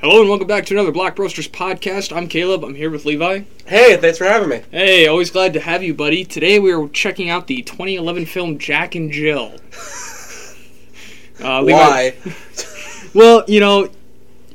[0.00, 2.16] Hello and welcome back to another Black Roasters podcast.
[2.16, 2.62] I'm Caleb.
[2.62, 3.40] I'm here with Levi.
[3.66, 4.62] Hey, thanks for having me.
[4.70, 6.24] Hey, always glad to have you, buddy.
[6.24, 9.54] Today we are checking out the 2011 film Jack and Jill.
[11.40, 12.14] Uh, Levi- Why?
[13.14, 13.90] Well, you know,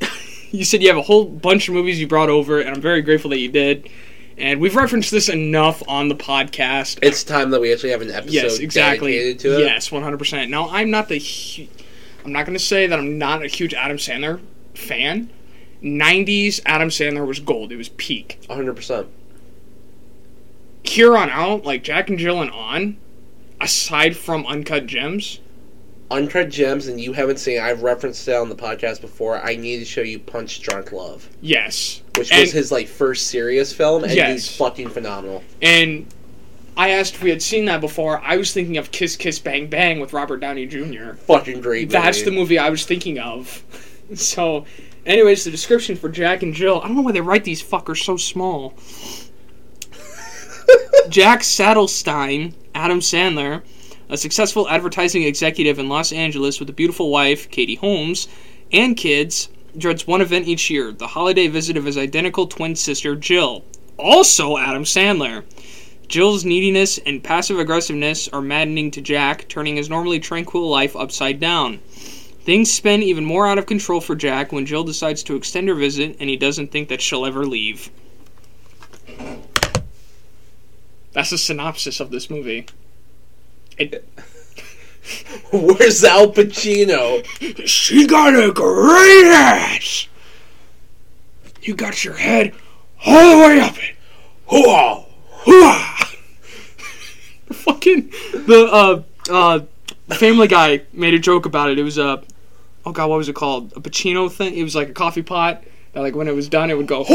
[0.52, 3.02] you said you have a whole bunch of movies you brought over, and I'm very
[3.02, 3.90] grateful that you did.
[4.38, 7.00] And we've referenced this enough on the podcast.
[7.02, 9.14] It's time that we actually have an episode yes, exactly.
[9.14, 9.66] dedicated to it.
[9.66, 10.50] Yes, 100%.
[10.50, 11.20] Now, I'm not the.
[11.20, 11.68] Hu-
[12.26, 14.42] I'm not going to say that I'm not a huge Adam Sandler
[14.74, 15.30] fan.
[15.84, 17.72] 90s Adam Sandler was gold.
[17.72, 18.40] It was peak.
[18.50, 19.08] 100%.
[20.84, 22.98] Here on out, like Jack and Jill and on,
[23.62, 25.40] aside from Uncut Gems,
[26.12, 29.42] Uncut Gems, and you haven't seen I've referenced it on the podcast before.
[29.42, 32.02] I need to show you Punch Drunk Love, yes.
[32.18, 34.32] which And- was his like first serious film, and Yes.
[34.32, 35.44] he's fucking phenomenal.
[35.62, 36.06] And
[36.76, 38.22] I asked if we had seen that before.
[38.24, 41.14] I was thinking of Kiss Kiss Bang Bang with Robert Downey Jr.
[41.28, 41.90] Fucking great.
[41.90, 42.40] That's the movie.
[42.40, 43.64] movie I was thinking of.
[44.20, 44.66] so,
[45.06, 46.82] anyways, the description for Jack and Jill.
[46.82, 48.74] I don't know why they write these fuckers so small.
[51.10, 53.64] Jack Sadelstein, Adam Sandler,
[54.10, 58.28] a successful advertising executive in Los Angeles with a beautiful wife, Katie Holmes,
[58.72, 63.16] and kids, dreads one event each year the holiday visit of his identical twin sister,
[63.16, 63.64] Jill.
[63.98, 65.44] Also, Adam Sandler.
[66.08, 71.40] Jill's neediness and passive aggressiveness are maddening to Jack, turning his normally tranquil life upside
[71.40, 71.80] down.
[72.44, 75.76] Things spin even more out of control for Jack when Jill decides to extend her
[75.76, 77.90] visit and he doesn't think that she'll ever leave.
[81.14, 82.66] That's a synopsis of this movie.
[83.78, 84.06] It,
[85.54, 87.26] Where's Al Pacino?
[87.66, 90.08] she got a great ass!
[91.62, 92.54] You got your head
[93.06, 93.96] all the way up it.
[94.48, 95.06] Whoa!
[95.46, 96.16] Hooah!
[97.54, 98.10] Fucking
[98.46, 99.60] the uh uh
[100.16, 101.80] Family Guy made a joke about it.
[101.80, 102.22] It was a
[102.86, 103.74] oh god, what was it called?
[103.76, 104.56] A Pacino thing.
[104.56, 105.64] It was like a coffee pot
[105.94, 107.04] that like when it was done, it would go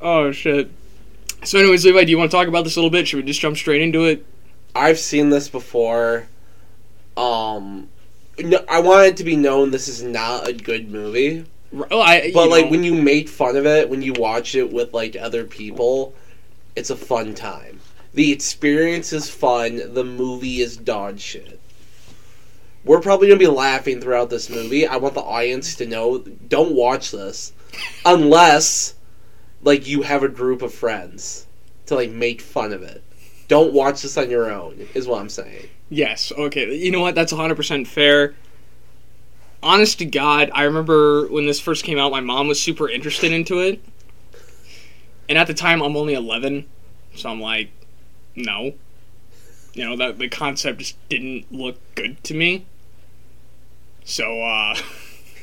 [0.00, 0.70] oh shit.
[1.44, 3.06] So, anyways, Levi, do you want to talk about this a little bit?
[3.06, 4.24] Should we just jump straight into it?
[4.74, 6.26] I've seen this before.
[7.16, 7.88] Um,
[8.38, 11.44] no, I want it to be known this is not a good movie.
[11.76, 14.54] R- Oh, I, But like know, when you make fun of it, when you watch
[14.54, 16.14] it with like other people,
[16.76, 17.73] it's a fun time.
[18.14, 19.92] The experience is fun.
[19.92, 21.60] The movie is dog shit.
[22.84, 24.86] We're probably gonna be laughing throughout this movie.
[24.86, 27.52] I want the audience to know: don't watch this
[28.04, 28.94] unless
[29.62, 31.46] like you have a group of friends
[31.86, 33.02] to like make fun of it.
[33.48, 34.86] Don't watch this on your own.
[34.94, 35.68] Is what I'm saying.
[35.90, 36.74] Yes, okay.
[36.74, 37.14] You know what?
[37.14, 38.34] That's 100% fair.
[39.62, 43.32] Honest to God, I remember when this first came out, my mom was super interested
[43.32, 43.82] into it.
[45.28, 46.66] And at the time, I'm only 11,
[47.14, 47.70] so I'm like,
[48.34, 48.74] no.
[49.72, 52.66] You know, that the concept just didn't look good to me.
[54.04, 54.76] So, uh,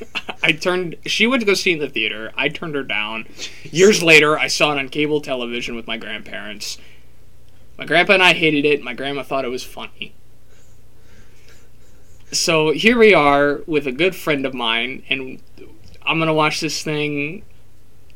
[0.42, 0.96] I turned.
[1.06, 2.32] She went to go see it in the theater.
[2.36, 3.26] I turned her down.
[3.64, 6.78] Years later, I saw it on cable television with my grandparents.
[7.78, 8.82] My grandpa and I hated it.
[8.82, 10.14] My grandma thought it was funny.
[12.30, 15.40] So here we are with a good friend of mine, and
[16.02, 17.44] I'm gonna watch this thing.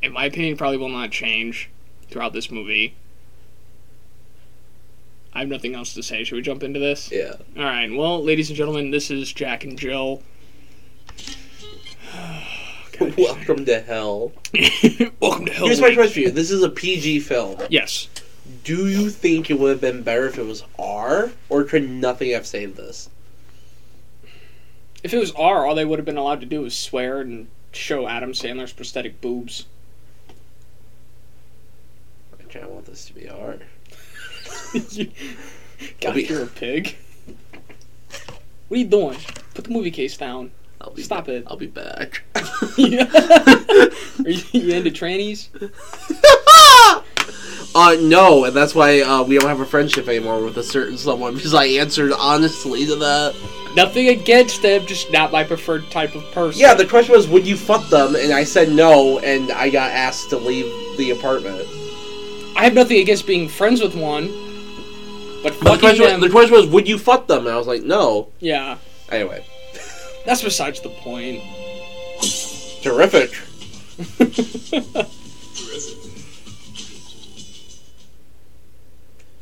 [0.02, 1.70] In my opinion, probably will not change
[2.08, 2.94] throughout this movie.
[5.36, 6.24] I have nothing else to say.
[6.24, 7.12] Should we jump into this?
[7.12, 7.34] Yeah.
[7.58, 7.94] All right.
[7.94, 10.22] Well, ladies and gentlemen, this is Jack and Jill.
[12.98, 13.14] God.
[13.18, 14.32] Welcome to hell.
[15.20, 15.66] Welcome to Hell.
[15.66, 16.30] Here's my question for you.
[16.30, 17.60] This is a PG film.
[17.68, 18.08] Yes.
[18.64, 22.30] Do you think it would have been better if it was R, or could nothing
[22.30, 23.10] have saved this?
[25.02, 27.48] If it was R, all they would have been allowed to do was swear and
[27.72, 29.66] show Adam Sandler's prosthetic boobs.
[32.54, 33.58] I want this to be R.
[36.00, 36.96] God, be- you're a pig.
[38.68, 39.16] What are you doing?
[39.54, 40.50] Put the movie case down.
[40.80, 41.44] I'll be Stop ba- it.
[41.46, 42.22] I'll be back.
[42.76, 43.08] Yeah.
[43.12, 45.48] Are you, you into trannies?
[47.74, 50.96] uh, no, and that's why uh, we don't have a friendship anymore with a certain
[50.96, 53.34] someone because I answered honestly to that.
[53.74, 56.60] Nothing against them, just not my preferred type of person.
[56.60, 58.16] Yeah, the question was, would you fuck them?
[58.16, 60.66] And I said no, and I got asked to leave
[60.96, 61.66] the apartment.
[62.56, 64.30] I have nothing against being friends with one,
[65.54, 66.20] but But the question, them.
[66.20, 67.46] was, the question was, would you fuck them?
[67.46, 68.28] And I was like, no.
[68.40, 68.78] yeah,
[69.10, 69.44] Anyway,
[70.24, 71.40] that's besides the point.
[72.82, 73.32] terrific.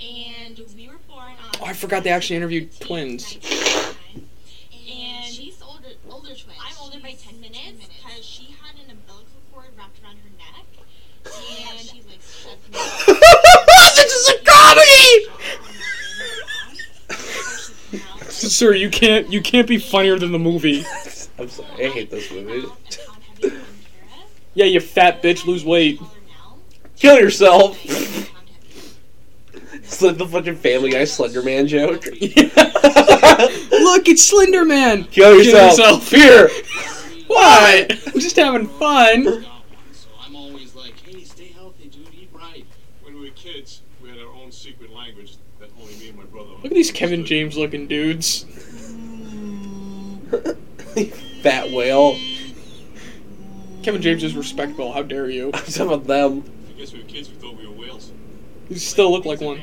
[0.01, 1.51] and we were born on.
[1.61, 3.35] Oh, I forgot they actually interviewed twins.
[3.35, 6.56] And she's older, older twin.
[6.61, 10.67] I'm older by 10 minutes because she had an umbilical cord wrapped around her neck.
[11.71, 12.79] And she's like shoved me
[13.97, 15.27] this is a comedy.
[17.09, 17.71] This is
[18.50, 20.85] Sir, you can't you can't be funnier than the movie.
[21.38, 22.69] I'm sorry, I hate this movie.
[24.56, 26.00] Yeah, you fat bitch, lose weight.
[26.96, 27.76] Kill yourself.
[29.73, 32.05] It's like the fucking Family Guy Slender Man joke.
[32.06, 32.23] Look,
[34.08, 35.05] it's Slender Man.
[35.05, 35.76] Kill yourself.
[35.76, 36.05] yourself.
[36.05, 36.50] Fear.
[37.26, 37.87] Why?
[37.91, 39.44] I'm just having fun.
[39.93, 42.06] So I'm always like, hey, stay healthy, dude.
[42.14, 42.64] Eat right.
[43.02, 46.25] When we were kids, we had our own secret language that only me and my
[46.25, 46.50] brother.
[46.50, 48.44] Look at these Kevin James looking dudes.
[51.43, 52.19] Fat whale.
[53.82, 54.93] Kevin James is respectable.
[54.93, 55.47] How dare you?
[55.53, 56.44] I'm talking about them.
[56.69, 58.12] I guess we were kids, we thought we were whales.
[58.69, 59.61] You still look like one.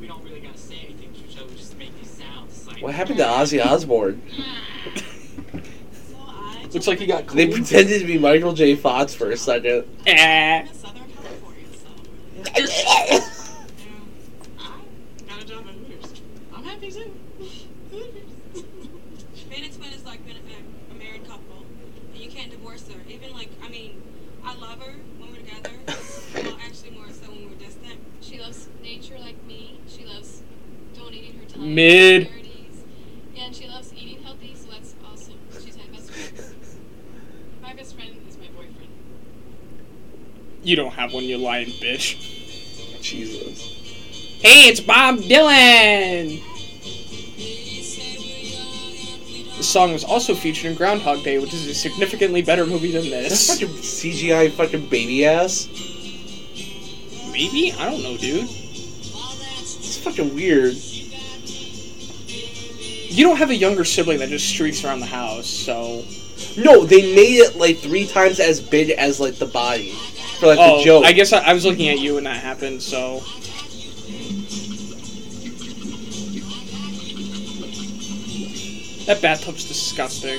[0.00, 1.46] We don't really gotta say anything to each other.
[1.48, 2.66] We just make these sounds.
[2.66, 4.22] Like, What happened to Ozzy Osbourne?
[6.72, 7.52] Looks like he got They clean.
[7.52, 8.76] pretended to be Michael J.
[8.76, 9.84] Fox for a second.
[10.06, 10.64] Ah.
[10.72, 11.88] Southern California, so.
[15.26, 16.20] Got a job at Hooters.
[16.54, 17.12] I'm happy too.
[17.90, 21.64] Being a twin is like being a, a married couple,
[22.14, 23.00] and you can't divorce her.
[23.08, 24.02] Even like, I mean,
[24.44, 25.72] I love her when we're together.
[26.34, 28.00] well, actually, more so when we're distant.
[28.22, 29.80] She loves nature like me.
[29.86, 30.42] She loves
[30.96, 32.30] donating her time Mid.
[33.34, 35.38] Yeah, and she loves eating healthy, so that's awesome.
[35.52, 36.54] She's my best friend.
[37.62, 38.88] My best friend is my boyfriend.
[40.62, 43.02] You don't have one, you lying bitch.
[43.02, 43.60] Jesus.
[44.40, 46.49] Hey, it's Bob Dylan!
[49.70, 53.10] Song was also featured in Groundhog Day, which is a significantly better movie than Is
[53.10, 53.48] this.
[53.48, 55.68] that fucking CGI fucking baby ass?
[57.30, 57.72] Maybe?
[57.78, 58.48] I don't know, dude.
[58.48, 60.74] It's fucking weird.
[63.12, 66.04] You don't have a younger sibling that just streaks around the house, so.
[66.56, 69.92] No, they made it like three times as big as like the body
[70.38, 71.04] for like oh, the joke.
[71.04, 73.22] I guess I, I was looking at you when that happened, so.
[79.10, 80.38] That bathtub's disgusting.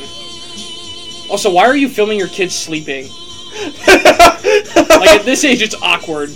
[1.30, 3.10] Also, why are you filming your kids sleeping?
[3.86, 6.30] Like, at this age, it's awkward.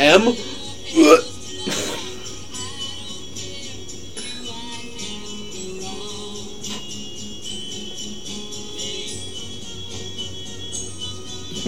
[0.00, 0.34] M.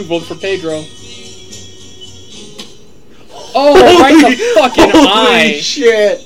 [0.05, 0.85] Vote for Pedro.
[3.67, 5.59] Oh, right the fucking Holy eye.
[5.59, 6.21] shit!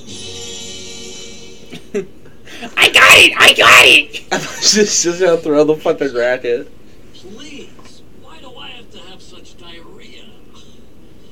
[2.75, 3.33] I got it!
[3.37, 4.25] I got it!
[4.33, 6.69] I was just, just gonna throw the fucking racket.
[7.13, 10.25] Please, why do I have to have such diarrhea?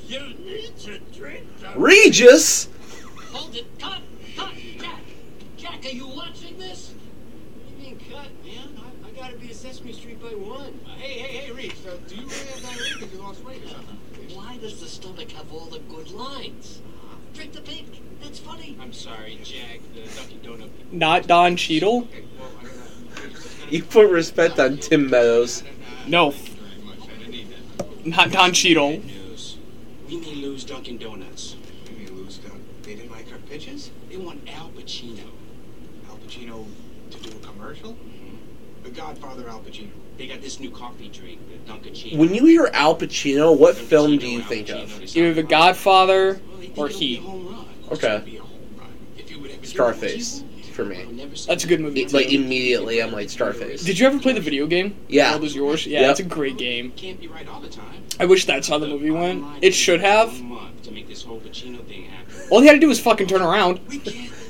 [0.07, 2.69] You need to drink the Regis!
[3.33, 3.99] Hold it, cut,
[4.37, 5.01] cut, Jack.
[5.57, 6.93] Jack, are you watching this?
[7.69, 8.79] You mean cut, man?
[8.79, 10.79] I, I gotta be a Sesame Street by one.
[10.85, 13.61] Uh, hey, hey, hey, Reach, uh, do you really have diarrhea because you lost weight
[13.65, 13.97] or something?
[14.33, 16.81] Why does the stomach have all the good lines?
[17.33, 18.01] Drink the pink.
[18.21, 18.76] That's funny.
[18.87, 20.69] I'm sorry, Jack, the Dunkin' Donut.
[20.93, 22.03] Not Don Cheadle?
[22.03, 23.69] Okay, well, I gotta...
[23.69, 25.61] You put respect on Tim Meadows.
[26.07, 27.47] No, Very much, I didn't need
[27.77, 28.05] that.
[28.07, 28.91] not Don Cheadle.
[28.91, 29.57] News.
[30.07, 31.57] We may lose Dunkin' Donuts.
[31.91, 32.61] We may lose Dunk.
[32.83, 33.91] They didn't like our pitches?
[34.09, 35.19] They want Al Pacino.
[36.07, 36.65] Al Pacino
[37.11, 37.91] to do a commercial?
[37.91, 38.83] Mm-hmm.
[38.83, 39.89] The Godfather Al Pacino.
[40.17, 42.17] They got this new coffee drink, the Dunkaccino.
[42.17, 45.03] When you hear Al Pacino, what film do you think of?
[45.13, 46.39] Either The Godfather
[46.77, 47.21] or Heat.
[47.91, 48.21] Okay.
[48.25, 48.89] Be a home run.
[49.17, 50.43] If you would ever Scarface,
[50.73, 51.05] for me.
[51.47, 52.01] That's a good movie.
[52.01, 53.85] It- like immediately, I'm like Starface.
[53.85, 54.95] Did you ever play the video game?
[55.07, 55.31] Yeah.
[55.33, 55.85] World is yours.
[55.85, 56.11] Yeah, Yep.
[56.11, 56.91] it's a great game.
[56.95, 58.03] Can't be right all the time.
[58.19, 59.43] I wish that's how the movie went.
[59.61, 60.29] It should have.
[60.33, 62.33] One month to make this whole Pacino thing happen.
[62.49, 63.79] All he had to do was fucking turn around.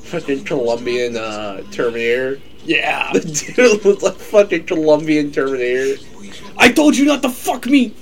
[0.07, 2.39] Fucking Colombian uh, Terminator.
[2.63, 3.11] Yeah.
[3.13, 3.19] The
[3.55, 6.01] dude looks like fucking Colombian Terminator.
[6.57, 7.93] I told you not to fuck me.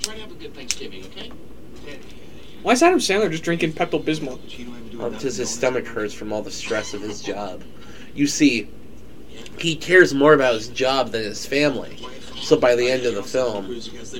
[0.00, 1.30] Try to have a good Thanksgiving, okay?
[2.62, 4.38] Why is Adam Sandler just drinking Pepto Bismol?
[4.92, 7.22] Pacino ever do oh, a because his stomach hurts from all the stress of his
[7.22, 7.62] job.
[8.14, 8.68] You see,
[9.58, 11.98] he cares more about his job than his family.
[12.36, 13.66] So by the end of the film,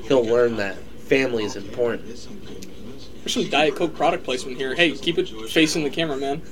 [0.04, 2.06] he'll learn that family is important.
[2.06, 2.40] There's some.
[2.40, 4.74] There's some Diet Coke product placement here.
[4.74, 6.42] Hey, keep it facing the camera, man.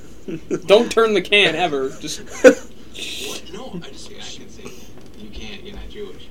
[0.66, 1.90] Don't turn the can ever.
[1.98, 2.20] Just
[2.90, 3.52] What?
[3.52, 4.06] No, I just.
[4.06, 4.84] See, I can see.
[5.18, 6.28] You can't, you're not Jewish.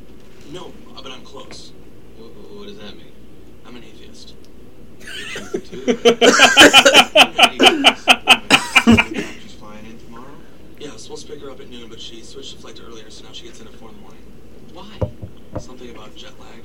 [0.52, 1.72] No, uh, but I'm close.
[2.18, 3.12] What, what does that mean?
[3.66, 4.36] I'm an atheist.
[5.00, 5.49] She's flying in tomorrow?
[10.80, 12.78] Yeah, I was supposed to pick her up at noon, but she switched the flight
[12.78, 14.22] to earlier, so now she gets in at 4 in the morning.
[14.72, 15.60] Why?
[15.60, 16.64] Something about jet lag.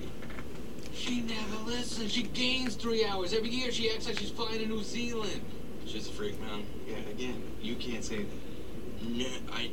[0.93, 2.13] She never listens.
[2.13, 3.33] She gains three hours.
[3.33, 5.41] Every year she acts like she's flying to New Zealand.
[5.85, 6.65] She's a freak, man.
[6.87, 9.03] Yeah, again, you can't say that.
[9.03, 9.71] No, I.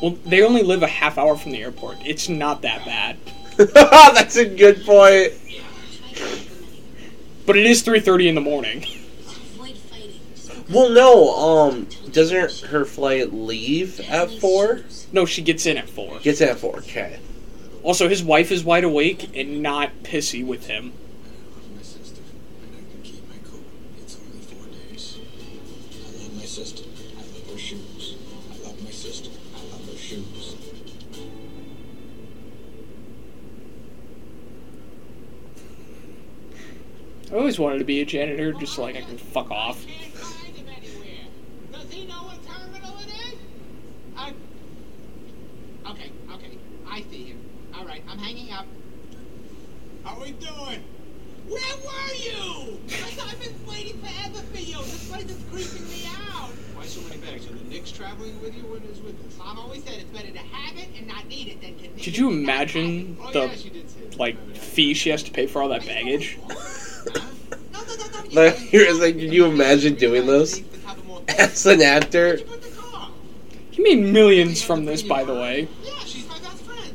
[0.00, 1.98] Well, they only live a half hour from the airport.
[2.06, 3.18] It's not that bad.
[3.74, 5.32] That's a good point.
[7.44, 8.86] But it is 3:30 in the morning.
[10.70, 11.36] Well, no.
[11.36, 14.80] Um, doesn't her flight leave at four?
[15.12, 16.20] No, she gets in at 4.
[16.20, 16.78] Gets in at four.
[16.78, 17.18] Okay.
[17.82, 20.92] Also, his wife is wide awake and not pissy with him.
[37.30, 39.86] I always wanted to be a janitor, just so like I can fuck off.
[39.86, 41.26] Can't find him anywhere.
[41.72, 43.38] Does he know what terminal it is?
[44.16, 44.32] I...
[45.90, 46.58] Okay, okay.
[46.88, 47.38] I see him.
[47.74, 48.66] All right, I'm hanging up.
[50.04, 50.82] How are we doing?
[51.48, 52.80] Where were you?
[53.22, 54.78] I've been waiting forever for you.
[54.78, 56.50] This place is creeping me out.
[56.74, 57.46] Why so many bags?
[57.46, 59.38] Are the Knicks traveling with you when it's with us?
[59.38, 62.02] Mom always said it's better to have it and not need it than to need
[62.02, 64.18] Could you imagine Oh, the yeah, she did say that.
[64.18, 66.38] like fee she has to pay for all that baggage?
[67.06, 67.22] It.
[67.72, 68.24] No, no, no, no.
[68.24, 68.68] you Like, can't.
[68.70, 72.36] here's like, can you imagine doing this Realize the cover more- as an actor?
[72.36, 73.10] You put the car?
[73.70, 75.68] He made millions from this, by the way.
[75.84, 76.94] Yeah, she's my best friend.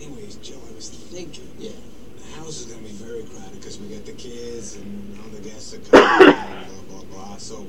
[0.00, 1.48] Anyways, Joe, I was thinking.
[1.58, 1.70] Yeah.
[2.18, 5.40] The house is gonna be very crowded because we got the kids and all the
[5.40, 7.36] guests are coming blah blah blah.
[7.36, 7.66] So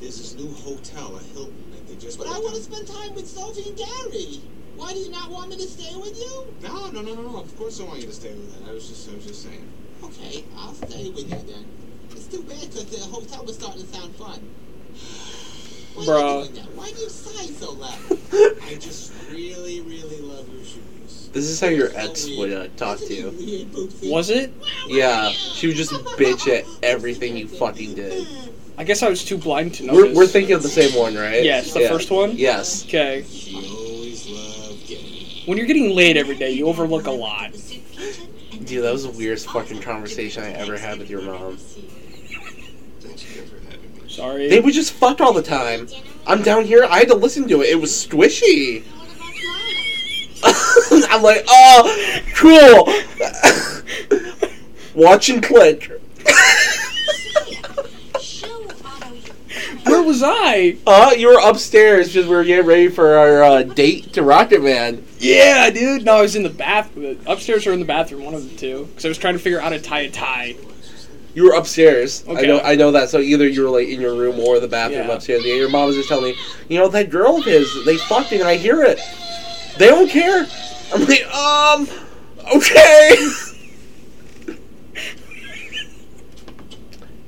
[0.00, 2.18] there's this new hotel, a Hilton, that they just.
[2.18, 4.40] But I want to spend time with Sophie and Gary.
[4.76, 6.46] Why do you not want me to stay with you?
[6.62, 7.40] No, no, no, no, no.
[7.40, 8.70] Of course I want you to stay with that.
[8.70, 9.66] I was just, I was just saying.
[10.04, 11.64] Okay, I'll stay with you then.
[12.10, 14.40] It's too bad because the hotel was starting to sound fun.
[15.94, 16.22] Why Bruh.
[16.22, 16.74] Are you doing that?
[16.74, 17.98] Why do you sigh so loud?
[18.62, 21.30] I just really, really love your shoes.
[21.32, 23.30] This is how your ex would uh, talk to you.
[23.30, 24.52] Weird, Was it?
[24.88, 28.26] Yeah, she would just bitch at everything you fucking did.
[28.78, 30.16] I guess I was too blind to We're, notice.
[30.16, 31.42] we're thinking of the same one, right?
[31.42, 32.32] Yes, the first one?
[32.36, 32.84] Yes.
[32.84, 33.24] Okay.
[33.28, 35.46] She always loved getting.
[35.46, 37.52] When you're getting laid every day, you overlook a lot.
[38.66, 41.56] Dude, that was the weirdest fucking conversation I ever had with your mom.
[41.56, 44.08] Thank you for having me.
[44.08, 44.48] Sorry.
[44.48, 45.86] They would just fuck all the time.
[46.26, 47.68] I'm down here, I had to listen to it.
[47.68, 48.82] It was squishy.
[51.10, 52.92] I'm like, oh, cool.
[55.00, 55.92] Watch and click.
[59.84, 60.76] Where was I?
[60.84, 64.60] Uh, you were upstairs because we were getting ready for our uh, date to Rocket
[64.60, 65.06] Man.
[65.26, 66.04] Yeah, dude.
[66.04, 66.90] No, I was in the bath.
[67.26, 68.84] Upstairs or in the bathroom, one of the two.
[68.86, 70.54] Because I was trying to figure out how to tie a tie.
[71.34, 72.24] You were upstairs.
[72.28, 72.46] I Okay.
[72.46, 72.60] know.
[72.60, 73.10] I know that.
[73.10, 75.14] So either you were like in your room or the bathroom Yeah.
[75.14, 75.44] upstairs.
[75.44, 76.36] Yeah, your mom was just telling me,
[76.68, 79.00] you know, that girl of his, they fucked and I hear it.
[79.78, 80.46] They don't care.
[80.94, 81.88] I'm like, um,
[82.54, 83.16] okay.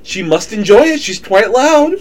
[0.03, 1.01] she must enjoy it.
[1.01, 1.95] She's quite loud.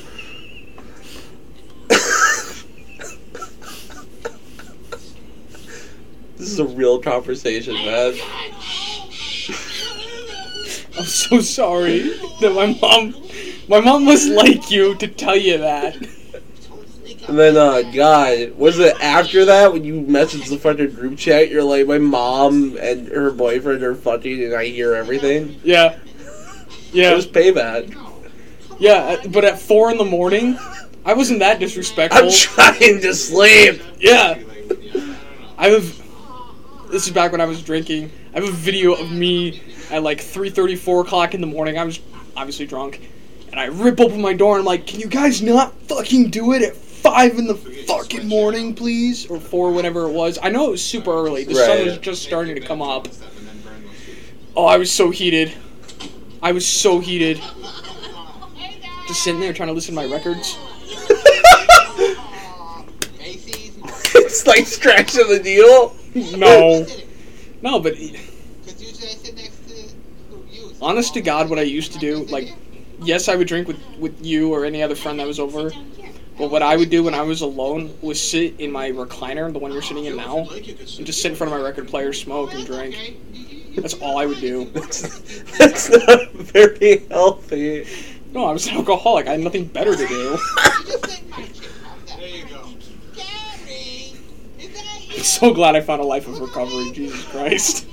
[6.38, 8.14] This is a real conversation, man.
[10.96, 12.08] I'm so sorry
[12.40, 13.14] that my mom.
[13.68, 15.94] My mom was like you to tell you that.
[17.28, 21.50] And then, uh, God, was it after that when you messaged the fucking group chat?
[21.50, 25.60] You're like, my mom and her boyfriend are fucking, and I hear everything.
[25.62, 25.98] Yeah.
[26.92, 27.12] Yeah.
[27.12, 27.94] It was payback.
[28.78, 30.58] Yeah, but at four in the morning,
[31.04, 32.24] I wasn't that disrespectful.
[32.24, 33.82] I'm trying to sleep.
[33.98, 34.38] Yeah.
[35.58, 36.07] I have.
[36.90, 38.10] This is back when I was drinking.
[38.32, 41.76] I have a video of me at like 3:30, 4 o'clock in the morning.
[41.76, 42.00] I was
[42.34, 43.02] obviously drunk,
[43.50, 46.54] and I rip open my door and I'm like, "Can you guys not fucking do
[46.54, 50.38] it at five in the fucking morning, please?" Or four, whatever it was.
[50.42, 51.44] I know it was super early.
[51.44, 53.06] The sun was just starting to come up.
[54.56, 55.52] Oh, I was so heated.
[56.42, 57.38] I was so heated.
[59.06, 60.56] Just sitting there trying to listen to my records.
[64.28, 65.96] It's like scratching the needle.
[66.38, 66.86] No,
[67.62, 69.74] no, but Because usually I sit next to
[70.50, 70.72] you.
[70.82, 72.54] honest to God, what I used to do, like,
[73.00, 75.70] yes, I would drink with, with you or any other friend that was over.
[76.36, 79.58] But what I would do when I was alone was sit in my recliner, the
[79.58, 80.64] one you're sitting in now, and
[81.06, 83.16] just sit in front of my record player, smoke, and drink.
[83.74, 84.64] That's all I would do.
[84.72, 87.86] That's, that's not very healthy.
[88.32, 89.26] No, I was an alcoholic.
[89.26, 90.38] I had nothing better to do.
[95.22, 96.92] so glad I found a life of recovery.
[96.92, 97.86] Jesus Christ.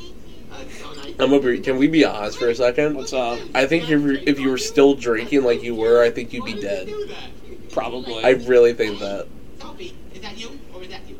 [1.20, 1.56] I'm over.
[1.58, 2.96] Can we be honest for a second?
[2.96, 3.40] What's up?
[3.54, 6.46] I think if you if you were still drinking like you were, I think you'd
[6.46, 6.90] be dead.
[7.72, 8.24] Probably.
[8.24, 9.28] I really think that.
[9.60, 11.16] Sophie, is that you or is that you?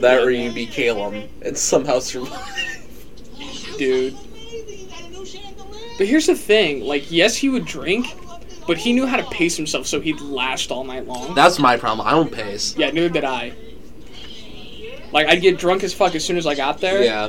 [0.00, 2.86] That or you'd be Caleb and somehow survive.
[3.76, 4.14] Dude.
[4.14, 5.94] Amazing, you got a new chandelier.
[5.98, 8.06] But here's the thing, like, yes, he would drink,
[8.66, 11.34] but he knew how to pace himself so he'd last all night long.
[11.34, 12.06] That's my problem.
[12.06, 12.76] I don't pace.
[12.76, 13.52] Yeah, neither did I.
[15.12, 17.28] Like I'd get drunk as fuck as soon as I got there, Yeah.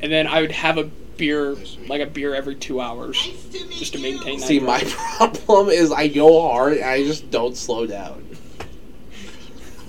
[0.00, 1.54] and then I would have a beer,
[1.86, 4.46] like a beer every two hours, Nice to meet just to maintain that.
[4.46, 4.80] See, my
[5.44, 8.26] problem is I go hard and I just don't slow down.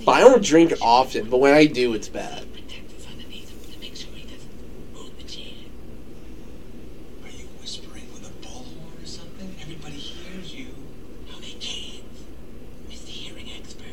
[0.05, 2.51] But I don't drink often, but when I do, it's bad.
[2.51, 5.53] Protectors underneath him to make sure he doesn't move the chair.
[7.23, 9.55] Are you whispering with a bullhorn or something?
[9.61, 10.67] Everybody hears you.
[11.29, 12.03] No, they can't.
[12.89, 13.07] Mr.
[13.09, 13.85] Hearing Expert.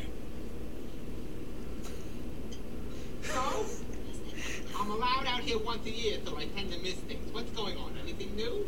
[3.23, 3.65] So,
[4.79, 7.31] I'm allowed out here once a year, so I tend to miss things.
[7.33, 7.93] What's going on?
[8.03, 8.65] Anything new?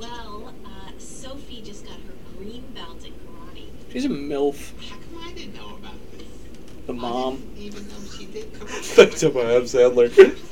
[0.00, 3.66] Well, uh, Sophie just got her green belt in karate.
[3.92, 4.72] She's a milf.
[4.88, 6.26] How come I didn't know about this?
[6.86, 7.36] The I mom.
[7.36, 8.96] didn't even know she did karate.
[8.96, 10.38] Back to my Adam Sandler.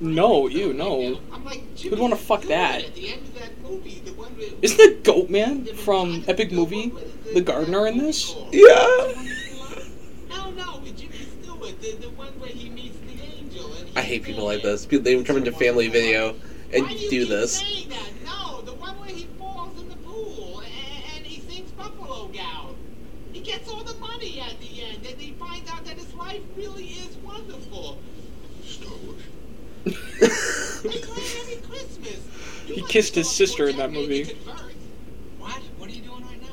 [0.00, 1.20] No, you no.
[1.32, 2.80] I'm Who'd wanna fuck Jimmy that?
[2.80, 6.24] Stewart At the end of that movie, the one with- Isn't the Goat Man from
[6.26, 6.92] Epic Movie,
[7.32, 8.34] the gardener in this?
[8.50, 8.64] Yeah.
[10.28, 11.14] No, no, with Jimmy
[11.44, 13.72] Stewart, the, the one where he meets the angel.
[13.74, 14.86] And I hate people like this.
[14.86, 16.34] People, they come into family video
[16.72, 17.60] and do you do keep this.
[17.60, 18.10] saying that?
[18.24, 22.74] No, the one where he falls in the pool and, and he sings Buffalo Gal.
[23.32, 26.42] He gets all the money at the end, and he finds out that his life
[26.56, 27.98] really is wonderful.
[28.64, 29.20] Star Wars.
[29.84, 29.98] They
[31.00, 32.20] play it every Christmas.
[32.68, 34.24] You He must kissed his sister in that movie.
[35.38, 35.62] What?
[35.78, 36.52] What are you doing right now?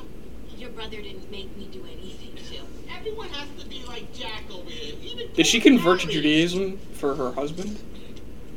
[0.56, 2.66] Your brother didn't make me do anything, Jill.
[2.90, 4.96] Everyone has to be like Jack over here.
[5.02, 7.78] Even Did she convert to Judaism for her husband?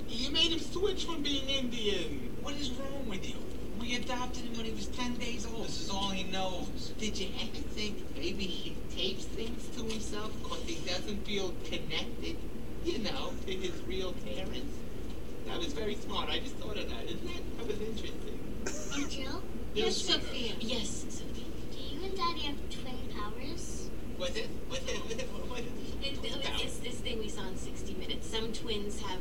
[0.08, 2.32] You made him switch from being Indian.
[2.42, 3.36] What is wrong with you?
[3.82, 5.66] We adopted him when he was 10 days old.
[5.66, 6.94] This is all he knows.
[6.98, 12.38] Did you ever think maybe he tapes things to himself because he doesn't feel connected,
[12.86, 14.78] you know, to his real parents?
[15.48, 16.30] That was very smart.
[16.30, 17.04] I just thought of that.
[17.06, 17.58] Isn't that?
[17.58, 18.40] That was interesting.
[18.96, 19.44] And Jill?
[19.74, 20.54] Yes, Sophia.
[20.60, 21.46] Yes, Sophia.
[21.72, 23.90] Do you and Daddy have twin powers?
[24.20, 24.48] Was it?
[24.70, 25.04] Was it?
[25.04, 25.28] Was it?
[25.50, 25.66] Was it?
[26.04, 26.20] It,
[26.62, 28.28] it's this thing we saw in 60 Minutes.
[28.30, 29.20] Some twins have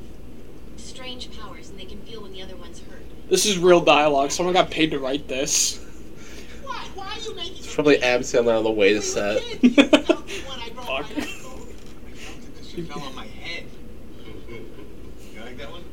[0.77, 3.03] strange powers and they can feel when the other one's hurt.
[3.29, 4.31] This is real dialogue.
[4.31, 5.79] Someone got paid to write this.
[6.63, 9.43] Why?Hy are you making It's probably Adam Sandler on the way to set.
[10.83, 11.09] Fuck.
[11.09, 13.65] Because she fell on my head.
[15.35, 15.85] You like that one?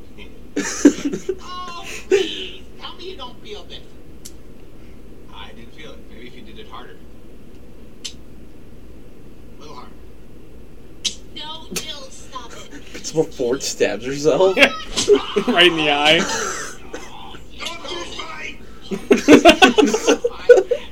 [1.42, 2.62] Oh, please.
[2.78, 3.80] Tell me you don't feel this.
[5.32, 5.98] I didn't feel it.
[6.10, 6.96] Maybe if you did it harder.
[9.56, 9.90] A little harder.
[11.34, 12.52] No, Jill, stop
[13.10, 13.10] it.
[13.10, 14.56] It's before Ford stabs herself.
[15.48, 16.18] right in the eye.
[17.58, 18.58] Don't fight!
[18.90, 18.92] I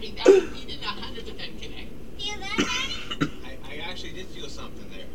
[0.01, 1.89] mean, that was, he didn't 100% connect.
[2.21, 3.31] Feel that, Daddy?
[3.45, 5.07] I, I actually did feel something there.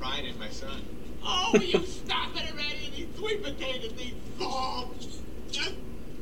[0.00, 0.82] Pride in my son.
[1.24, 4.88] Oh, you stop it already, these sweet potatoes, these oh,
[5.50, 5.72] just,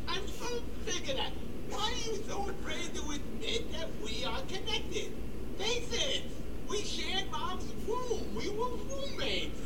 [0.09, 0.47] I'm so
[0.87, 1.33] sick of that.
[1.69, 5.13] Why are you so afraid to admit that we are connected?
[5.59, 6.23] Face it,
[6.71, 8.35] we shared mom's womb.
[8.35, 9.59] We were roommates.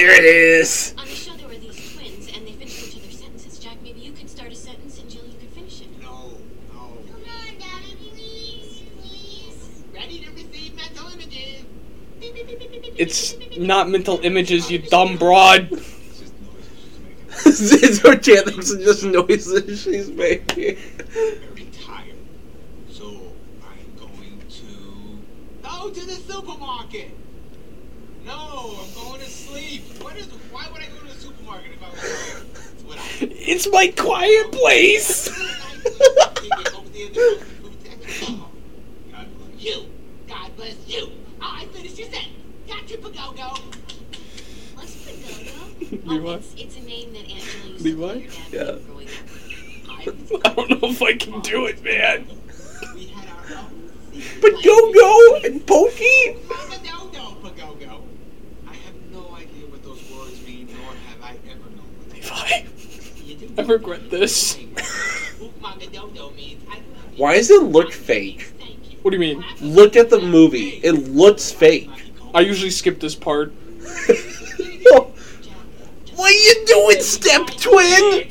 [0.00, 0.94] There it is.
[0.96, 3.58] On the show, there were these twins and they finished each other's sentences.
[3.58, 5.88] Jack, maybe you could start a sentence and Jill, you could finish it.
[6.00, 6.38] No,
[6.72, 6.96] no.
[7.12, 9.82] Come on, Daddy, please, please.
[9.92, 11.66] Ready to receive mental images.
[12.18, 15.68] Beep, beep, beep, beep, beep, beep, It's not mental beep, beep, images, you dumb broad.
[15.70, 17.44] It's just noises she's making.
[17.44, 20.76] it's her chance and just noises she's making.
[21.10, 22.16] Very tired.
[22.90, 23.04] So,
[23.62, 25.68] I'm going to...
[25.68, 27.19] Go to the supermarket.
[28.26, 29.82] No, I'm going to sleep.
[30.02, 30.26] What is?
[30.50, 32.46] Why would I go to the supermarket if I was tired?
[32.54, 33.02] That's what I.
[33.20, 35.28] It's my quiet place.
[35.28, 36.34] God
[39.36, 39.58] bless.
[39.58, 39.86] You.
[40.28, 41.12] God bless you.
[41.42, 42.34] Oh, I finished your sentence.
[42.68, 43.58] Got you, Pagogo.
[44.74, 46.06] What's Pagogo?
[46.06, 46.26] Levi?
[46.28, 47.96] Oh, it's, it's a name that Aunt Jill used Levi?
[47.96, 48.94] to call your dad Yeah.
[48.94, 49.12] when you
[50.32, 50.46] were growing up.
[50.46, 52.26] I don't know if I can do it, man.
[52.94, 56.36] We had our own secret But go go and Pokey.
[56.48, 58.02] Pagogo, Pagogo.
[58.66, 62.20] I have no idea what those words mean, nor have I ever known what they
[62.20, 62.68] Levi,
[63.24, 63.39] You do.
[63.58, 64.56] I regret this.
[64.56, 67.18] Upmagadodo means I love you.
[67.22, 68.52] Why does it look fake?
[69.02, 69.44] What do you mean?
[69.60, 70.80] Look at the movie.
[70.82, 71.90] It looks fake.
[72.34, 73.52] I usually skip this part.
[76.14, 78.28] what are you doing, step twin?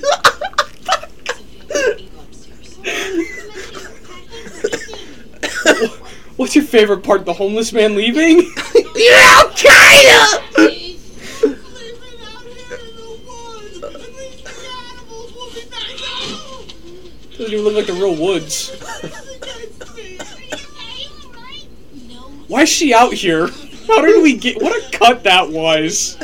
[6.36, 7.26] What's your favorite part?
[7.26, 8.38] The homeless man leaving?
[8.96, 10.40] yeah, kinda!
[17.36, 18.70] Doesn't even look like the real woods.
[22.48, 23.48] Why is she out here?
[23.86, 24.60] How did we get.
[24.60, 26.16] What a cut that was!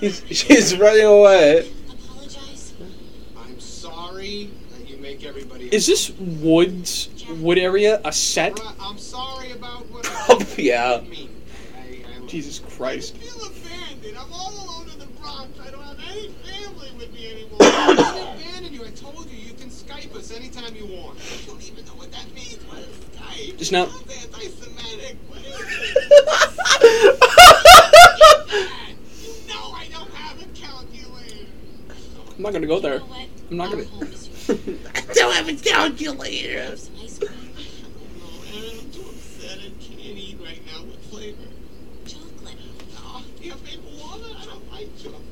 [0.00, 1.70] She's running away.
[5.72, 7.08] Is this Woods
[7.40, 8.58] Wood area a set?
[8.80, 11.00] I'm sorry about what Oh, yeah.
[11.02, 11.30] I mean.
[11.76, 13.16] I, I, Jesus I Christ.
[13.16, 14.16] feel abandoned.
[14.18, 15.58] I'm all alone in the Bronx.
[15.60, 17.58] I don't have any family with me anymore.
[17.60, 18.84] I didn't abandon you.
[18.84, 21.18] I told you you can Skype us anytime you want.
[21.18, 22.58] I don't even know what that means.
[22.64, 23.58] What is Skype?
[23.58, 25.16] Just now- anti-Semitic.
[25.28, 25.54] What is?
[29.24, 31.46] You know I don't have a calculator.
[32.36, 32.94] I'm not gonna go there.
[32.94, 33.28] You know what?
[33.50, 34.33] I'm not gonna- home this week.
[34.48, 36.62] I don't have a calculator.
[36.62, 37.30] Have some ice cream.
[38.18, 39.58] No, Aaron, I'm too upset.
[39.58, 40.84] I can't eat right now.
[40.84, 41.48] What flavor?
[42.04, 42.56] Chocolate.
[42.98, 44.36] Oh, do you have maple walnut?
[44.38, 45.22] I don't like chocolate.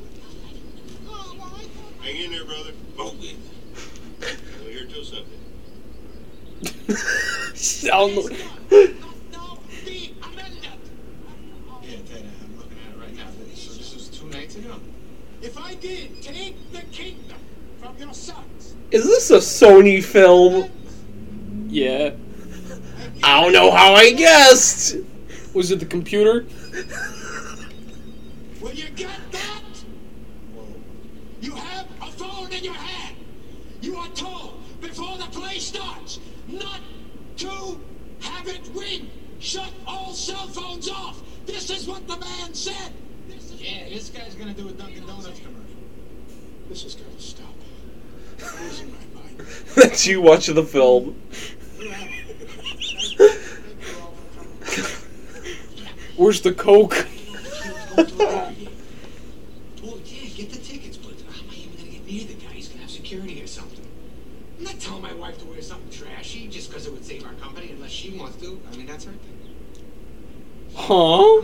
[1.04, 1.40] Well, I thought...
[1.40, 2.72] Oh, Hang in there, brother.
[2.98, 3.34] Oh, yeah.
[4.64, 5.28] We're here till Sunday.
[7.54, 8.14] Sound.
[8.14, 8.22] No,
[9.30, 10.80] no, the amendment.
[11.82, 13.26] Yeah, Ted, I'm looking at it right now.
[13.54, 14.80] So this was two nights ago.
[15.42, 17.21] If I did take the kingdom from your sons,
[18.92, 20.70] Is this a Sony film?
[21.68, 22.10] Yeah.
[23.24, 24.96] I don't know how I guessed.
[25.54, 26.44] Was it the computer?
[28.60, 29.62] will you get that?
[31.40, 33.16] You have a phone in your hand.
[33.80, 36.80] You are told before the play starts not
[37.38, 37.80] to
[38.20, 39.10] have it ring.
[39.38, 41.22] Shut all cell phones off.
[41.46, 42.92] This is what the man said.
[43.28, 45.62] This is yeah, this guy's gonna do a Dunkin' Donuts commercial.
[46.68, 47.46] This is got to stop.
[48.40, 48.51] I'm losing my mind.
[49.74, 51.16] That's you watching the film.
[56.16, 57.06] Where's the coke?
[57.96, 62.52] Well, yeah, get the tickets, but how am I even gonna get near the guy?
[62.52, 63.84] He's gonna have security or something.
[64.58, 67.32] I'm not telling my wife to wear something trashy just because it would save our
[67.34, 68.60] company unless she wants to.
[68.70, 69.38] I mean, that's her thing.
[70.74, 71.42] Huh?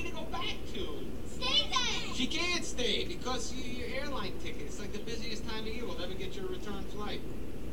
[0.03, 0.87] to go back to.
[1.27, 2.15] Stay there.
[2.15, 4.63] She can't stay because y- your airline ticket.
[4.63, 5.85] It's like the busiest time of year.
[5.85, 7.21] We'll never get your return flight.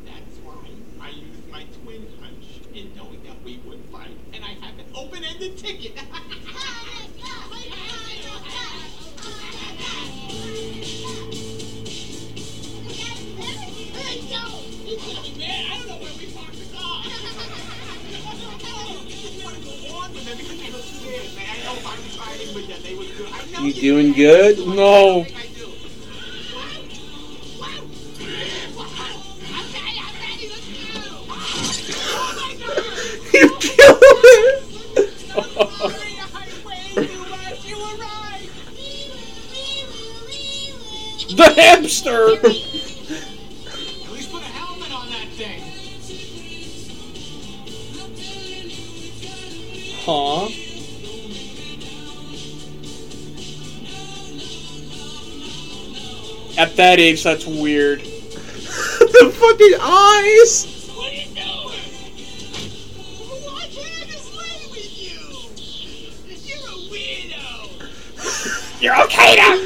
[0.05, 4.17] That's why I used my twin punch in knowing that we would fight.
[4.33, 5.93] And I have an open-ended ticket.
[23.61, 24.59] You doing good?
[24.59, 25.27] No.
[33.33, 34.65] You killed it.
[41.37, 42.70] The hamster.
[56.81, 58.01] That age, that's weird.
[58.01, 60.65] the fucking eyes.
[60.97, 61.45] You doing?
[63.45, 65.21] Why can't I just lay with you?
[66.47, 68.81] You're a weirdo.
[68.81, 69.59] You're okay now.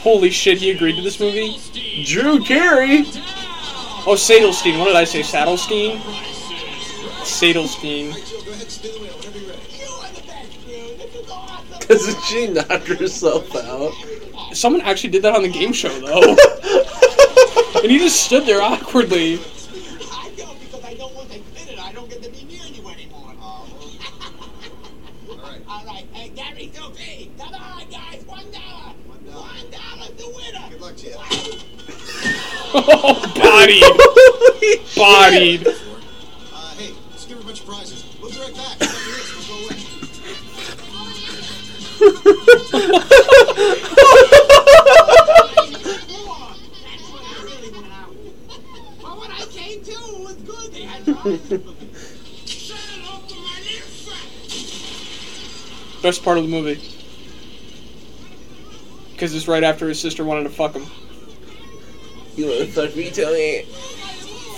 [0.00, 1.58] Holy shit, he agreed to this movie?
[2.04, 3.00] Drew Carey.
[4.08, 4.78] Oh, Sadelstein.
[4.78, 5.20] What did I say?
[5.20, 5.98] Saddlestein?
[7.26, 8.14] Sadelstein.
[8.14, 9.60] Joe, go ahead, spin the wheel whenever you're ready.
[9.80, 10.96] You are the best, Drew.
[10.96, 11.88] This is awesome.
[11.88, 13.92] Doesn't she knock herself out?
[14.56, 16.20] Someone actually did that on the game show, though.
[17.82, 19.34] and he just stood there awkwardly.
[20.10, 21.78] I don't because I don't want to it.
[21.78, 23.34] I don't get to be near you anymore.
[23.40, 23.68] All
[25.28, 25.60] right.
[25.68, 28.94] All right, hey, Gary Sophie, come on, guys, one dollar.
[29.06, 29.46] One dollar.
[29.46, 30.68] One dollar's winner.
[30.70, 31.16] Good luck to you.
[32.78, 33.84] Oh, bodied.
[34.96, 35.85] Bodied.
[56.06, 56.80] Best part of the movie.
[59.10, 60.86] Because it's right after his sister wanted to fuck him.
[62.36, 63.62] You wanna fuck me, Tony?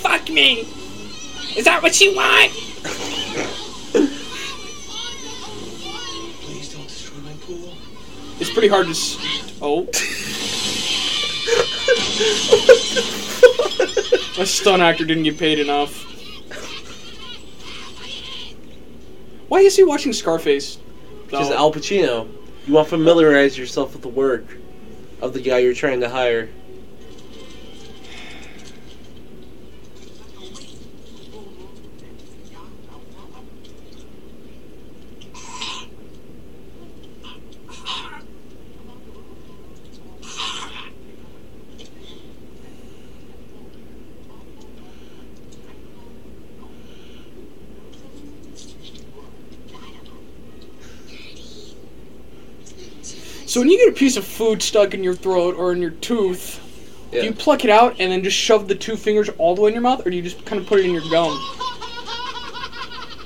[0.02, 0.68] Fuck me!
[1.56, 2.52] Is that what you want?
[6.42, 7.72] Please don't destroy my pool.
[8.40, 8.90] It's pretty hard to.
[8.90, 9.16] S-
[9.62, 9.88] oh.
[14.38, 16.04] A stunt actor didn't get paid enough.
[19.48, 20.76] Why is he watching Scarface?
[21.28, 21.56] Because though?
[21.56, 22.28] Al Pacino.
[22.66, 24.44] You want to familiarize yourself with the work
[25.20, 26.48] of the guy you're trying to hire.
[53.48, 55.92] So when you get a piece of food stuck in your throat or in your
[55.92, 56.60] tooth,
[57.10, 57.20] Yeah.
[57.22, 59.68] do you pluck it out and then just shove the two fingers all the way
[59.68, 61.32] in your mouth, or do you just kind of put it in your gum?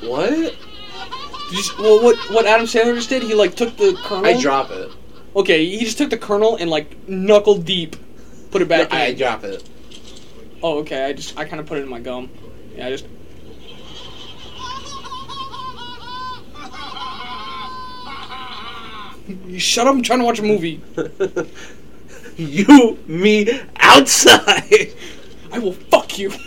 [0.03, 0.31] What?
[0.39, 4.27] You just, well, what what Adam Sandler just did, he like took the kernel.
[4.27, 4.91] I drop it.
[5.35, 7.97] Okay, he just took the kernel and like knuckle deep,
[8.53, 8.93] put it back.
[8.93, 9.65] No, I drop it.
[10.63, 11.05] Oh, okay.
[11.07, 12.31] I just I kind of put it in my gum.
[12.77, 13.07] Yeah, I just.
[19.59, 19.95] Shut up!
[19.95, 20.81] I'm trying to watch a movie.
[22.37, 24.93] you, me, outside.
[25.53, 26.33] I will fuck you.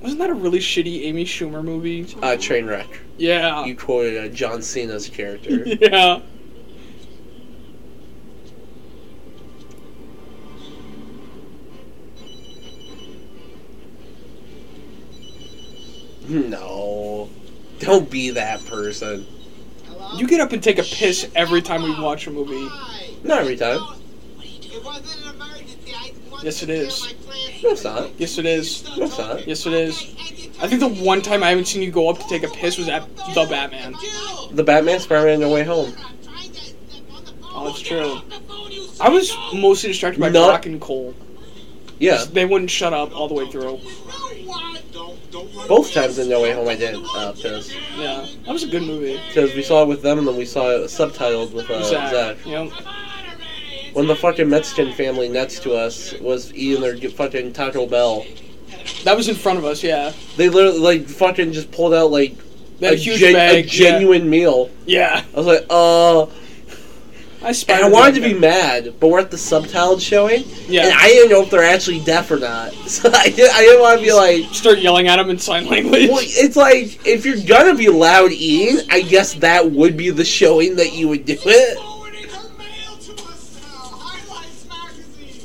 [0.00, 2.02] Wasn't that a really shitty Amy Schumer movie?
[2.22, 2.86] uh, Trainwreck.
[3.18, 3.64] Yeah.
[3.64, 5.64] You quoted uh, John Cena's character.
[5.80, 6.20] yeah.
[16.28, 17.28] No.
[17.78, 19.26] Don't be that person.
[19.86, 20.16] Hello?
[20.18, 22.68] You get up and take a piss every time we watch a movie.
[23.22, 23.80] Not every time.
[24.40, 25.94] It wasn't an emergency.
[25.94, 26.98] I wanted Yes, it to is.
[27.00, 27.62] clear my plans.
[27.62, 28.20] No, it's not.
[28.20, 28.84] Yes, it is.
[28.96, 29.46] No, it's not.
[29.46, 30.02] Yes, it is.
[30.60, 32.78] I think the one time I haven't seen you go up to take a piss
[32.78, 33.94] was at the Batman.
[34.52, 35.92] The Batman, Spider-Man, No Way Home.
[37.58, 38.20] Oh, that's true.
[39.00, 41.14] I was mostly distracted by Not- Brock and Cole.
[41.98, 42.24] Yeah.
[42.24, 43.80] They wouldn't shut up all the way through.
[45.68, 47.74] Both times in No Way Home I did uh, piss.
[47.96, 49.20] Yeah, that was a good movie.
[49.28, 52.10] Because we saw it with them and then we saw it subtitled with uh, Zach.
[52.12, 52.46] Zach.
[52.46, 52.70] Yep.
[53.94, 58.26] When the fucking Mexican family next to us was eating their fucking Taco Bell,
[59.04, 59.82] That was in front of us.
[59.82, 60.12] Yeah.
[60.36, 62.36] they literally like fucking just pulled out like
[62.82, 63.64] a, huge gen- bag.
[63.64, 64.70] a genuine meal.
[64.84, 65.24] Yeah.
[65.34, 66.26] I was like, uh,
[67.46, 67.84] I and.
[67.84, 70.84] I wanted to be mad, but we're at the subtitled showing, Yeah.
[70.86, 72.72] and I didn't know if they're actually deaf or not.
[72.88, 75.66] So I, did, I didn't want to be like, Start yelling at them in sign
[75.66, 76.08] language.
[76.08, 80.24] well, it's like if you're gonna be loud eating, I guess that would be the
[80.24, 81.78] showing that you would do it.
[81.78, 83.98] Forwarding her mail to us now.
[83.98, 85.42] Highlights magazine.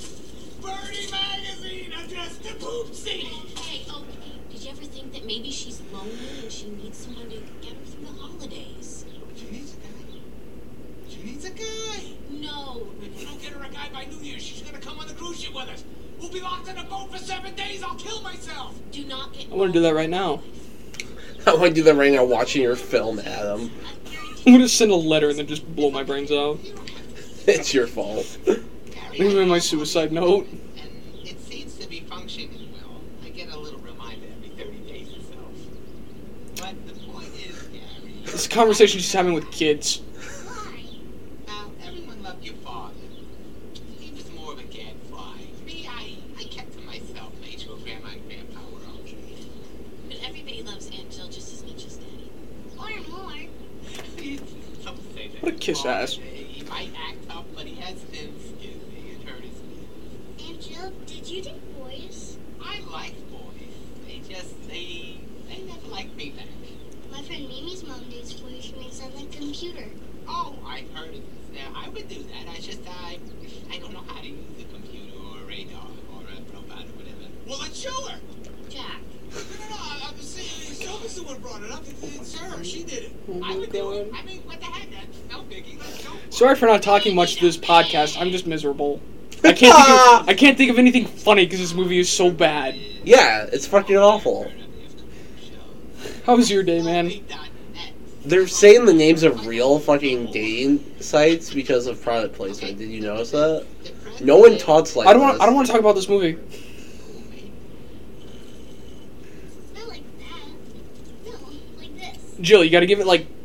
[0.61, 1.93] Birdie magazine.
[2.03, 3.57] Addressed to Poopsie.
[3.59, 4.03] Hey, oh,
[4.51, 7.85] did you ever think that maybe she's lonely and she needs someone to get her
[7.85, 9.05] through the holidays?
[9.35, 10.19] She needs a guy.
[11.09, 12.13] She needs a guy.
[12.29, 12.87] No.
[13.01, 15.13] If we don't get her a guy by New Year's, she's gonna come on the
[15.15, 15.83] cruise ship with us.
[16.19, 17.81] We'll be locked in a boat for seven days.
[17.83, 18.75] I'll kill myself.
[18.91, 20.41] Do not get I want to do that right now.
[21.47, 23.69] I want to do that right now, watching your film, Adam.
[24.45, 26.59] I'm gonna send a letter and then just blow my brains out.
[27.47, 28.37] It's your fault.
[29.17, 30.47] Leave me my suicide note.
[30.47, 30.91] And
[31.27, 33.01] it seems to be functioning well.
[33.25, 36.63] I get a little reminder every 30 days or so.
[36.63, 40.03] But the point is, Gary, It's a conversation she's having with kids.
[41.47, 42.93] now everyone loved your father.
[43.99, 45.37] He was more of a gadfly.
[45.65, 49.17] Me, I, I kept to myself, made sure Grandma and Grandpa were okay.
[50.07, 50.61] But everybody
[55.61, 56.13] kiss ass.
[56.15, 58.81] He might act tough, but he has thin skin.
[58.97, 60.83] It hurt his skin.
[60.83, 62.37] And did you date boys?
[62.61, 63.73] I like boys.
[64.07, 66.47] They just they they never liked me back.
[67.11, 68.63] My friend Mimi's mom dates boys.
[68.65, 69.85] She makes on the computer.
[70.27, 71.21] Oh, I've heard of this.
[71.53, 72.47] Now I would do that.
[72.49, 73.19] I just I
[73.71, 76.93] I don't know how to use a computer or a radar or a robot or
[76.97, 77.29] whatever.
[77.47, 78.19] Well, let's show her.
[78.69, 79.01] Jack.
[79.31, 79.75] No, no, no.
[79.77, 80.73] I- I'm just saying.
[80.75, 81.85] Sylvia's the one brought it up.
[81.87, 82.63] It- It's her.
[82.63, 83.11] She did it.
[83.29, 84.11] I my would do it.
[84.13, 84.89] I mean, what the heck?
[84.91, 85.77] That's no biggie.
[85.79, 86.11] Let's go.
[86.11, 86.30] for it.
[86.41, 88.19] Sorry for not talking much to this podcast.
[88.19, 88.99] I'm just miserable.
[89.43, 92.31] I can't think of, I can't think of anything funny because this movie is so
[92.31, 92.73] bad.
[93.03, 94.51] Yeah, it's fucking awful.
[96.25, 97.11] How was your day, man?
[98.25, 102.79] They're saying the names of real fucking dating sites because of product placement.
[102.79, 103.67] Did you notice that?
[104.19, 105.35] No one talks like I don't want.
[105.35, 105.43] this.
[105.43, 106.39] I don't want to talk about this movie.
[109.75, 110.47] Not like that.
[111.23, 111.33] No,
[111.77, 112.17] like this.
[112.41, 113.40] Jill, you got to give it like What do you?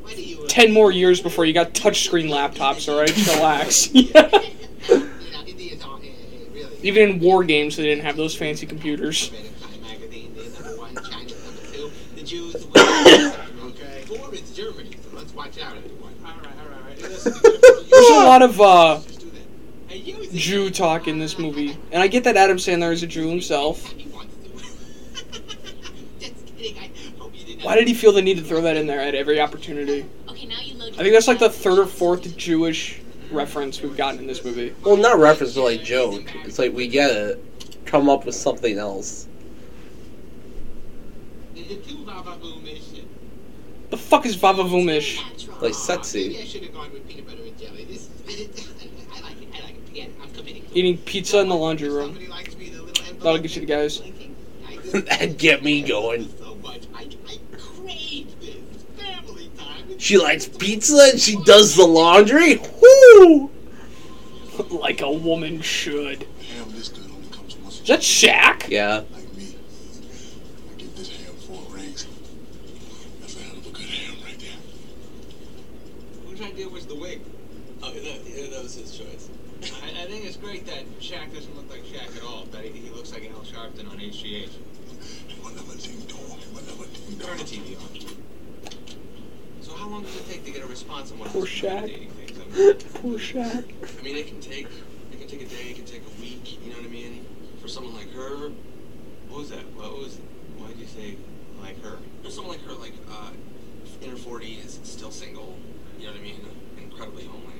[0.57, 2.89] Ten more years before you got touchscreen laptops.
[2.91, 3.91] All right, relax.
[3.95, 4.31] You know,
[5.47, 5.99] it is all-
[6.53, 6.77] really.
[6.83, 9.31] Even in war games, they didn't have those fancy computers.
[16.87, 19.41] There's a lot of uh, Just do that.
[19.89, 23.03] Hey, you is Jew talk in this movie, and I get that Adam Sandler is
[23.03, 23.91] a Jew himself.
[23.93, 25.31] He wants to.
[26.21, 26.79] Just kidding.
[26.79, 27.65] I hope you didn't.
[27.65, 30.05] Why did he feel the need to throw that in there at every opportunity?
[30.37, 30.93] Okay, now you load.
[30.95, 34.75] I think that's like the third or fourth Jewish reference we've gotten in this movie.
[34.85, 36.31] Well, not reference, but like joke.
[36.45, 37.43] It's like we get it.
[37.87, 39.29] Come up with something else.
[41.55, 43.05] Is it too vavavoomish?
[43.91, 45.17] The fuck is Vavavumish?
[45.31, 45.53] Natural.
[45.55, 46.45] Like Maybe I sexy.
[46.47, 47.83] should have gone with peanut butter and jelly.
[48.29, 49.49] I like it.
[49.55, 50.11] I like it.
[50.21, 50.65] I'm committing.
[50.75, 52.07] Eating pizza in the laundry room.
[52.09, 53.99] Somebody likes me, the little envelope That'll get you the guys.
[54.01, 54.37] blinking.
[54.69, 56.29] I just- That'd get me going.
[56.39, 56.83] so much.
[56.95, 58.57] I, I crave this
[58.99, 59.85] family time.
[59.86, 62.57] It's She likes pizza and she does the laundry.
[62.57, 63.51] Whoo!
[64.71, 66.27] like a woman should.
[66.55, 68.69] Ham this good only comes once a Is that Shaq?
[68.69, 69.03] Yeah.
[69.13, 69.55] like me.
[70.71, 72.07] I give this ham four rings.
[73.21, 74.59] That's a hell of a good ham right there.
[76.27, 77.21] Whose idea was the wig?
[89.97, 91.87] Long does it take to get a response on one Poor of those Shaq.
[91.87, 92.39] dating things?
[92.39, 93.65] I mean, Poor Shaq.
[93.99, 94.67] I mean, it can take
[95.13, 96.63] it can take a day, it can take a week.
[96.63, 97.25] You know what I mean?
[97.63, 98.51] For someone like her,
[99.29, 99.65] what was that?
[99.73, 100.19] What was?
[100.59, 101.17] Why did you say
[101.61, 101.99] like her?
[102.23, 103.31] For someone like her, like uh,
[104.03, 105.57] in her forties, still single.
[105.99, 106.47] You know what I mean?
[106.77, 107.55] Incredibly homely.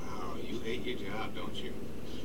[0.00, 1.72] Wow, you hate your job, don't you?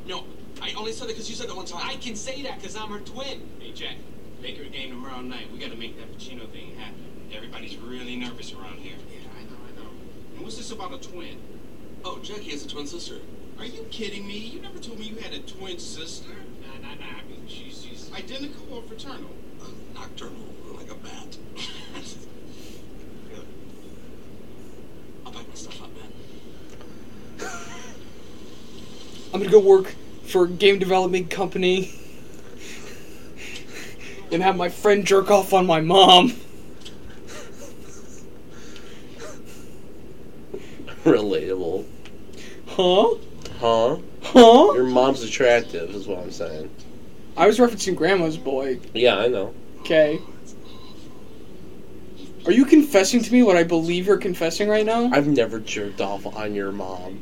[0.07, 0.23] No,
[0.61, 1.81] I only said it because you said that one time.
[1.85, 3.49] I can say that because I'm her twin.
[3.59, 3.97] Hey, Jack,
[4.41, 5.51] Baker game tomorrow night.
[5.51, 6.95] We gotta make that Pacino thing happen.
[7.33, 8.93] Everybody's really nervous around here.
[9.11, 9.89] Yeah, I know, I know.
[10.35, 11.37] And what's this about a twin?
[12.03, 13.17] Oh, Jackie has a twin sister.
[13.59, 14.37] Are you kidding me?
[14.37, 16.29] You never told me you had a twin sister.
[16.29, 17.05] Nah, nah, nah.
[17.19, 19.29] I mean, she's, she's identical or fraternal?
[19.61, 21.37] Uh, nocturnal, like a bat.
[25.25, 26.11] I'll pack my stuff up, man.
[29.33, 31.93] I'm gonna go work for a game development company
[34.31, 36.33] and have my friend jerk off on my mom.
[42.83, 43.15] Huh?
[43.61, 43.97] Huh?
[44.23, 44.73] Huh?
[44.73, 46.69] Your mom's attractive, is what I'm saying.
[47.37, 48.77] I was referencing Grandma's boy.
[48.93, 49.53] Yeah, I know.
[49.79, 50.19] Okay.
[52.45, 55.09] Are you confessing to me what I believe you're confessing right now?
[55.13, 57.21] I've never jerked off on your mom.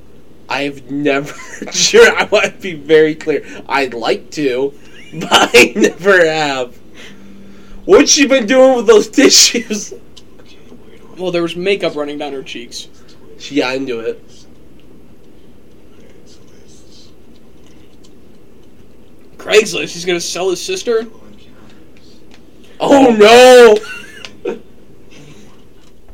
[0.49, 1.31] I've never.
[1.71, 3.45] sure, I want to be very clear.
[3.69, 4.73] I'd like to,
[5.13, 6.75] but I never have.
[7.85, 9.93] What's she been doing with those tissues?
[11.19, 12.87] Well, there was makeup running down her cheeks.
[13.37, 14.40] She got into it.
[19.41, 19.93] Craigslist.
[19.93, 21.07] He's gonna sell his sister.
[22.79, 23.75] Oh no!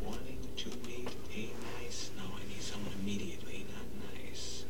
[0.02, 1.50] Wanting to meet a
[1.80, 2.10] nice.
[2.16, 4.64] No, I need someone immediately, not nice.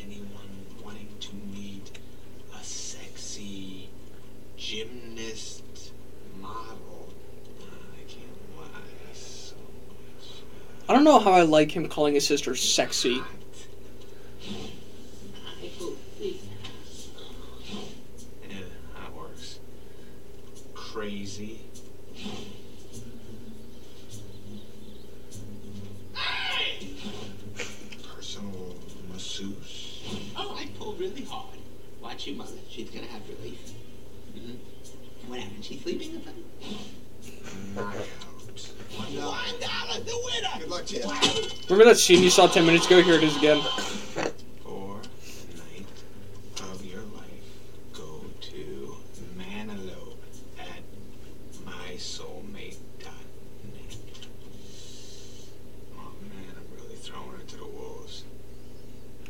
[0.00, 1.98] Anyone wanting to meet
[2.54, 3.90] a sexy
[4.56, 5.92] gymnast
[6.40, 7.08] model.
[7.60, 9.56] I can't lie so
[9.88, 10.26] much.
[10.88, 13.22] I don't know how I like him calling his sister sexy.
[18.48, 18.62] Yeah,
[18.94, 19.58] that works.
[21.06, 21.60] Crazy.
[28.12, 28.74] Personal
[29.12, 30.02] masseuse.
[30.36, 31.58] Oh, I pulled really hard.
[32.02, 32.58] Watch your mother.
[32.68, 33.70] She's gonna have relief.
[34.36, 35.30] Mm-hmm.
[35.30, 35.64] What happened?
[35.64, 36.44] She's sleeping or something?
[37.76, 38.06] Knockout.
[38.96, 39.20] One
[39.60, 40.58] dollar, the winner.
[40.58, 41.02] Good luck to you.
[41.68, 43.00] Remember that scene you saw 10 minutes ago?
[43.00, 43.62] Here it is again.
[44.64, 44.98] For
[45.44, 45.86] the night
[46.62, 47.46] of your life,
[47.92, 48.96] go to
[49.38, 50.16] Manalope
[50.58, 50.82] at
[51.64, 52.78] mysoulmate.net.
[55.98, 58.24] Oh man, I'm really throwing it to the wolves.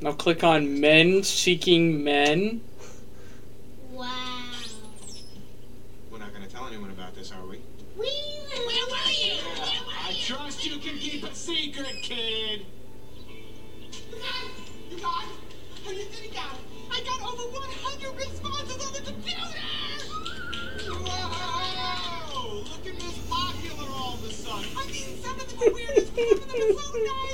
[0.06, 2.60] Now click on Men Seeking Men.
[3.90, 4.06] Wow.
[6.12, 7.58] We're not gonna tell anyone about this, are we?
[7.98, 9.34] We Where were you?
[9.34, 12.66] Where were I trust you can keep a secret, kid.
[14.92, 15.26] You guys,
[15.88, 16.54] are you sitting down?
[16.88, 19.58] I got over 100 responses on the computer!
[21.02, 22.62] Whoa!
[22.62, 24.70] Look at Miss Popular all of a sudden.
[24.78, 27.25] I mean, some of them are weird as fuck, some of them are so nice!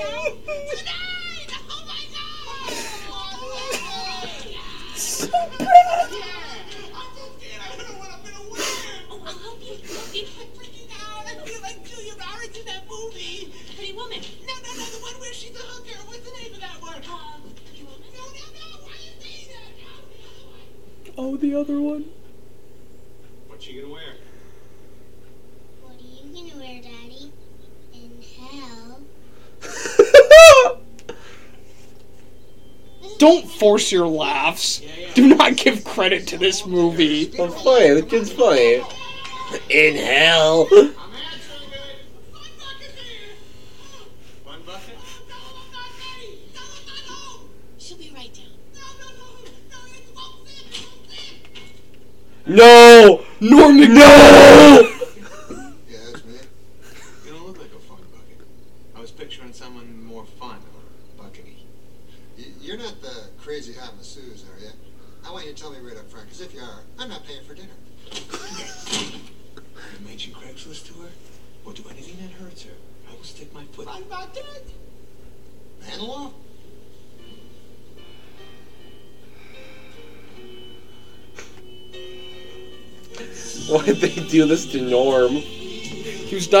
[0.00, 2.70] Oh my god!
[4.94, 5.32] So I'm I
[7.68, 8.62] don't know what I'm gonna wear!
[9.10, 9.74] Oh, I'll help you.
[9.74, 11.26] Freaking out!
[11.26, 11.78] I feel like
[12.56, 13.52] in that movie!
[13.74, 14.20] Pretty woman.
[14.46, 15.98] No, no, no, the one where she's a hooker!
[16.06, 17.02] What's the name of that one?
[17.66, 18.08] Pretty woman.
[18.14, 18.66] No, no, no!
[18.84, 19.72] Why you saying that?
[21.18, 22.04] Oh, the other one.
[23.48, 24.14] What's she gonna wear?
[25.82, 27.32] What are you gonna wear, Daddy?
[27.92, 29.00] In hell.
[33.18, 34.80] Don't force your laughs.
[35.14, 37.32] Do not give credit to this movie.
[37.38, 38.00] I'm funny.
[38.00, 38.82] The kid's funny.
[39.68, 40.68] In hell.
[40.70, 41.72] I'm answering
[53.82, 54.47] it.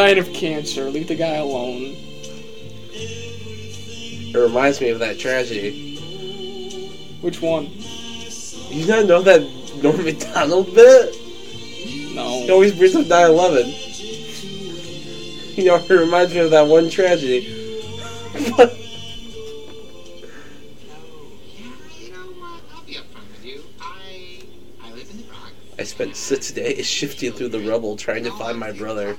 [0.08, 0.88] He was dying of cancer.
[0.90, 1.94] Leave the guy alone.
[2.90, 5.96] It reminds me of that tragedy.
[7.20, 7.68] Which one?
[8.70, 9.42] You not know that
[9.82, 11.14] Norm Macdonald bit?
[12.14, 12.40] No.
[12.40, 12.54] He No.
[12.54, 13.66] always brings up 9/11.
[15.58, 17.54] You know, it reminds me of that one tragedy.
[22.00, 22.24] You know?
[22.74, 23.60] I'll be upfront with you.
[23.80, 24.40] I
[24.82, 25.52] I live in the Bronx.
[25.78, 29.18] I spent six days shifting through the rubble trying to find my brother.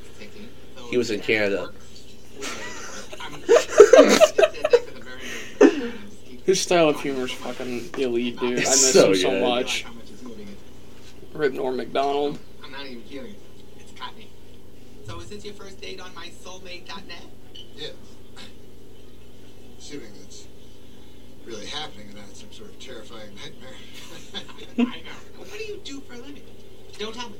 [0.90, 1.70] He was in Canada.
[6.46, 8.58] His style of humor is fucking elite, dude.
[8.58, 9.44] I miss so him so good.
[9.44, 9.86] much.
[11.34, 12.40] Rip Norm Macdonald.
[12.64, 13.36] I'm not even kidding.
[13.80, 14.32] It's Courtney.
[15.06, 17.26] So is this your first date on my soulmate.net?
[17.76, 17.90] Yeah.
[19.78, 20.48] Assuming it's
[21.46, 23.76] really happening and not some sort of terrifying nightmare.
[24.80, 25.12] I know.
[25.38, 26.42] What do you do for a living?
[26.98, 27.38] Don't tell me.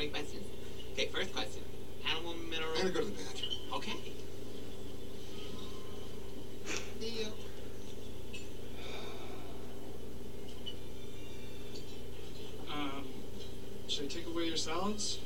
[0.00, 0.46] 20 questions.
[0.92, 1.08] Okay.
[1.12, 1.62] First question.
[2.10, 2.70] Animal, mineral.
[2.74, 3.50] I'm gonna go to the bathroom.
[3.74, 3.92] Okay.
[6.98, 7.34] Deal.
[12.72, 13.08] Um,
[13.88, 15.18] should I take away your salads?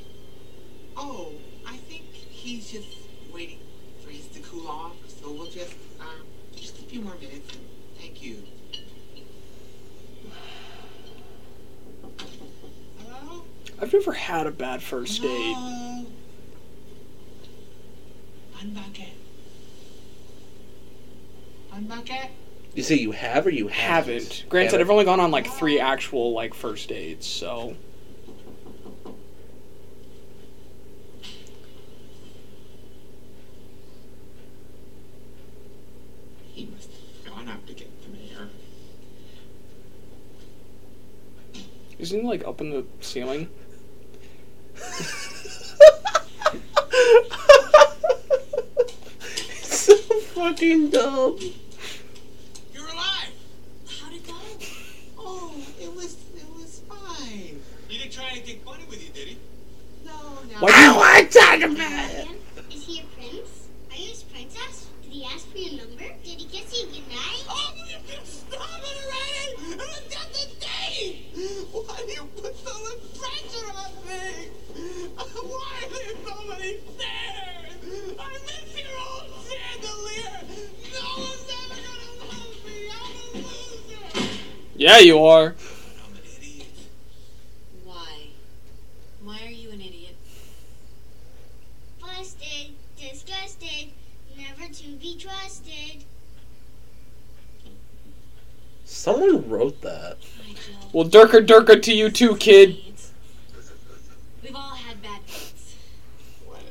[0.97, 1.31] Oh,
[1.65, 2.97] I think he's just
[3.33, 3.59] waiting
[4.03, 4.95] for his to cool off.
[5.07, 7.55] So we'll just um just a few more minutes.
[7.55, 7.65] And
[7.97, 8.43] thank you.
[12.99, 13.43] Hello.
[13.81, 15.53] I've never had a bad first date.
[15.55, 16.05] Hello?
[18.73, 19.09] Bucket.
[21.69, 22.31] Fun bucket.
[22.73, 24.23] You say you have or you haven't?
[24.23, 24.45] Haven't.
[24.49, 25.83] Granted, I've only gone on like three oh.
[25.83, 27.75] actual like first dates, so
[36.53, 36.89] He must
[37.23, 38.49] have gone up to get the mayor.
[41.99, 43.49] isn't he like up in the ceiling?
[50.55, 51.37] Fucking dumb.
[101.15, 102.75] Durka Durka to you too, kid.
[104.43, 105.77] We've all had bad dates.
[106.45, 106.67] Whatever.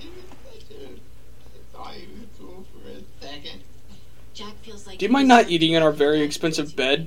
[0.00, 0.82] He was such a.
[0.84, 3.62] I thought he was cool for a second.
[4.34, 4.98] Jack feels like.
[4.98, 7.06] Do you mind not eating in our very expensive bed?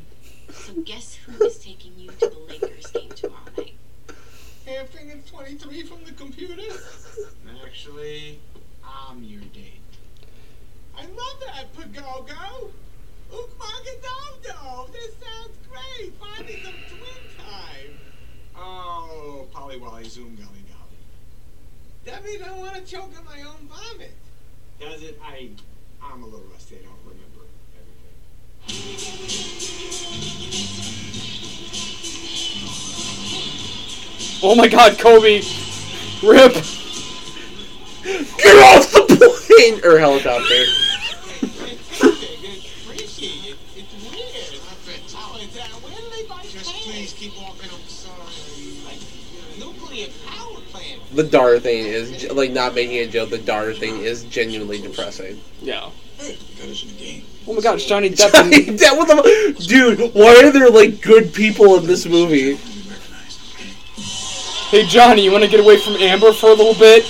[34.58, 35.42] My God, Kobe.
[36.24, 36.54] Rip.
[38.38, 40.46] Get off the plane or helicopter.
[40.50, 40.74] It's
[44.12, 44.34] weird.
[44.36, 46.86] It's, where do they buy Just tanks?
[46.86, 47.70] please keep walking.
[47.72, 48.24] I'm sorry.
[48.86, 49.00] Like,
[49.60, 51.02] nuclear power plant.
[51.14, 53.30] The Dar thing is like not making a joke.
[53.30, 55.40] The Dar thing is genuinely depressing.
[55.62, 55.92] Yeah.
[56.18, 57.24] Hey, you got us in the game.
[57.48, 58.32] Oh my God, it's Johnny Depp.
[58.34, 60.14] Johnny Depp, what the dude?
[60.16, 62.58] Why are there like good people in this movie?
[64.72, 64.86] Be recognized.
[64.86, 67.06] Hey Johnny, you want to get away from Amber for a little bit?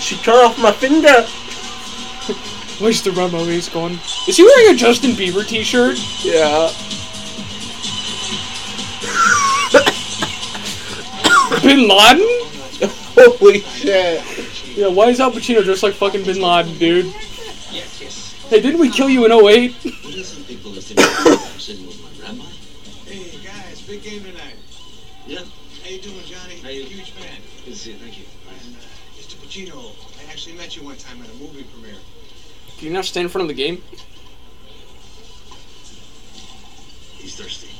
[0.00, 1.08] She cut off my finger.
[2.82, 3.98] Where's the rum always going?
[4.28, 5.98] Is he wearing a Justin Bieber t-shirt?
[6.24, 6.70] Yeah.
[11.62, 12.28] Bin Laden?
[13.38, 14.76] Holy shit.
[14.76, 17.06] Yeah, why is Al Pacino dressed like fucking Bin Laden, dude?
[17.70, 18.32] Yes, yes.
[18.48, 19.76] Hey, didn't we kill you in 08?
[27.84, 27.98] fan.
[27.98, 28.14] Good to see you.
[28.14, 28.24] Thank you.
[28.66, 28.80] And uh,
[29.18, 29.36] Mr.
[29.36, 31.98] Pacino, I actually met you one time at a movie premiere.
[32.78, 33.82] Can you not stand in front of the game?
[37.16, 37.70] He's thirsty.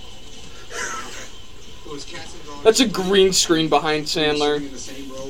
[1.91, 2.65] Was cats and dogs.
[2.65, 4.57] That's a green screen behind We were sitting Sandler.
[4.57, 5.29] In the same row,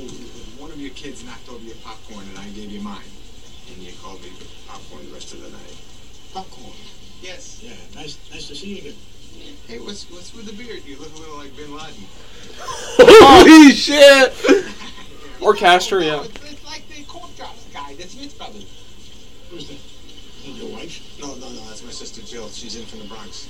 [0.63, 3.11] one of your kids knocked over your popcorn, and I gave you mine,
[3.71, 4.31] and you called me
[4.69, 5.77] popcorn the rest of the night.
[6.33, 6.73] Popcorn.
[7.23, 7.61] Yes.
[7.63, 8.95] Yeah, nice, nice to see you again.
[9.67, 10.85] Hey, what's what's with the beard?
[10.85, 12.05] You look a little like Bin Laden.
[13.01, 14.35] Holy shit.
[15.41, 16.23] Or Castro, No, yeah.
[16.25, 17.95] It's, it's like the cork drops guy.
[17.95, 18.67] That's Smith Brothers.
[19.51, 19.75] Who's that?
[19.75, 21.01] Is that your wife?
[21.21, 22.49] No, no, no, that's my sister Jill.
[22.49, 23.49] She's in from the Bronx.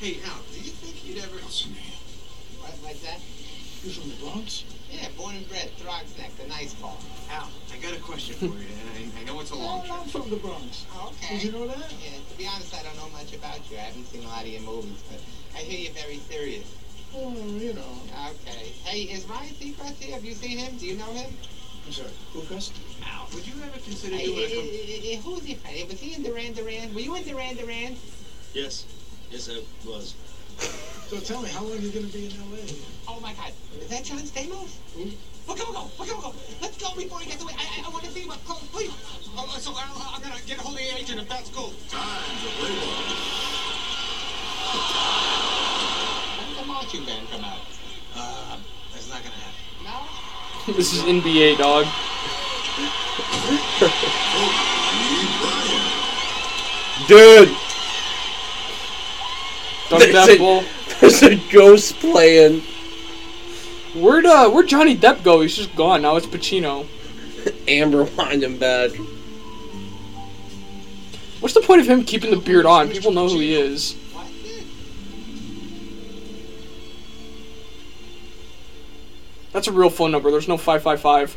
[0.00, 1.36] Hey, Al, do you think you'd ever...
[1.36, 2.00] What's her name?
[2.60, 3.20] What, like that?
[3.84, 4.64] You from the Bronx?
[4.90, 6.96] Yeah, born and bred, Throgs Neck, the nice car.
[7.30, 10.00] Al, I got a question for you, and I, I know it's a long Oh,
[10.02, 10.84] I'm from the Bronx.
[10.92, 11.92] Oh, Did you know that?
[12.02, 13.76] Yeah, to be honest, I don't know much about you.
[13.76, 15.20] I haven't seen a lot of your movies, but
[15.54, 16.66] I hear you're very serious.
[17.14, 17.94] Oh, you know.
[18.30, 18.72] Okay.
[18.84, 20.14] Hey, is Ryan Seacrest here?
[20.14, 20.76] Have you seen him?
[20.76, 21.30] Do you know him?
[21.86, 22.10] I'm sorry.
[22.32, 22.72] Who Gus?
[23.06, 24.44] Al, would you ever consider Hey, doing a...
[24.44, 25.54] eh, Com- eh, eh, who's he?
[25.54, 25.88] friend?
[25.88, 26.94] Was he in Duran Duran?
[26.94, 27.96] Were you in Duran Duran?
[28.54, 28.86] Yes.
[29.30, 30.14] Yes, I was.
[31.10, 32.62] So tell me, how long are you going to be in L.A.?
[33.08, 33.50] Oh my God,
[33.80, 34.76] is that John Stamos?
[35.48, 36.32] Look, go, go, look, go, go.
[36.62, 37.52] Let's go before he gets away.
[37.58, 38.92] I, I, I want to see him up close, please.
[39.36, 41.70] oh, so Al, I'm gonna get a hold of the agent if that's cool.
[46.38, 47.58] When's the marching band come out?
[48.14, 48.56] Uh,
[48.92, 49.58] that's not going to happen.
[49.82, 50.06] No?
[50.76, 51.86] This is NBA, dog.
[57.08, 57.48] Dude.
[59.88, 60.79] Doug There's a- Depp.
[61.00, 62.62] There's a ghost playing.
[63.94, 65.40] Where'd uh, where'd Johnny Depp go?
[65.40, 66.02] He's just gone.
[66.02, 66.86] Now it's Pacino.
[67.68, 68.92] Amber lying in bed.
[71.40, 72.90] What's the point of him keeping the beard on?
[72.90, 73.96] People know who he is.
[79.52, 80.30] That's a real phone number.
[80.30, 81.36] There's no 555.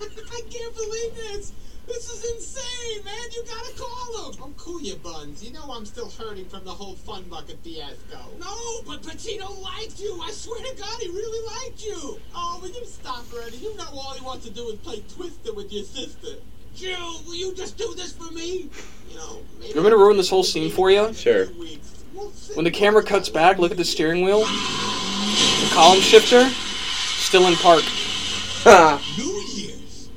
[0.00, 1.52] I can't believe this.
[1.86, 3.14] This is insane, man.
[3.32, 4.42] You gotta call him.
[4.42, 5.42] I'm cool, you buns.
[5.42, 8.18] You know I'm still hurting from the whole fun bucket fiasco.
[8.38, 10.20] No, but Pacino liked you.
[10.22, 12.20] I swear to God, he really liked you.
[12.34, 13.56] Oh, will you stop already?
[13.56, 16.28] You know all he wants to do is play Twister with your sister.
[16.74, 18.68] Jill, will you just do this for me?
[19.10, 21.12] You know, maybe You want me to ruin this whole scene for you?
[21.14, 21.46] Sure.
[22.54, 24.40] When the camera cuts back, look at the steering wheel.
[24.40, 27.82] The column shifter, still in park.
[28.64, 29.02] Ha.
[29.16, 30.10] New Year's.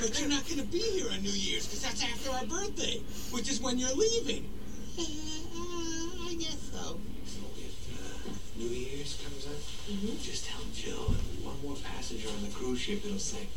[0.00, 3.00] But you're not going to be here on New Year's because that's after our birthday,
[3.38, 4.50] which is when you're leaving.
[4.98, 5.02] Uh,
[6.28, 6.98] I guess so.
[7.24, 9.52] So if uh, New Year's comes up,
[9.88, 10.20] Mm-hmm.
[10.20, 13.48] just tell Jill that one more passenger on the cruise ship it'll sink.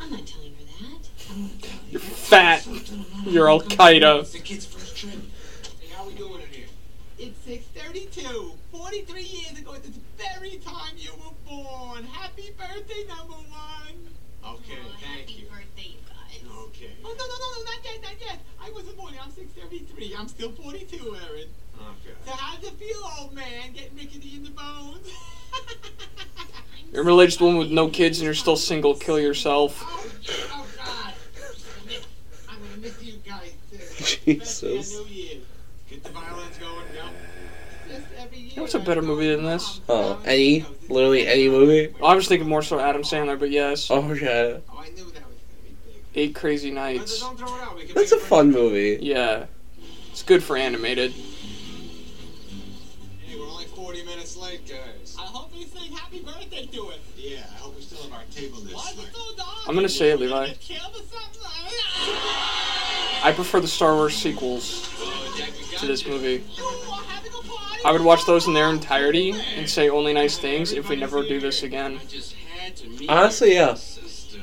[0.00, 1.90] I'm not telling her that.
[1.90, 2.66] You're fat.
[3.26, 4.20] You're Al Qaeda.
[4.20, 5.12] It's the kid's first trip.
[5.78, 6.66] Hey, how we doing in here?
[7.18, 8.52] It's 632.
[8.72, 12.04] 43 years ago at this very time you were born.
[12.04, 14.08] Happy birthday, number one.
[14.42, 15.47] Okay, Well, thank happy you.
[16.78, 17.04] Birthday, you guys.
[17.04, 17.04] Okay.
[17.04, 18.38] Oh, no, no, no, no, not yet, not yet.
[18.62, 19.14] I wasn't born.
[19.22, 20.14] I'm 633.
[20.18, 21.48] I'm still 42, Aaron.
[21.78, 22.14] Okay.
[22.26, 25.08] So how does it feel, old man, getting rickety in the bones?
[26.92, 28.94] You're a middle-aged woman with no kids and you're still single.
[28.94, 29.78] Kill yourself.
[29.84, 30.06] oh,
[30.52, 31.12] oh God.
[32.48, 33.76] I'm going to miss you guys, too.
[34.24, 34.62] Jesus.
[34.62, 35.42] Especially on New Year's.
[35.90, 37.04] Get the violins going, yep.
[37.88, 38.48] Just every year.
[38.50, 39.80] You know what's a better movie than this?
[39.88, 41.94] Oh, any, literally any movie.
[42.02, 43.90] I was thinking more so Adam Sandler, but yes.
[43.90, 46.07] Oh yeah, Oh, I knew that was going to be big.
[46.18, 47.20] Eight Crazy Nights.
[47.20, 47.76] Don't throw it out.
[47.76, 48.98] We can that's a fun movie.
[49.00, 49.44] Yeah.
[50.10, 51.12] It's good for animated.
[51.12, 51.22] Hey,
[53.38, 55.14] we're only 40 minutes late, guys.
[55.16, 56.98] I hope we sing happy birthday to it.
[57.16, 59.06] Yeah, I hope we still have our table this Why night.
[59.14, 60.46] So I'm gonna say it, You Levi.
[60.48, 61.40] get killed or something?
[61.44, 63.20] Ah!
[63.28, 64.88] I prefer the Star Wars sequels
[65.36, 66.42] Jack, we got to this movie.
[66.56, 67.80] You are having a party?
[67.84, 71.22] I would watch those in their entirety and say only nice things if we never
[71.22, 72.00] do this again.
[72.02, 73.74] I just had to meet Honestly, your yeah.
[73.74, 74.40] sister.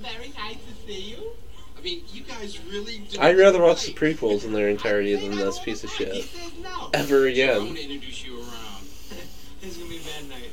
[0.00, 1.32] Very nice to see you.
[1.78, 5.36] I mean, you guys really do I'd rather watch the prequels in their entirety than
[5.36, 6.90] this piece of He shit says no.
[6.94, 7.58] ever I'm again.
[7.66, 8.50] gonna introduce you around.
[9.60, 10.50] This is gonna be a bad night.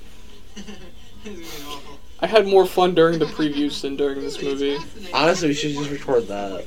[0.56, 0.74] this is
[1.26, 2.00] gonna be awful.
[2.20, 4.78] I had more fun during the previews than during this movie.
[5.14, 6.66] Honestly, we should just record that.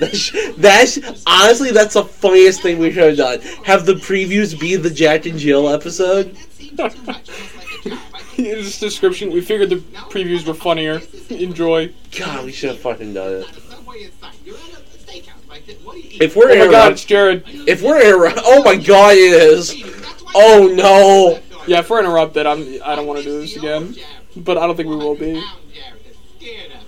[0.00, 0.32] That's,
[0.98, 3.40] that's honestly that's the funniest thing we should have done.
[3.64, 6.36] Have the previews be the Jack and Jill episode.
[8.44, 8.48] That seems too much, almost like a job.
[8.48, 9.76] I think In this description, we figured the
[10.10, 11.00] previews were funnier.
[11.30, 11.92] Enjoy.
[12.18, 13.40] God, we should have fucking done it.
[13.40, 14.34] not a subway in sight.
[14.44, 15.76] You're at a steakhouse like this.
[15.84, 16.22] What do you eat?
[16.22, 17.44] If we're Oh my god, it's Jared.
[17.46, 19.74] if we're interrupt, oh my god, it is.
[20.34, 21.40] Oh no.
[21.66, 22.60] Yeah, if we're interrupted, I'm.
[22.84, 23.94] I don't want to do this again.
[24.36, 25.42] But I don't think we will be.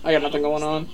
[0.05, 0.88] I got nothing going on.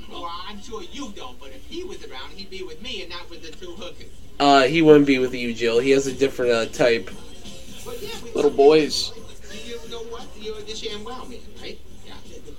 [0.49, 3.29] I'm sure you don't, but if he was around, he'd be with me and not
[3.31, 4.09] with the two hookers.
[4.41, 5.79] Uh, he wouldn't be with you, Jill.
[5.79, 7.11] He has a different uh, type.
[7.85, 9.13] But yeah, we, Little boys.
[10.69, 11.29] You know what?
[11.29, 11.79] You're the ShamWow man, right?
[12.07, 12.13] Yeah.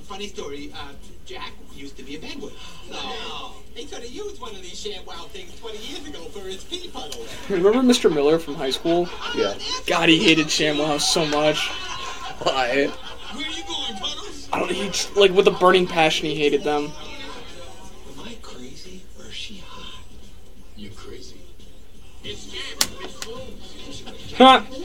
[0.03, 0.71] Funny story.
[0.73, 0.93] Uh,
[1.25, 2.51] Jack used to be a bedouin.
[2.89, 3.51] No.
[3.75, 6.89] He could have used one of these ShamWow things 20 years ago for his pee
[6.89, 7.23] puddle.
[7.49, 8.11] Remember Mr.
[8.11, 9.07] Miller from high school?
[9.35, 9.53] Yeah.
[9.85, 11.67] God, he hated ShamWow so much.
[12.39, 12.87] Why?
[12.87, 14.49] Where are you going, Puddles?
[14.51, 14.71] I don't.
[14.71, 16.91] He just- like with a burning passion, he hated them.
[24.39, 24.78] Am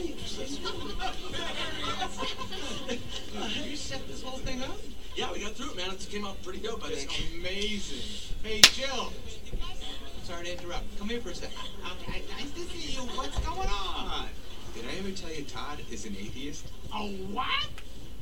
[7.65, 8.35] amazing.
[8.43, 9.11] Hey, Jill.
[10.23, 10.99] Sorry to interrupt.
[10.99, 11.57] Come here for a second.
[12.01, 13.01] Okay, nice to see you.
[13.17, 14.27] What's going on?
[14.75, 16.67] Did I ever tell you Todd is an atheist?
[16.93, 17.49] Oh, what?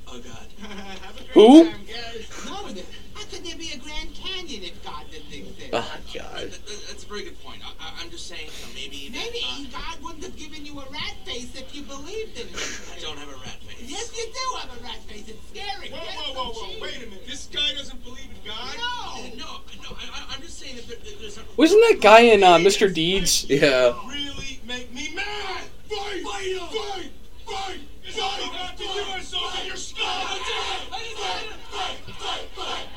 [0.08, 0.48] Oh, God.
[0.70, 1.64] Have a great Who?
[1.66, 2.46] time, guys.
[2.46, 5.70] No, how could there be a Grand Canyon if God didn't exist?
[5.74, 6.52] Oh god.
[6.88, 7.62] that's a very good point.
[7.66, 9.10] I, I, I'm just saying, you know, maybe...
[9.12, 12.82] Maybe uh, God wouldn't have given you a rat face if you believed in it.
[12.96, 13.90] I don't have a rat face.
[13.90, 15.28] Yes, you do have a rat face.
[15.28, 15.90] It's scary.
[15.90, 16.82] Whoa, whoa, whoa, whoa.
[16.82, 17.26] Wait a minute.
[17.26, 17.72] This guy
[21.56, 22.92] Wasn't that guy in uh, Mr.
[22.92, 23.46] Deeds?
[23.48, 23.94] Yeah.
[24.08, 25.66] Really make me mad!
[25.88, 26.24] Fight!
[26.24, 26.60] Fight!
[26.60, 27.12] Fight!
[27.46, 27.80] Fight!
[28.04, 28.90] It's all you got to do
[29.20, 30.06] is open your skull!
[30.08, 30.42] Fight!
[30.90, 31.48] Fight!
[31.70, 32.50] Fight!
[32.56, 32.88] Fight!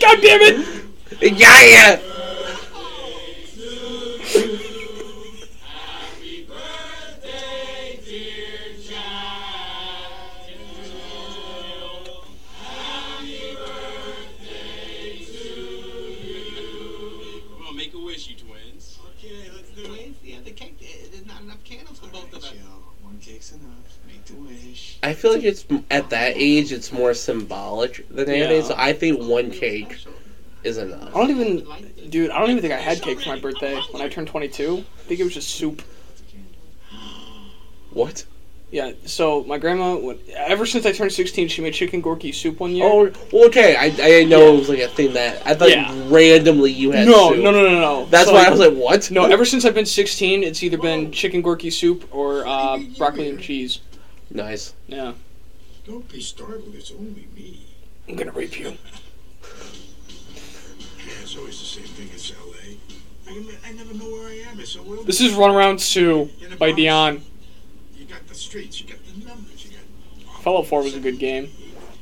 [0.00, 0.66] God damn it!
[1.22, 2.09] Yeah, yeah.
[25.42, 28.62] Like it's at that age, it's more symbolic than anything.
[28.64, 29.96] So I think one cake
[30.64, 31.14] is enough.
[31.14, 31.66] I don't even,
[32.10, 32.30] dude.
[32.30, 34.78] I don't even think I had cake for my birthday when I turned 22.
[34.78, 35.82] I think it was just soup.
[37.92, 38.24] What?
[38.70, 38.92] Yeah.
[39.04, 42.70] So my grandma, when- ever since I turned 16, she made chicken gorky soup one
[42.72, 42.84] year.
[42.86, 43.74] Oh, well, okay.
[43.74, 45.92] I, I didn't know it was like a thing that I thought Yeah.
[46.08, 47.08] randomly you had.
[47.08, 47.42] no, soup.
[47.42, 48.04] no, no, no, no.
[48.06, 49.10] That's So, why I was like, what?
[49.10, 53.28] No, ever since I've been 16, it's either been chicken gorky soup or uh, broccoli
[53.28, 53.80] and cheese.
[54.30, 54.74] Nice.
[54.86, 55.14] Yeah.
[55.90, 56.72] Don't be startled.
[56.76, 57.66] It's only me.
[58.08, 58.68] I'm gonna rape you.
[58.68, 58.76] Yeah,
[61.20, 62.08] it's always the same thing.
[62.14, 62.76] It's L.A.
[63.28, 64.60] I, I never know where I am.
[64.60, 65.02] It's so well.
[65.02, 66.30] This is Run Around Sue
[66.60, 67.22] by Dion.
[67.96, 68.80] You got the streets.
[68.80, 69.64] You got the numbers.
[69.64, 70.42] You got.
[70.42, 71.50] Fallout 4 was a good game.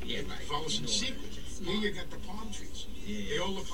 [0.05, 1.59] Yeah, but follow some sequence.
[1.65, 2.85] Here you got the palm trees.
[3.07, 3.68] They all look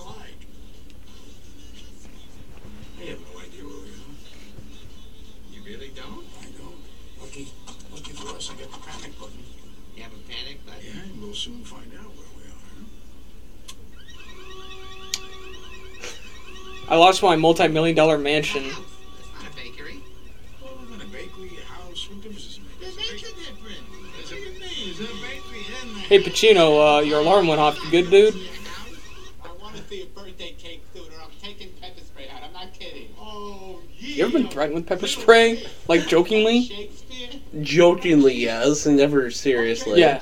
[16.87, 18.71] I lost my multi-million dollar mansion.
[26.07, 27.83] Hey Pacino, uh, your alarm went off.
[27.83, 28.35] You good, dude?
[29.43, 32.43] I want to see a birthday cake dude, or I'm taking pepper spray out.
[32.43, 33.09] I'm not kidding.
[33.19, 33.79] Oh.
[33.97, 35.65] You ever been threatened with pepper spray?
[35.87, 36.91] Like jokingly?
[37.61, 39.99] Jokingly, yes, and never seriously.
[39.99, 40.21] Yeah.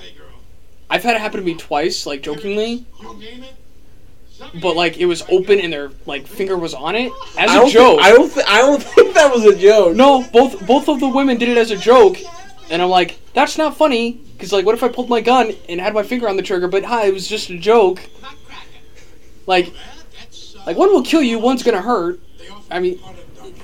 [0.90, 2.86] I've had it happen to me twice, like jokingly.
[4.62, 7.70] But like it was open and their like finger was on it as I a
[7.70, 8.00] joke.
[8.00, 8.32] Think, I don't.
[8.32, 9.96] Th- I don't think that was a joke.
[9.96, 12.18] No, both both of the women did it as a joke,
[12.70, 14.20] and I'm like, that's not funny.
[14.40, 16.68] Cause like, what if I pulled my gun and had my finger on the trigger?
[16.68, 18.02] But hi, it was just a joke.
[19.46, 19.74] Like,
[20.66, 22.20] like one will kill you, one's gonna hurt.
[22.70, 23.00] I mean,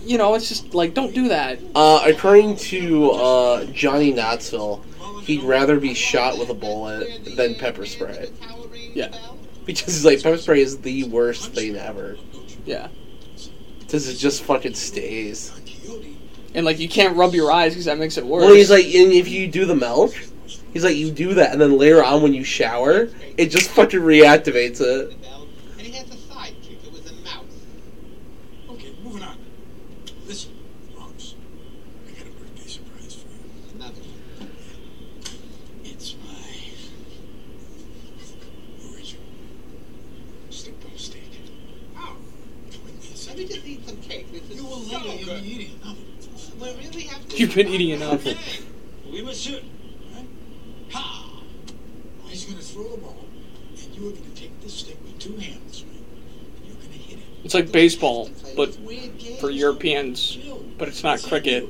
[0.04, 1.60] you know, it's just like, don't do that.
[1.76, 4.84] Uh, according to uh, Johnny Knoxville,
[5.24, 8.30] he'd rather be shot with a bullet than pepper spray.
[8.94, 9.16] Yeah,
[9.70, 12.18] Because he's like, pepper spray is the worst thing ever.
[12.66, 12.88] yeah.
[13.80, 15.52] Because it just fucking stays.
[16.56, 18.42] And like, you can't rub your eyes because that makes it worse.
[18.44, 20.14] Well, he's like, and if you do the milk,
[20.74, 24.00] he's like, you do that, and then later on when you shower, it just fucking
[24.00, 25.12] reactivates it.
[25.78, 26.84] And he has a sidekick.
[26.84, 27.44] It was a mouse.
[28.72, 29.38] Okay, moving on.
[30.26, 30.52] Listen,
[30.98, 31.36] Rose,
[32.08, 33.76] I got a birthday surprise for you.
[33.76, 34.02] Another.
[35.84, 36.48] It's my
[38.92, 39.24] original
[40.50, 41.22] stick bone steak.
[41.96, 42.16] Oh.
[43.28, 44.32] Let me just eat some cake.
[44.32, 45.14] This is You will so later.
[45.16, 45.44] You'll good.
[45.44, 45.98] be eating enough.
[46.60, 47.29] We really have to.
[47.40, 48.28] You've been eating enough.
[49.10, 49.64] We must shoot.
[50.92, 51.42] Ha!
[52.28, 53.26] He's gonna throw the ball,
[53.72, 55.96] and you are gonna take the stick with two hands, right?
[56.58, 57.26] And you're gonna hit it.
[57.44, 58.78] It's like baseball, but
[59.40, 60.38] for Europeans.
[60.78, 61.68] But it's not cricket.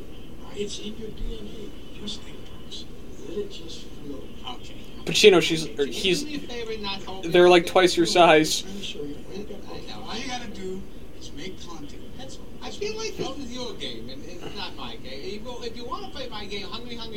[0.53, 1.69] It's in your DNA.
[2.01, 2.83] Just think, Brooks.
[3.29, 4.21] Let it just flow.
[4.55, 4.75] Okay.
[5.05, 5.63] Pacino, she's
[5.95, 6.23] he's.
[6.23, 8.65] Do me a favor and not hold me They're like twice your size.
[8.65, 9.15] Let me show you.
[9.33, 10.01] I know.
[10.03, 10.81] All I, you gotta do
[11.19, 12.01] is make contact.
[12.17, 12.43] That's all.
[12.61, 15.21] I feel like this is your game, and it's not my game.
[15.23, 16.67] If you, if you want to play my game,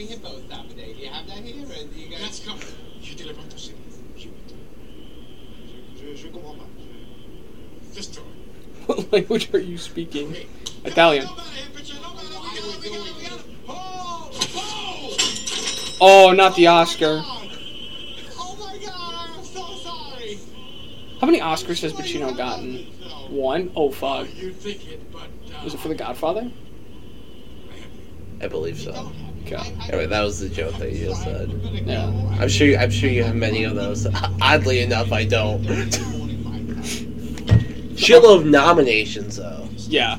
[0.02, 1.64] Hungry Hungry Hippo Saturday, do you have that here?
[1.64, 2.40] Or do you guys...
[2.40, 2.54] Je.
[4.16, 4.28] Je
[5.96, 6.66] je- je comprends pas.
[8.86, 10.34] What language are you speaking?
[10.84, 11.28] Italian.
[16.04, 17.22] Oh, not the Oscar.
[17.24, 20.38] Oh my god, I'm so sorry.
[21.20, 22.86] How many Oscars has Pacino gotten?
[23.30, 23.70] One?
[23.76, 24.26] Oh fuck.
[24.34, 25.22] You think it, but
[25.54, 26.50] uh, Was it for The Godfather?
[28.40, 29.12] I believe so.
[29.44, 29.76] Okay.
[29.88, 31.50] Anyway, that was the joke that you just said.
[31.84, 32.06] Yeah.
[32.40, 32.66] I'm sure.
[32.68, 34.06] You, I'm sure you have many of those.
[34.42, 35.62] Oddly enough, I don't.
[37.94, 39.68] Shitload of nominations though.
[39.76, 40.18] Yeah.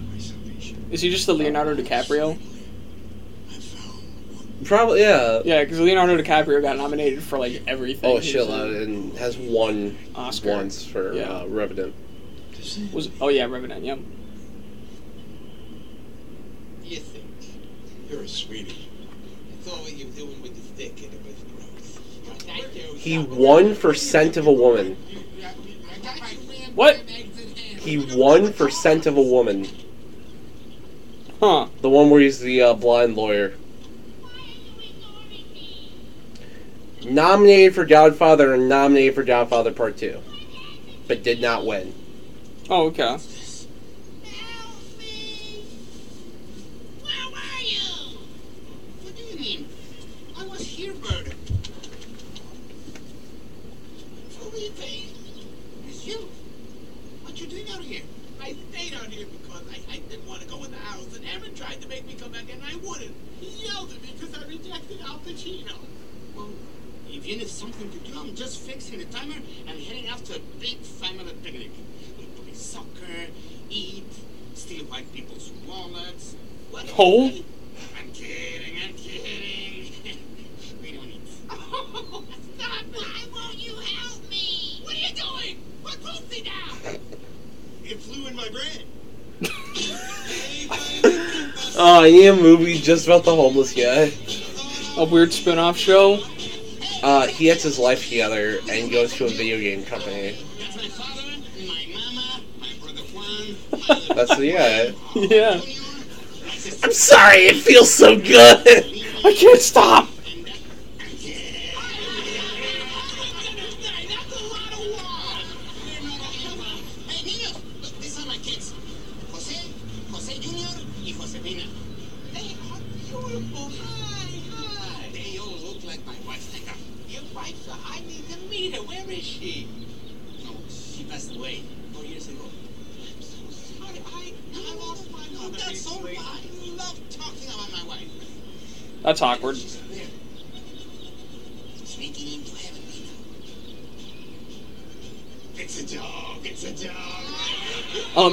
[0.92, 2.38] Is he just the Leonardo DiCaprio?
[4.66, 5.42] Probably yeah.
[5.44, 8.10] Yeah, because Leonardo DiCaprio got nominated for like everything.
[8.12, 10.50] Oh, He shitload, and has won Oscar.
[10.52, 11.24] once for Yeah.
[11.42, 11.94] uh, Revenant.
[12.94, 13.84] Was oh yeah, Revenant.
[13.84, 14.00] Yep.
[16.84, 17.26] You think?
[18.10, 18.90] you're a sweetie.
[22.96, 24.96] He won for Scent of a Woman.
[26.74, 26.98] What?
[26.98, 29.68] He won for Scent of a Woman.
[31.40, 31.68] Huh.
[31.82, 33.54] The one where he's the uh, blind lawyer.
[37.04, 40.22] Nominated for Godfather and nominated for Godfather Part 2.
[41.08, 41.94] But did not win.
[42.70, 43.04] Oh okay.
[43.04, 43.20] Help
[44.98, 45.66] me!
[47.02, 48.18] Where were you?
[49.02, 49.68] What do you mean?
[50.40, 51.34] I was here, Bird.
[54.30, 55.12] Felipe,
[55.88, 56.30] it's you.
[57.24, 58.04] What you doing out here?
[58.42, 61.26] I stayed out here because I, I didn't want to go in the house, and
[61.26, 63.16] Aaron tried to make me come back, and I wouldn't.
[63.42, 65.74] He yelled at me because I rejected Al Pacino.
[66.36, 66.50] Well,
[67.10, 69.36] if you need something to do, I'm just fixing the timer
[69.68, 71.72] and heading out to a big family picnic.
[72.18, 73.30] We play soccer,
[73.70, 74.12] eat,
[74.56, 76.36] steal white people's wallets.
[76.96, 77.26] Oh?
[77.98, 79.92] I'm kidding, I'm kidding.
[80.80, 81.22] we don't eat.
[81.50, 82.24] Oh,
[82.60, 82.86] stop!
[82.94, 84.80] Why won't you help me?
[84.84, 85.58] What are you doing?
[85.84, 87.00] Put pussy down!
[87.84, 88.86] It flew in my brain.
[91.76, 94.12] Oh, need a movie just about the homeless guy.
[94.96, 96.24] A weird spin-off show.
[97.02, 100.38] Uh, he gets his life together and goes to a video game company.
[100.60, 101.24] That's my father,
[101.58, 104.16] my mama, my brother Juan.
[104.16, 104.92] That's the yeah.
[105.16, 105.62] Yeah.
[106.84, 108.68] I'm sorry, it feels so good.
[108.68, 110.13] I can't stop.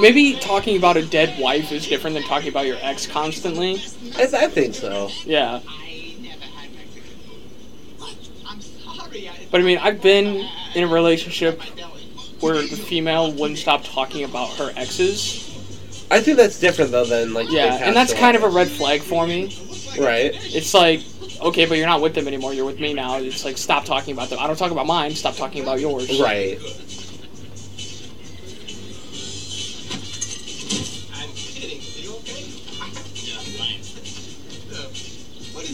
[0.00, 3.74] Maybe talking about a dead wife is different than talking about your ex constantly.
[4.16, 5.10] I, I think so.
[5.24, 5.60] Yeah.
[5.68, 8.46] I never had Mexican food.
[8.46, 9.30] I'm sorry.
[9.50, 11.60] But I mean, I've been in a relationship
[12.40, 15.46] where the female wouldn't stop talking about her exes.
[16.10, 19.02] I think that's different though than like Yeah, and that's kind of a red flag
[19.02, 19.56] for me.
[19.98, 20.32] right.
[20.54, 21.02] It's like,
[21.40, 22.52] okay, but you're not with them anymore.
[22.54, 23.18] You're with me now.
[23.18, 24.38] It's like, stop talking about them.
[24.40, 25.14] I don't talk about mine.
[25.14, 26.20] Stop talking about yours.
[26.20, 26.58] Right.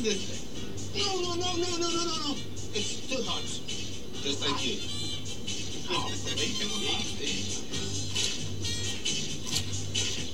[0.06, 0.94] This?
[0.94, 2.36] No, no, no, no, no, no, no, no.
[2.74, 3.42] It's too hot.
[4.22, 4.74] Just like you.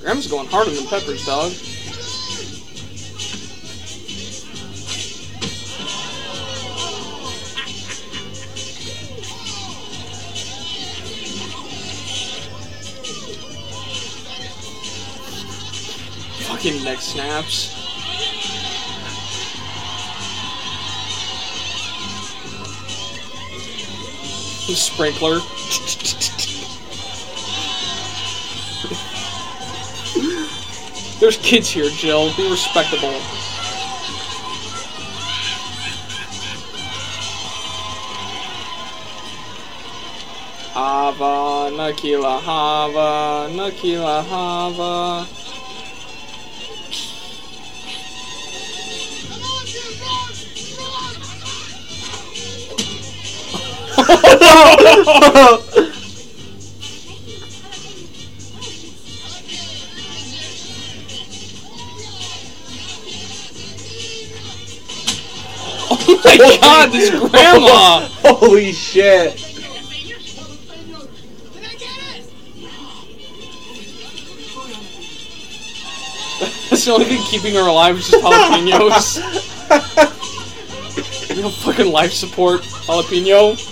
[0.05, 0.29] Easy.
[0.31, 1.53] Going harder than peppers, dog.
[16.47, 17.82] Fucking neck snaps.
[24.69, 25.41] Sprinkler.
[31.21, 32.35] There's kids here, Jill.
[32.37, 33.13] Be respectable.
[40.73, 45.42] Hava, Nagila, Hava, Nagila, Hava.
[66.05, 68.09] Oh my god, this grandma!
[68.23, 69.35] Holy shit!
[76.71, 79.19] That's the only thing keeping her alive is just jalapenos.
[81.37, 83.72] you know, fucking life support jalapeno.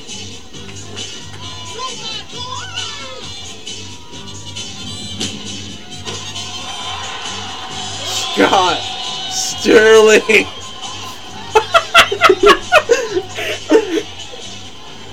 [9.61, 10.21] Sterling.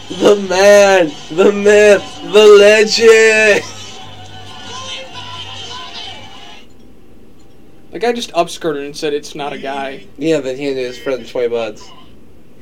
[0.10, 3.66] the man, the myth, the legend.
[7.91, 10.08] The guy just upskirted and said it's not a guy.
[10.18, 11.82] Yeah, then he handed his friend twenty buds.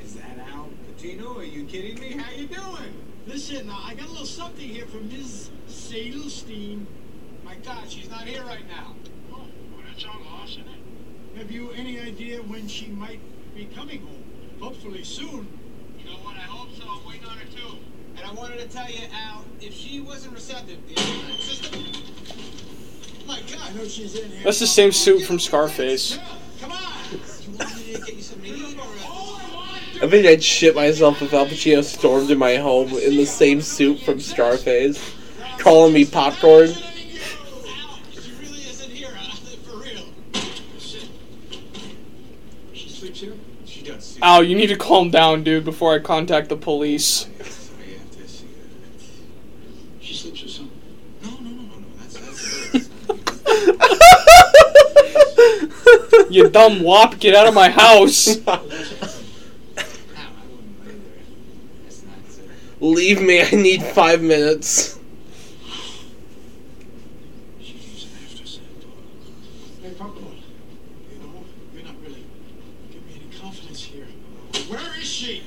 [0.04, 1.38] Is that Al Pacino?
[1.38, 2.14] Are you kidding me?
[2.14, 2.94] How you doing?
[3.28, 5.52] Listen, uh, I got a little something here from Ms.
[5.70, 6.88] Sadelstein.
[7.44, 8.96] My God, she's not here right now.
[9.32, 10.80] Oh, well, that's all lost, isn't it?
[11.38, 13.20] Have you any idea when she might
[13.54, 14.24] be coming home?
[14.86, 15.48] Hopefully soon.
[15.98, 16.36] You know what?
[16.36, 16.84] I hope so.
[16.88, 17.78] I'm waiting on her too.
[18.18, 21.02] And I wanted to tell you, Al, if she wasn't receptive, the
[21.42, 21.82] system.
[23.26, 24.44] My God, I know she's in here.
[24.44, 26.20] That's the same suit from Scarface.
[26.62, 26.78] Come on.
[27.12, 28.84] You want me to get you some medium or?
[28.84, 33.62] I think I'd shit myself if Al Pacino stormed in my home in the same
[33.62, 35.16] suit from Scarface,
[35.58, 36.68] calling me popcorn.
[36.68, 36.84] She
[38.40, 40.06] really isn't here, uh, for real.
[42.74, 43.34] She sleeps here?
[43.66, 44.15] She does.
[44.28, 47.26] Ow, you need to calm down, dude, before I contact the police.
[47.26, 48.54] I have to see her.
[50.02, 50.72] She sleeps with some.
[51.22, 51.86] No, no, no, no, no.
[52.00, 52.90] That's that's.
[56.32, 58.40] You dumb wop, get out of my house.
[58.48, 58.58] Ow, I
[60.50, 60.96] wouldn't lay there.
[61.84, 62.18] That's not.
[62.82, 64.98] Leave me, I need five minutes.
[67.62, 68.66] she needs an after scent.
[69.84, 70.38] Hey, popcorn.
[71.12, 72.26] You know, you're not really
[72.92, 74.08] giving me any confidence here.
[74.68, 75.44] Where is she?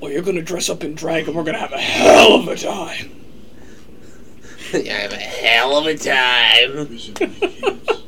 [0.00, 2.56] Well, you're gonna dress up in drag and we're gonna have a hell of a
[2.56, 3.12] time.
[4.72, 6.98] I have a hell of a time.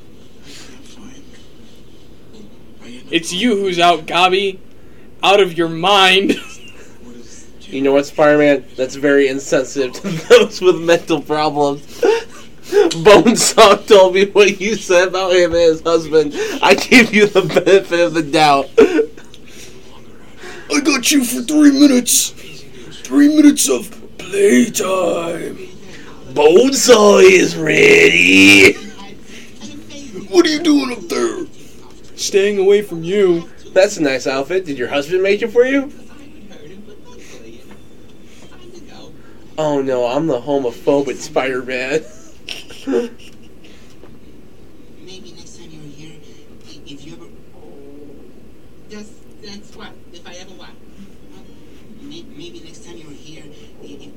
[3.11, 4.61] It's you who's out, Gobby.
[5.23, 6.35] Out of your mind.
[7.63, 8.65] You know what, Spider Man?
[8.77, 11.83] That's very insensitive to those with mental problems.
[13.03, 16.33] Bonesaw told me what you said about him and his husband.
[16.63, 18.69] I give you the benefit of the doubt.
[20.75, 22.31] I got you for three minutes.
[23.03, 25.57] Three minutes of playtime.
[26.35, 28.75] Bonesaw is ready.
[30.29, 31.47] What are you doing up there?
[32.17, 33.49] Staying away from you.
[33.73, 34.67] That's a nice outfit.
[34.67, 35.91] Did your husband make it for you?
[39.57, 42.05] Oh no, I'm the homophobic Spider Man.
[45.05, 46.17] Maybe next time you're here,
[46.69, 47.27] i- if you ever.
[48.89, 49.11] That's,
[49.43, 49.91] that's what?
[50.13, 50.71] If I ever what?
[52.03, 53.43] May- Maybe next time you're here,
[53.83, 54.13] i- if.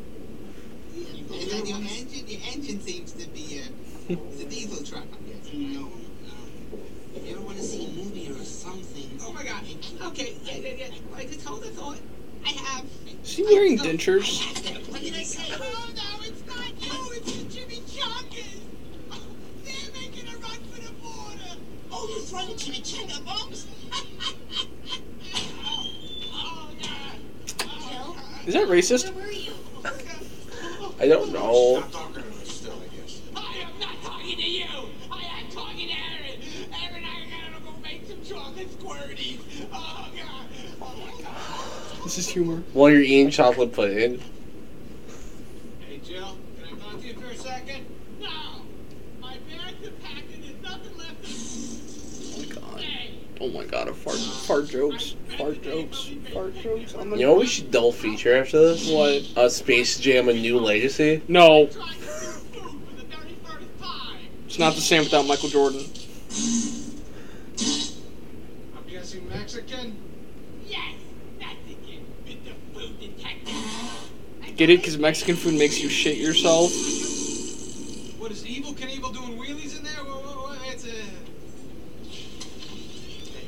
[0.94, 5.26] Yeah, and your engine, your engine seems to be a, it's a diesel truck, I'm
[5.26, 5.74] guessing.
[5.74, 6.80] No, no.
[7.16, 9.10] If you ever want to see a movie or something.
[9.24, 9.64] Oh my god.
[10.10, 11.16] Okay, yeah, yeah, yeah.
[11.18, 11.98] I just hold the thought.
[12.46, 12.86] I have.
[13.24, 14.42] Is he wearing dentures?
[14.90, 15.54] What did I say?
[15.54, 18.60] Oh no, it's not you, it's the Jimmy Chungas!
[19.66, 21.60] They're making a run for the border!
[21.92, 23.68] Oh, you're throwing chimichanga bombs?
[28.48, 29.14] Is that racist?
[31.00, 31.84] I don't know.
[42.22, 42.64] Is humor.
[42.74, 44.22] While you're eating chocolate pudding.
[45.80, 47.86] Hey, Jill, can I talk to you for a second?
[48.20, 48.30] No!
[49.20, 51.18] My bags are packed and there's nothing left
[52.34, 52.46] Oh my
[52.78, 52.86] god.
[53.42, 55.16] Oh my god, a fart, fart jokes.
[55.38, 56.12] Fart jokes.
[56.32, 56.94] Fart jokes.
[56.94, 58.90] On the You know what we should double feature after this?
[58.90, 59.24] What?
[59.36, 61.22] A Space Jam: A New Legacy.
[61.28, 61.70] No.
[64.46, 65.86] It's not the same without Michael Jordan.
[68.76, 69.96] I'm guessing Mexican?
[70.68, 70.96] Yes!
[71.40, 71.78] That's it,
[72.26, 73.56] with the food detective!
[74.62, 74.78] Get it?
[74.78, 76.70] Because Mexican food makes you shit yourself.
[78.20, 80.04] What is Evel Knievel doing wheelies in there?
[80.04, 80.60] What, what, what?
[80.72, 80.94] It's a...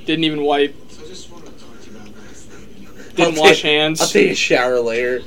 [0.06, 0.74] Didn't even wipe.
[0.90, 2.50] So I just want to talk to you about last.
[3.16, 4.02] Didn't I'll wash take- hands.
[4.02, 5.22] I'll take a shower later.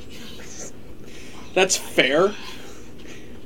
[1.53, 2.33] That's fair.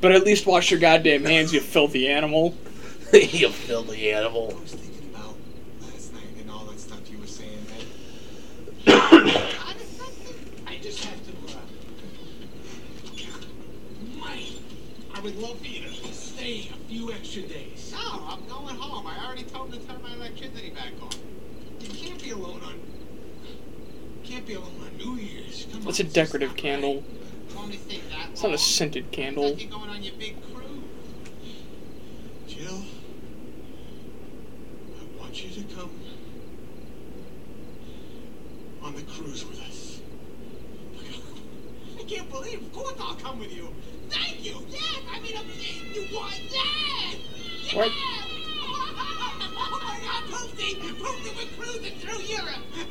[0.02, 2.58] But at least wash your goddamn hands, you filthy animal.
[3.14, 4.56] you filthy animal.
[4.58, 5.36] I was thinking about
[5.80, 7.86] last night and all that stuff you were saying, man.
[10.66, 11.60] I just have to, uh...
[14.20, 14.44] Mike,
[15.11, 17.94] I would love for you to stay a few extra days.
[17.94, 19.06] No, I'm going home.
[19.06, 21.10] I already told them to turn my electricity back on.
[21.80, 22.80] You can't be alone on...
[24.24, 25.68] Can't be alone on New Year's.
[25.72, 27.04] Come That's a on, it's decorative not candle.
[27.56, 29.50] Only take that It's not a scented candle.
[29.50, 30.66] Like you're going on your big cruise.
[32.48, 32.82] Jill,
[35.00, 35.92] I want you to come
[38.82, 40.02] on the cruise with us.
[42.00, 43.74] I can't believe, of course I'll come with you.
[44.42, 45.46] Thank you, yes, I mean, I'm
[45.94, 47.16] you want that?
[47.62, 47.76] Yes!
[47.76, 47.92] What?
[49.54, 50.82] Oh my god, Poopsie!
[50.98, 52.66] Poopsie, we're cruising through Europe!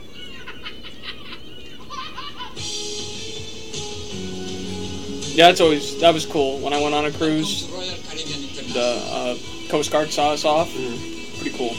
[5.32, 6.58] Yeah, that's always that was cool.
[6.60, 7.66] When I went on a cruise,
[8.72, 9.36] the uh,
[9.70, 10.70] Coast Guard saw us off.
[10.72, 11.74] Pretty cool.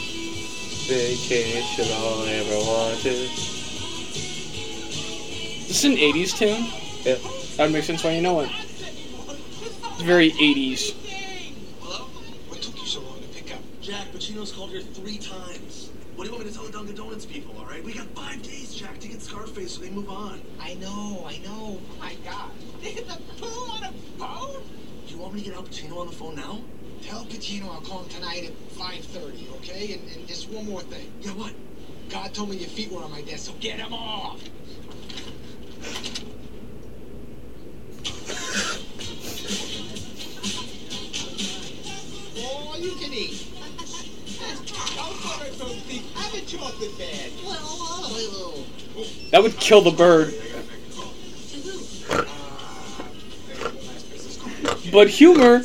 [0.88, 3.30] Vacation all I ever wanted.
[5.68, 6.64] This is an '80s tune.
[7.04, 7.16] Yeah.
[7.56, 8.50] That would make sense why you know it.
[10.02, 10.94] It's very '80s.
[11.78, 12.06] Hello?
[12.48, 13.60] What took you so long to pick up?
[13.80, 15.90] Jack, Pacino's called here three times.
[16.16, 17.84] What do you want me to tell the Dunkin' Donuts people, alright?
[17.84, 20.42] We got five days, Jack, to get Scarface so they move on.
[20.58, 21.78] I know, I know.
[21.78, 22.50] Oh my god.
[22.82, 24.64] There's a pool on a boat?
[25.06, 26.62] Do you want me to get Al Pacino on the phone now?
[27.04, 29.92] Tell Pacino I'll call him tonight at 5.30, okay?
[29.92, 31.12] And, and just one more thing.
[31.20, 31.52] Yeah, what?
[32.08, 34.42] God told me your feet were on my desk, so get them off!
[46.58, 47.30] Chocolate bag.
[49.30, 50.34] That would kill the bird.
[54.92, 55.62] But humor.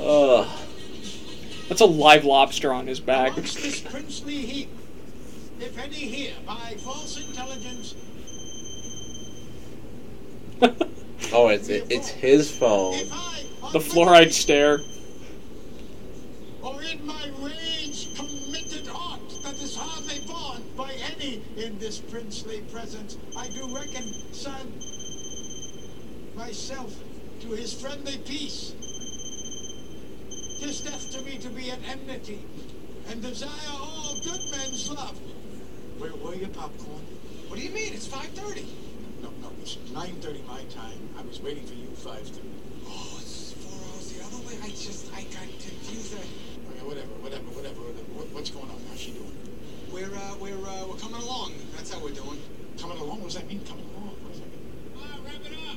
[0.00, 0.46] Ugh.
[1.68, 3.34] That's a live lobster on his back.
[3.36, 4.70] This princely heap,
[5.60, 7.94] if any here by false intelligence,
[11.32, 12.94] Oh, it's it's his phone.
[12.94, 14.78] if I, on The fluoride stare.
[16.62, 22.60] or in my rage committed heart that is hardly borne by any in this princely
[22.72, 24.72] presence, I do reckon, son,
[26.36, 26.94] myself
[27.40, 28.74] to his friendly peace.
[30.60, 32.44] Tis death to me to be at enmity,
[33.08, 35.18] and desire all good men's love.
[35.98, 37.02] Where were you, popcorn?
[37.48, 37.92] What do you mean?
[37.92, 38.64] It's 5.30.
[39.22, 41.08] No, no, it's 9.30 my time.
[41.18, 42.40] I was waiting for you 5.30.
[42.86, 44.54] Oh, it's four hours the other way.
[44.62, 46.14] I just, I got confused.
[46.14, 47.80] Okay, whatever, whatever, whatever.
[47.80, 48.12] whatever.
[48.14, 48.80] What, what's going on?
[48.90, 49.27] How's she doing?
[49.98, 51.54] We're, uh, we're, uh, we're coming along.
[51.74, 52.40] That's how we're doing.
[52.80, 53.18] Coming along?
[53.18, 54.14] What does that mean, coming along?
[54.22, 54.62] What does that mean?
[54.94, 55.76] Uh, wrap it up.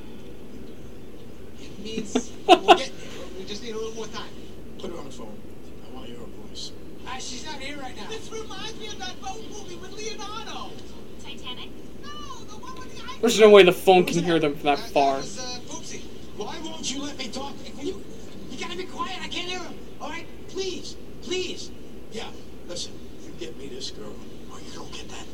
[1.59, 3.27] It means we're getting there.
[3.39, 4.29] We just need a little more time.
[4.77, 5.35] Put her on the phone.
[5.89, 6.71] I want to hear her voice.
[7.07, 8.09] Ah, she's not here right now.
[8.09, 10.69] This reminds me of that boat movie with Leonardo.
[11.23, 11.69] Titanic?
[12.03, 12.09] No,
[12.45, 15.17] the one with the There's no way the phone can hear them from that far.
[15.17, 16.01] was, uh, Poopsie.
[16.37, 17.55] Why won't you let me talk?
[17.75, 18.03] Will you,
[18.51, 19.17] you gotta be quiet.
[19.19, 19.73] I can't hear him.
[19.99, 20.27] All right?
[20.49, 20.95] Please.
[21.23, 21.71] Please.
[22.11, 22.27] Yeah,
[22.67, 22.93] listen,
[23.23, 24.13] you get me this girl,
[24.51, 25.25] or you don't get that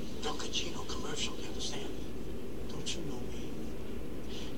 [0.57, 1.91] Dunkachino commercial, you understand?
[2.69, 3.51] Don't you know me?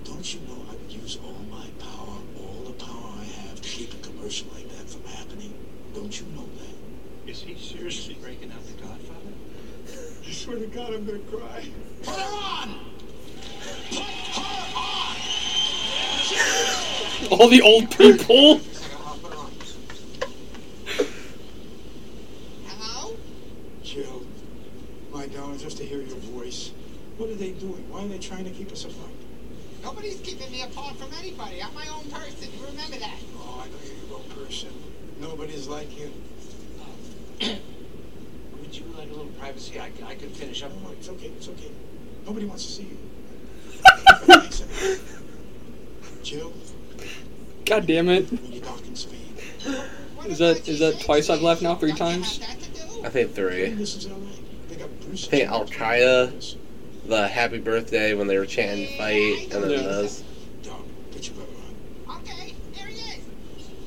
[0.05, 3.67] Don't you know I would use all my power, all the power I have to
[3.67, 5.53] keep a commercial like that from happening?
[5.93, 7.29] Don't you know that?
[7.29, 9.33] Is he seriously breaking out the Godfather?
[10.27, 11.67] I swear to God, I'm gonna cry.
[12.03, 12.79] Put her on!
[13.89, 15.15] Put her on!
[17.31, 18.61] All the old people.
[22.67, 23.17] Hello?
[23.83, 24.23] Jill,
[25.11, 26.71] my darling, just to hear your voice.
[27.17, 27.89] What are they doing?
[27.89, 29.11] Why are they trying to keep us apart?
[29.83, 31.61] Nobody's keeping me apart from anybody.
[31.61, 32.47] I'm my own person.
[32.57, 33.17] You remember that?
[33.37, 34.69] Oh, I know you're your own person.
[35.19, 36.11] Nobody's like you.
[38.61, 39.79] Would you like a little privacy?
[39.79, 40.71] I, I could finish up.
[40.81, 41.71] No, it's okay, it's okay.
[42.25, 42.97] Nobody wants to see you.
[46.23, 46.53] Jill,
[47.79, 48.29] God damn it.
[48.29, 49.33] when you dock in Spain,
[50.25, 51.75] Is that is that twice I've left now?
[51.75, 52.41] Three times?
[53.05, 53.69] I think three.
[53.69, 54.17] this is LA.
[54.67, 55.27] They got Bruce.
[55.27, 56.57] I think Al Qaeda,
[57.07, 59.77] the Happy Birthday when they were chanting fight, and then Yeah.
[59.77, 60.23] this.
[60.61, 60.81] Dog,
[61.13, 61.51] put your brother
[62.09, 62.17] on.
[62.17, 63.19] Okay, there he is.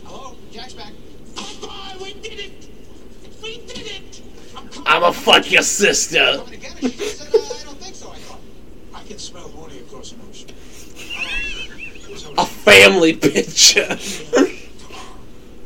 [0.06, 0.36] Hello?
[0.50, 0.92] Jack's back.
[1.36, 2.68] Papa, we did it!
[3.42, 4.22] We did it!
[4.56, 4.88] I'm coming.
[4.88, 6.38] I'ma fuck your sister.
[6.38, 6.76] Coming again?
[6.80, 8.10] She just said, uh, I don't think so.
[8.10, 8.40] I thought.
[8.94, 10.48] I can smell horny across an ocean.
[12.38, 13.98] A family picture.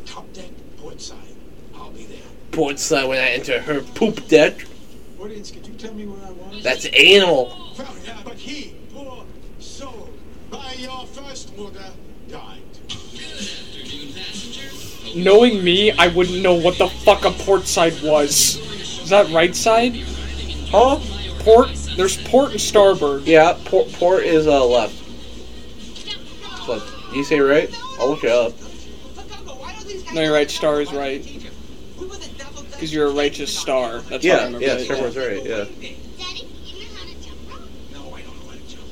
[0.06, 1.18] Top deck, port side.
[1.74, 2.18] I'll be there.
[2.52, 4.64] Portside when I enter her poop deck.
[5.20, 6.62] Audience, could you tell me where I was?
[6.62, 7.48] That's anal.
[7.76, 9.24] Well, yeah, but he, poor
[9.58, 10.08] soul,
[10.50, 11.84] by your first order,
[12.30, 12.62] died.
[15.14, 18.56] Knowing me, I wouldn't know what the fuck a port side was.
[19.02, 19.96] Is that right side?
[20.68, 20.98] Huh?
[21.40, 21.68] Port?
[21.96, 23.24] There's port and starboard.
[23.24, 25.05] Yeah, port, port is uh, left.
[27.16, 27.74] So, you say right?
[27.98, 28.52] I'll look it up.
[30.12, 30.50] No, you're right.
[30.50, 31.22] Star is right.
[32.72, 34.00] Because you're a righteous star.
[34.00, 34.84] That's how I Yeah, remember yeah, it.
[34.84, 35.64] Starboard's right, yeah.
[35.64, 37.70] Daddy, you know how to jump rope?
[37.90, 38.86] No, I don't know how to jump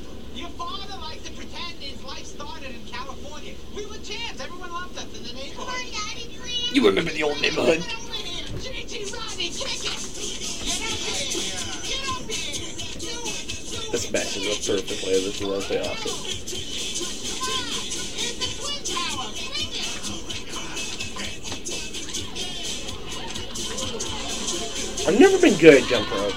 [25.07, 26.33] I've never been good at jump rope.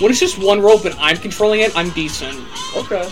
[0.00, 2.38] When it's just one rope and I'm controlling it, I'm decent.
[2.76, 3.08] Okay.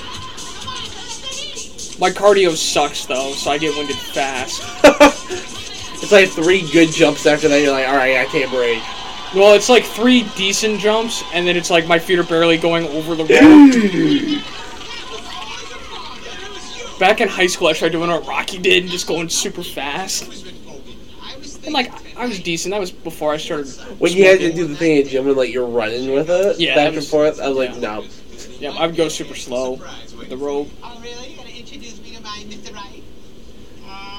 [1.99, 4.63] My cardio sucks though, so I get winded fast.
[6.03, 7.61] it's like three good jumps after that.
[7.61, 8.83] You're like, all right, I can't break.
[9.35, 12.87] Well, it's like three decent jumps, and then it's like my feet are barely going
[12.89, 13.33] over the rope.
[16.99, 20.52] Back in high school, I tried doing what Rocky did, and just going super fast.
[21.65, 22.73] And like, I was decent.
[22.73, 23.69] That was before I started.
[23.99, 26.59] When you had to do the thing at gym and like you're running with it
[26.59, 27.81] Yeah, back that and forth, I was like, yeah.
[27.81, 28.05] no.
[28.59, 29.81] Yeah, I would go super slow
[30.29, 30.69] the rope.
[30.83, 31.31] Oh, really?
[31.31, 32.75] You gonna introduce me to my Mr.
[32.75, 33.03] Right?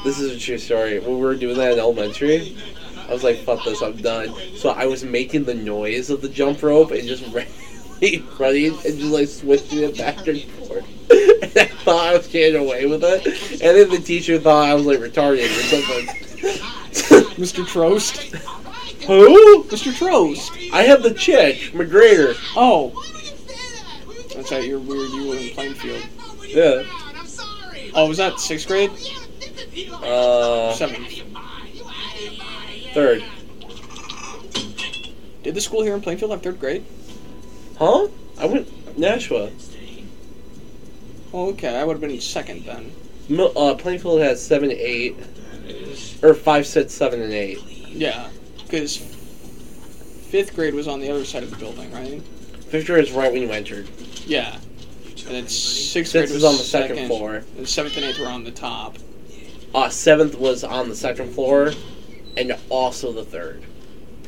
[0.03, 0.99] This is a true story.
[0.99, 2.57] When we were doing that in elementary,
[3.07, 4.33] I was like, fuck this, I'm done.
[4.55, 8.99] So I was making the noise of the jump rope and just running, running and
[8.99, 10.85] just like switching it back and forth.
[11.43, 13.25] And I thought I was getting away with it.
[13.61, 16.69] And then the teacher thought I was like retarded or something.
[17.35, 17.63] Mr.
[17.65, 18.17] Trost.
[19.05, 19.63] Who?
[19.65, 19.91] Mr.
[19.91, 20.71] Trost.
[20.71, 22.35] I had the chick, McGregor.
[22.55, 22.91] Oh.
[24.35, 25.09] That's right, you're weird.
[25.11, 26.03] You were in Plainfield.
[26.47, 26.83] Yeah.
[27.95, 28.91] Oh, was that sixth grade?
[30.03, 31.21] Uh, Seventh.
[32.93, 33.23] third.
[35.43, 36.85] Did the school here in Plainfield have third grade?
[37.77, 38.07] Huh?
[38.39, 39.51] I went Nashua.
[41.33, 41.77] Oh, okay.
[41.77, 42.91] I would have been second then.
[43.55, 45.17] Uh, Plainfield has seven, eight.
[46.21, 47.59] Or five, six, seven, and eight.
[47.65, 48.29] Yeah,
[48.63, 52.21] because fifth grade was on the other side of the building, right?
[52.69, 53.87] Fifth grade is right when you entered.
[54.25, 54.57] Yeah.
[55.25, 57.43] And then sixth Sixth grade was was on the second floor.
[57.57, 58.97] And seventh and eighth were on the top.
[59.73, 61.71] Uh, seventh was on the second floor,
[62.35, 63.63] and also the third.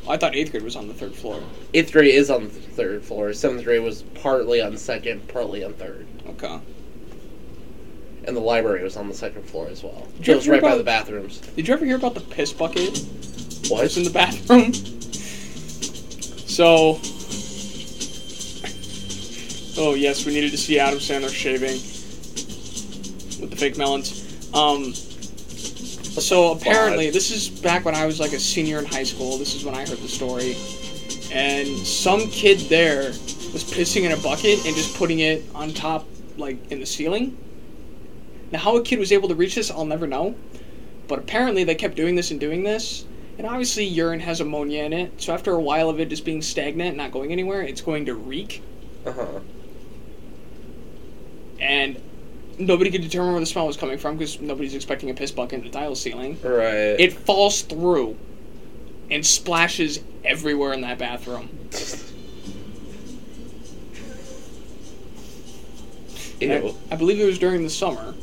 [0.08, 1.42] I thought eighth grade was on the third floor.
[1.74, 3.32] Eighth grade is on the third floor.
[3.32, 6.06] Seventh grade was partly on second, partly on third.
[6.28, 6.60] Okay.
[8.26, 10.06] And the library was on the second floor as well.
[10.18, 11.38] Did you It was ever right by about- the bathrooms.
[11.54, 12.98] Did you ever hear about the piss bucket?
[13.68, 13.82] What?
[13.84, 14.72] was in the bathroom?
[16.48, 17.00] So.
[19.78, 21.74] Oh yes, we needed to see Adam Sandler shaving
[23.40, 24.22] with the fake melons.
[24.54, 24.92] Um.
[24.94, 29.36] So apparently, this is back when I was like a senior in high school.
[29.36, 30.56] This is when I heard the story,
[31.30, 33.08] and some kid there
[33.52, 36.06] was pissing in a bucket and just putting it on top,
[36.38, 37.36] like in the ceiling.
[38.52, 40.34] Now, how a kid was able to reach this, I'll never know.
[41.08, 43.04] But apparently, they kept doing this and doing this.
[43.38, 45.20] And obviously, urine has ammonia in it.
[45.20, 48.14] So after a while of it just being stagnant, not going anywhere, it's going to
[48.14, 48.62] reek.
[49.04, 49.40] Uh huh.
[51.60, 52.00] And
[52.58, 55.60] nobody could determine where the smell was coming from because nobody's expecting a piss bucket
[55.60, 56.38] in a tile ceiling.
[56.42, 56.98] Right.
[56.98, 58.16] It falls through
[59.10, 61.48] and splashes everywhere in that bathroom.
[66.40, 66.52] Ew.
[66.52, 68.14] I, I believe it was during the summer.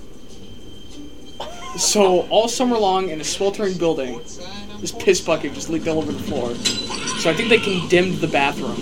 [1.77, 4.21] So all summer long in a sweltering building,
[4.79, 6.53] this piss bucket just leaked all over the floor.
[7.19, 8.77] So I think they condemned the bathroom.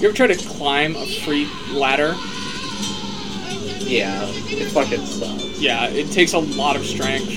[0.00, 2.14] You ever try to climb a free ladder?
[3.88, 4.24] Yeah.
[4.28, 5.60] It fucking sucks.
[5.60, 7.30] Yeah, it takes a lot of strength.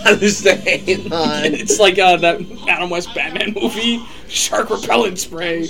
[0.04, 1.44] I'm saying, on.
[1.44, 5.68] it's like uh, that Adam West Batman movie, shark repellent spray.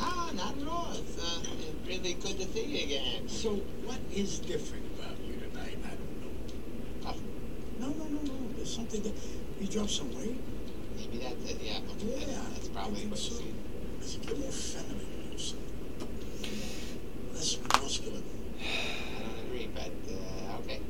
[0.00, 0.90] Ah, not at all.
[0.94, 1.40] It's uh,
[1.86, 3.28] really good to see you again.
[3.28, 3.54] So,
[3.86, 5.78] what is different about you tonight?
[5.84, 6.22] I don't
[7.02, 7.14] know.
[7.78, 8.34] No, no, no, no.
[8.56, 9.14] There's something that
[9.60, 10.36] you dropped some weight.
[10.96, 11.78] Maybe that's it, yeah.
[12.04, 13.54] Yeah, That's, that's probably what you see.
[14.00, 15.64] It's a bit feminine or something.
[17.32, 18.18] Less muscular.
[18.60, 20.80] I don't agree, but uh, okay.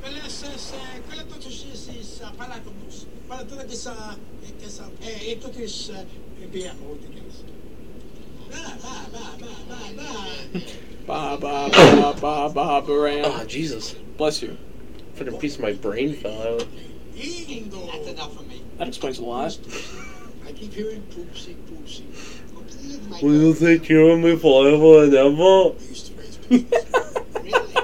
[0.00, 0.33] Quella sa sa quella to si si sa
[2.36, 3.06] pala to mus.
[3.28, 4.14] Pala to que sa
[4.60, 5.90] que sa eh esto que es
[6.52, 7.42] bien ordigas.
[8.50, 9.48] Ba ba ba ba
[12.48, 12.82] ba ba.
[13.24, 13.94] Oh, Jesus.
[14.16, 14.56] Bless you.
[15.14, 16.66] Fucking piece of my brain fell out.
[17.14, 18.62] That's enough for me.
[18.78, 19.58] That explains a lot.
[20.46, 22.04] I keep hearing poopsie poopsie.
[22.54, 25.32] Oopsie, it's my Will you take care of me forever and ever?
[25.32, 26.70] I used to raise babies.
[27.42, 27.74] Really?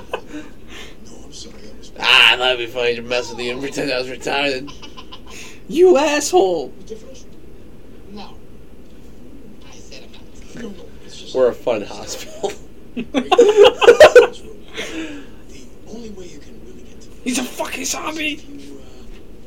[1.07, 1.55] No, I'm sorry.
[1.55, 4.70] I was Ah, that'd be funny to mess with you and pretend I was retarded.
[5.69, 6.73] You asshole!
[8.12, 8.35] No.
[9.66, 10.62] I said I'm not.
[10.62, 10.85] No, no.
[11.35, 12.53] We're a fun hospital.
[12.95, 13.07] the
[15.89, 18.43] only way you can really get to He's a fucking zombie!
[18.47, 18.82] you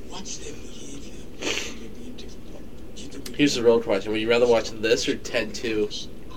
[0.09, 1.13] watch their behavior.
[1.39, 2.65] They're being different.
[2.95, 5.89] You think we- Here's the real question: Would you rather watch this or Ted Two?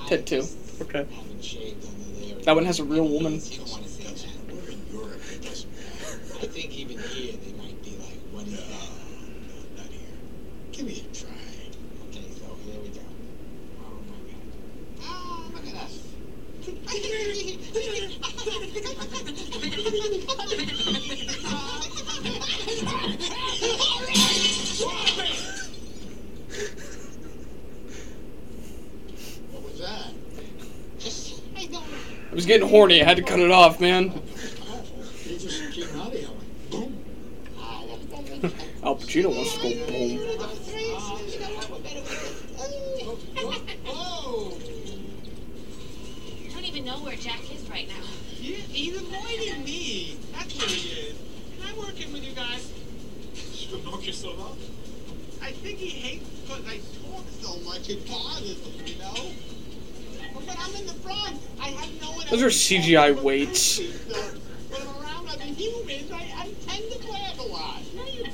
[0.08, 0.42] Ted 2.
[0.82, 1.06] Okay.
[1.10, 2.38] Haven't shaved under there.
[2.44, 3.34] That one has a real woman.
[3.34, 4.26] You don't want to see that.
[4.52, 5.20] We're in Europe.
[5.32, 6.20] It doesn't matter.
[6.42, 8.88] I think even here they might be like, what is No, that?
[9.76, 10.14] no, not here.
[10.70, 11.30] Give me a try.
[12.10, 13.00] Okay, so here we go.
[13.80, 15.02] Oh my god.
[15.02, 15.94] Ah, look at us.
[29.52, 30.12] What was that?
[31.56, 31.84] I don't
[32.25, 34.12] I was getting horny, I had to cut it off, man.
[35.24, 36.28] It just came out of here.
[38.84, 40.18] Al Pacino wants to go boom.
[43.86, 44.58] Whoa!
[46.44, 48.04] I don't even know where Jack is right now.
[48.38, 50.18] Yeah, he's avoiding me.
[50.32, 51.16] That's what he is.
[51.58, 52.70] Can I work in with you guys?
[53.54, 54.58] You knock yourself out?
[55.42, 57.88] I think he hates because I talk so much.
[57.88, 59.32] It bothers him, you know?
[60.46, 61.40] But I'm in the front,
[62.30, 63.80] Those are CGI weights.
[63.80, 63.84] I,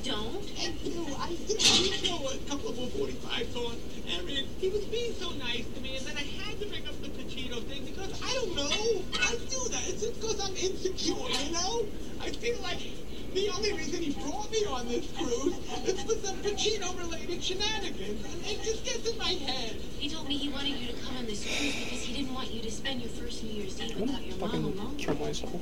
[0.02, 0.50] don't.
[0.58, 1.06] I do.
[1.18, 1.54] I do.
[1.54, 3.76] I throw a couple of 45 on
[4.08, 4.46] Aaron.
[4.58, 7.08] He was being so nice to me, and then I had to bring up the
[7.08, 9.02] Pacino thing because I don't know.
[9.20, 9.88] I do that.
[9.88, 11.86] It's because I'm insecure, you know?
[12.20, 12.80] I feel like
[13.34, 15.56] the only reason he brought me on this cruise
[15.86, 18.24] is for some Pacino-related shenanigans.
[18.24, 19.76] And it just gets in my head.
[19.98, 22.50] He told me he wanted you to come on this cruise because he didn't want
[22.52, 24.96] you to spend your first New Year's Eve without your mom fucking alone.
[24.96, 25.52] kill myself.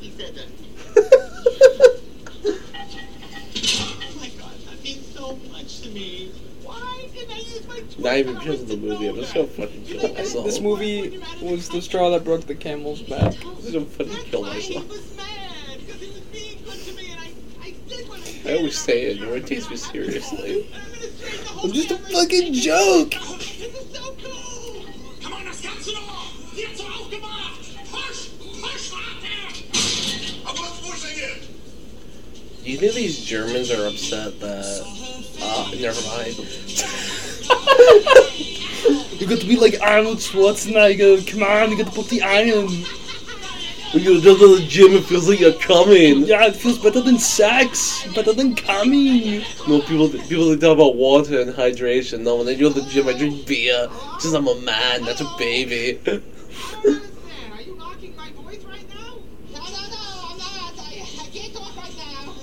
[0.00, 0.46] He said that.
[3.66, 6.32] oh my god, that means so much to me.
[6.62, 9.08] Why did I use my Not even because of the movie.
[9.08, 10.46] I'm just gonna fucking kill myself.
[10.46, 13.34] This movie was the straw that broke the camel's back.
[13.44, 14.84] I'm just gonna fucking kill myself.
[18.54, 19.20] I always say it.
[19.20, 20.70] No one takes me seriously.
[21.60, 23.12] I'm just a fucking joke.
[27.92, 28.30] Was?
[32.62, 34.82] Do you think these Germans are upset that?
[35.42, 36.36] Ah, never mind.
[39.14, 41.26] You got to be like Arnold Schwarzenegger.
[41.26, 42.66] Come on, you got to put the iron.
[43.94, 46.26] When you go to the gym, it feels like you're coming.
[46.26, 49.44] Yeah, it feels better than sex, better than coming.
[49.68, 52.22] No, people people they talk about water and hydration.
[52.22, 53.88] No, when I go to the gym, I drink beer.
[54.20, 56.00] Just I'm a man, not a baby.
[56.08, 59.18] Are you knocking my voice right now?
[59.52, 60.74] No, no, no, I'm not.
[60.76, 62.34] I, I can't talk right now.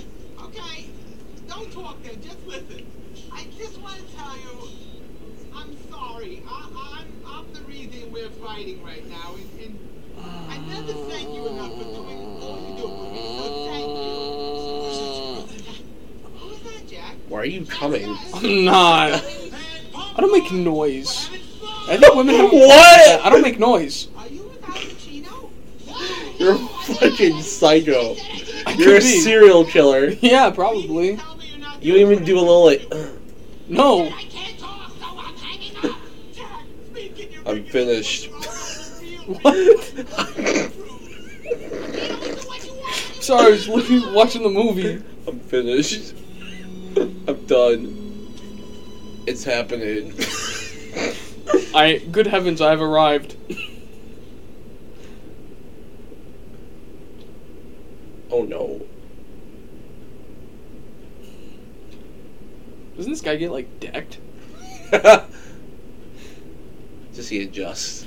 [0.46, 0.90] Okay,
[1.50, 2.22] don't talk then.
[2.22, 2.86] Just listen.
[3.34, 4.70] I just want to tell you,
[5.54, 6.44] I'm sorry.
[6.48, 9.80] I, I'm, I'm the reason we're fighting right now, and, and
[10.50, 13.22] I never thank you enough for doing all you do for me.
[13.38, 15.70] So thank you.
[16.40, 17.16] Who's that, Jack?
[17.16, 18.16] Why are you coming?
[18.36, 19.24] I'm not.
[19.96, 21.28] I don't make noise.
[21.88, 22.52] I think women have.
[22.54, 23.26] What?
[23.26, 24.10] I don't make noise.
[26.38, 28.16] You're a fucking psycho.
[28.68, 29.22] I You're a be.
[29.22, 30.10] serial killer.
[30.22, 31.18] Yeah, probably.
[31.82, 32.88] You even do a little like.
[33.68, 34.12] No.
[37.48, 38.30] I'm finished.
[39.42, 39.56] What?
[43.22, 45.02] Sorry, I was looking, watching the movie.
[45.28, 46.14] I'm finished.
[47.28, 48.34] I'm done.
[49.26, 50.14] It's happening.
[51.76, 53.38] I, good heavens, I've arrived.
[58.30, 58.82] oh no.
[62.98, 64.20] Doesn't this guy get like decked?
[67.14, 68.06] Just he adjusts.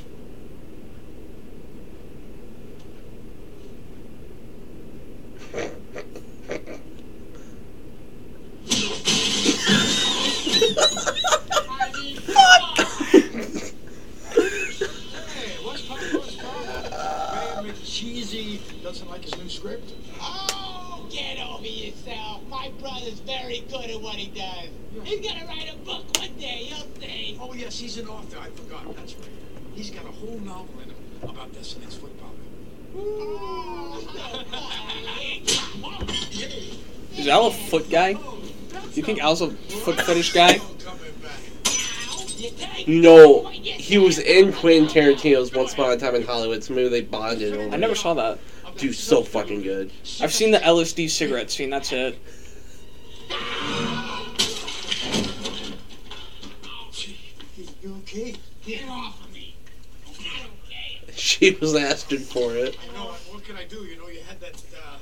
[17.64, 19.92] McCheesy doesn't like his new script?
[20.20, 22.42] Oh, get over yourself.
[22.48, 24.68] My brother's very good at what he does.
[25.04, 27.38] He's gonna write a book one day, you'll see.
[27.40, 28.38] Oh, yes, he's an author.
[28.38, 28.94] I forgot.
[28.96, 29.28] That's right.
[29.74, 32.34] He's got a whole novel in him about Destiny's football.
[37.16, 38.16] Is Al a foot guy?
[38.94, 40.60] Do you think Al's a foot fetish guy?
[42.86, 47.00] No, he was in Quentin Tarantino's Once Upon a Time in Hollywood, so maybe they
[47.00, 47.96] bonded over I never it.
[47.96, 48.38] saw that.
[48.76, 49.90] Dude, so fucking good.
[50.20, 52.16] I've seen the LSD cigarette scene, that's it.
[57.82, 58.36] You okay?
[58.64, 59.56] Get off of me.
[61.16, 62.78] She was asking for it.
[62.86, 63.78] You know, what, what can I do?
[63.84, 64.98] You know, you had that, uh,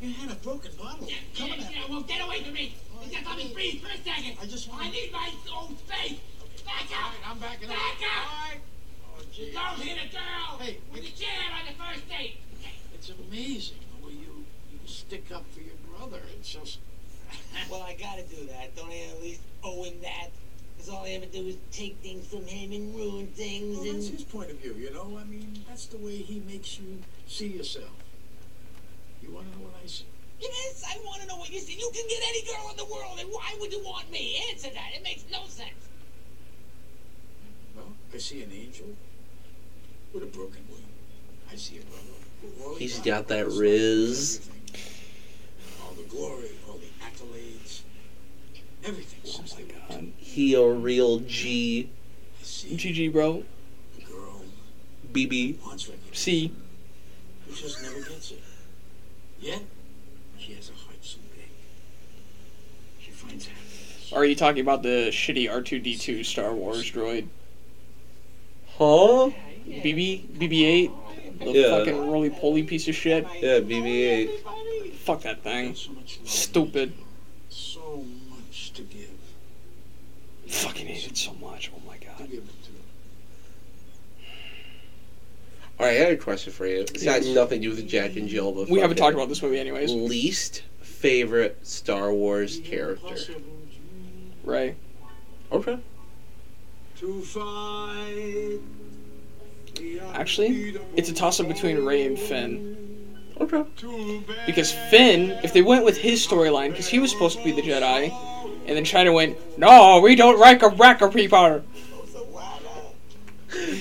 [0.00, 2.74] you had a broken bottle coming at Yeah, well, get away from me.
[3.12, 4.36] Just let me breathe for a second.
[4.40, 6.18] I just want I need my own space.
[6.64, 7.12] Back All up.
[7.12, 7.76] right, I'm backing up.
[7.76, 8.26] Back up.
[8.26, 8.60] All right.
[9.04, 9.52] Oh, You gee.
[9.52, 12.38] don't hit a girl Hey, with a chair on the first date.
[12.94, 16.22] It's amazing the way you, you stick up for your brother.
[16.38, 16.78] It's just...
[17.70, 18.74] Well, I gotta do that.
[18.76, 20.28] Don't I at least owe him that?
[20.76, 24.08] Because all I ever do is take things from him and ruin things Well, that's
[24.08, 25.18] his point of view, you know?
[25.20, 27.90] I mean, that's the way he makes you see yourself.
[29.22, 30.04] You want to know what I see?
[30.42, 31.74] Yes, I want to know what you see.
[31.74, 34.42] You can get any girl in the world, and why would you want me?
[34.50, 34.90] Answer that.
[34.94, 35.70] It makes no sense.
[37.76, 38.88] Well, I see an angel
[40.12, 40.84] with a broken wing.
[41.50, 42.64] I see a brother.
[42.64, 44.48] who He's got got that riz.
[45.82, 47.82] All the glory, all the accolades,
[48.84, 50.12] everything since they were God.
[50.16, 51.88] He a real G.
[52.42, 53.44] see GG, bro.
[53.98, 54.42] a girl
[55.12, 55.58] BB.
[55.60, 55.78] who
[56.12, 56.52] C.
[57.46, 58.42] who just never gets it.
[59.40, 59.62] Yet,
[60.38, 61.48] she has a heart so big.
[63.00, 64.01] She finds happiness.
[64.12, 67.28] Or are you talking about the shitty R2D2 Star Wars droid?
[68.76, 69.30] Huh?
[69.66, 70.26] BB?
[70.38, 70.90] BB-8?
[71.40, 71.78] The Yeah.
[71.78, 73.26] fucking roly-poly piece of shit?
[73.40, 74.30] Yeah, BB-8.
[75.04, 75.74] Fuck that thing.
[75.74, 76.92] So much love, Stupid.
[77.48, 79.08] So much to give.
[80.46, 81.70] Fucking hate it so much.
[81.74, 82.30] Oh my god.
[82.30, 82.70] give it to.
[85.80, 86.80] Alright, I had a question for you.
[86.82, 89.42] It's got nothing to do with Jack and Jill, but We haven't talked about this
[89.42, 89.90] movie anyways.
[89.90, 93.16] Least favorite Star Wars character.
[94.44, 94.76] Impossible dream Rey.
[95.52, 95.78] Okay.
[96.98, 98.60] To fight.
[100.14, 102.76] Actually, it's a toss up between Rey and Finn.
[103.40, 103.64] Okay.
[104.46, 107.62] Because Finn, if they went with his storyline, because he was supposed to be the
[107.62, 108.12] Jedi,
[108.66, 111.62] and then China went, no, we don't like a wrecker people.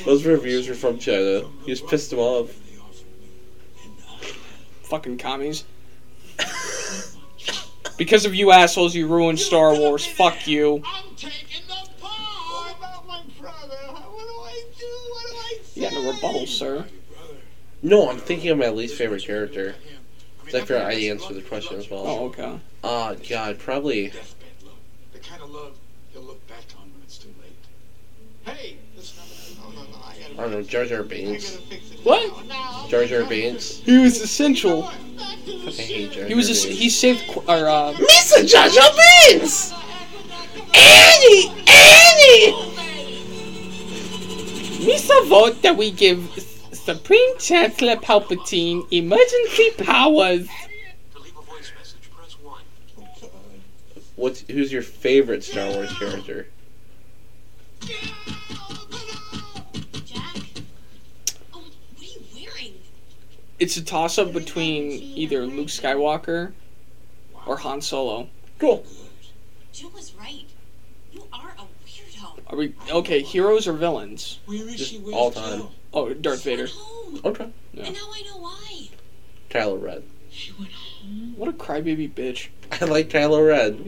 [0.06, 1.44] Those reviews are from China.
[1.66, 2.50] He just pissed them off.
[4.84, 5.66] Fucking commies.
[8.02, 10.04] Because of you assholes, you ruined Star Wars.
[10.04, 10.78] Fuck you.
[10.78, 10.84] What
[12.76, 13.78] about my brother?
[13.92, 14.88] What do I do?
[15.12, 16.88] What do I You got no rebuttal, sir.
[17.84, 19.76] No, I'm thinking of my least favorite character.
[20.44, 22.08] 'Cause I figured I'd answer the question as well.
[22.08, 22.60] Oh, okay.
[22.84, 24.12] Uh, God, probably.
[25.14, 25.74] The kind of love
[26.12, 28.56] you'll look back on when it's too late.
[28.58, 29.20] Hey, listen,
[29.62, 29.98] no, no, no,
[30.42, 31.58] I don't know, Jar Jar Binks.
[32.02, 32.48] What?
[32.90, 33.78] Jar Jar Binks.
[33.78, 34.88] He was essential.
[34.88, 38.48] Fucking hate Jar He was Jar a, he saved Qu- or uh, Mr.
[38.48, 38.90] Jar Jar
[39.30, 39.72] Binks!
[40.74, 41.48] Annie!
[41.68, 42.54] Annie!
[44.82, 46.28] Misa vote that we give
[46.74, 50.48] Supreme Chancellor Palpatine emergency powers.
[54.16, 56.48] What's who's your favorite Star Wars character?
[63.62, 66.54] It's a toss up between either Luke Skywalker
[67.46, 68.28] or Han Solo.
[68.58, 68.84] Cool.
[69.72, 70.46] Jill was right.
[71.14, 72.40] You are a weirdo.
[72.48, 73.22] Are we okay?
[73.22, 74.40] Heroes or villains?
[74.50, 75.68] Just all time.
[75.94, 76.70] Oh, Darth Vader.
[77.24, 77.52] Okay.
[77.74, 77.84] Yeah.
[77.84, 78.90] And now I know why.
[79.52, 80.02] Kylo Ren.
[81.36, 82.48] What a crybaby bitch.
[82.82, 83.86] I like Kylo Ren.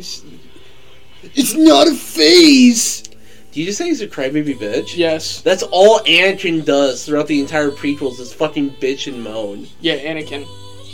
[1.33, 3.05] It's not a phase.
[3.53, 4.97] Did you just say he's a crybaby bitch?
[4.97, 5.41] Yes.
[5.41, 9.67] That's all Anakin does throughout the entire prequels is fucking bitch and moan.
[9.79, 10.47] Yeah, Anakin.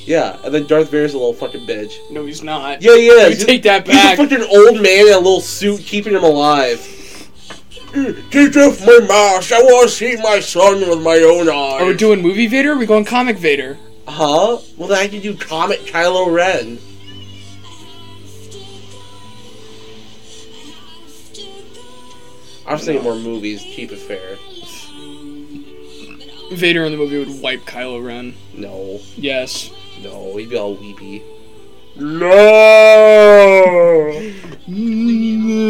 [0.06, 1.94] Yeah, and then Darth Vader's a little fucking bitch.
[2.12, 2.82] No, he's not.
[2.82, 3.40] Yeah, is.
[3.40, 4.18] You take that back.
[4.18, 6.80] He's a fucking old man in a little suit keeping him alive.
[7.94, 9.54] Mm, take off my mask.
[9.54, 11.82] I want to see my son with my own eyes.
[11.82, 12.72] Are we doing movie Vader?
[12.72, 13.78] Or are we going comic Vader?
[14.06, 14.60] Huh?
[14.76, 16.78] Well, then I can do comic Kylo Ren.
[22.70, 24.38] I was thinking more movies, keep it fair.
[26.56, 28.36] Vader in the movie would wipe Kylo Ren.
[28.54, 29.00] No.
[29.16, 29.72] Yes.
[30.04, 31.24] No, he'd be all weepy.
[31.96, 32.30] No.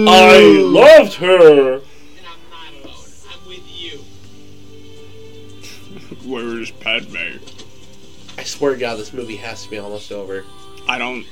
[0.10, 1.80] I loved her.
[6.26, 7.38] Where is Padme?
[8.38, 10.44] I swear to God, this movie has to be almost over.
[10.86, 11.26] I don't.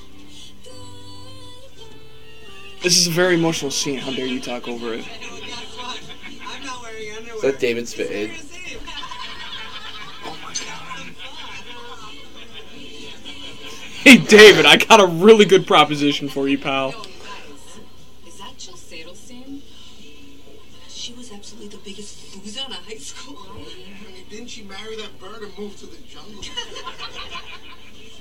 [2.82, 3.98] This is a very emotional scene.
[3.98, 5.06] How dare you talk over it?
[7.36, 8.32] Is that David Spade?
[10.26, 11.14] Oh my god.
[14.04, 16.90] Hey, David, I got a really good proposition for you, pal.
[18.26, 19.62] Is that Jill Sadelstein?
[20.88, 23.38] She was absolutely the biggest loser in high school.
[23.40, 23.68] Oh,
[24.30, 26.44] didn't she marry that bird and move to the jungle?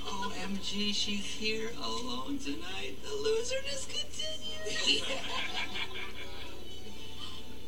[0.09, 2.95] Oh, OMG, she's here alone tonight.
[3.03, 4.06] The loserness continues.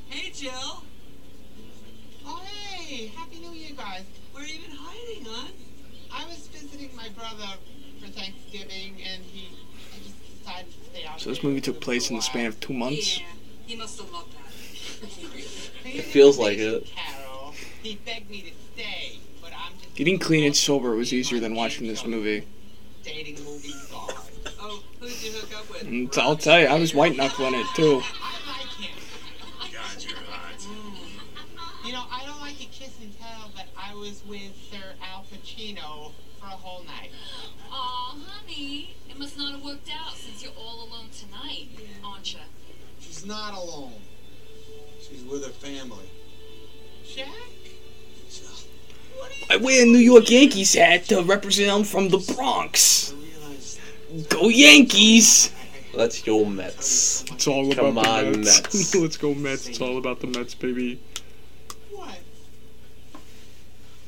[0.09, 0.83] Hey, Jill.
[2.27, 3.07] Oh, hey!
[3.09, 4.05] Happy New Year, guys.
[4.33, 5.51] Where have you been hiding, hon?
[6.13, 7.47] I was visiting my brother
[8.01, 9.49] for Thanksgiving, and he
[9.95, 12.59] I just decided to stay out So this movie took place in the span of
[12.61, 13.19] two months.
[13.19, 13.25] Yeah,
[13.67, 14.39] he must have loved that.
[15.85, 16.87] It feels like it.
[16.87, 17.55] Carol.
[17.83, 21.55] He begged me to stay, but I'm just Getting clean and sober was easier than
[21.55, 22.47] watching this movie.
[23.03, 24.13] dating movie stars.
[24.61, 25.58] Oh, who'd you hook up with?
[25.81, 28.03] And I'll tell you, I was white knuckling it too.
[31.85, 35.25] You know, I don't like to kiss and tell, but I was with Sir Al
[35.25, 37.11] Pacino for a whole night.
[37.71, 41.69] Aw, honey, it must not have worked out since you're all alone tonight,
[42.05, 42.41] aren't you?
[43.01, 43.93] She's not alone.
[45.01, 46.11] She's with her family.
[47.07, 47.29] Jack?
[49.51, 53.15] I wear a New York Yankees hat to represent I'm from the Bronx.
[54.29, 55.51] Go Yankees!
[55.99, 57.25] Let's go Mets.
[57.33, 58.63] It's all Come about on, the Mets.
[58.63, 58.95] Mets.
[58.95, 59.67] Let's go Mets.
[59.69, 61.01] It's all about the Mets, baby.
[61.91, 62.21] What?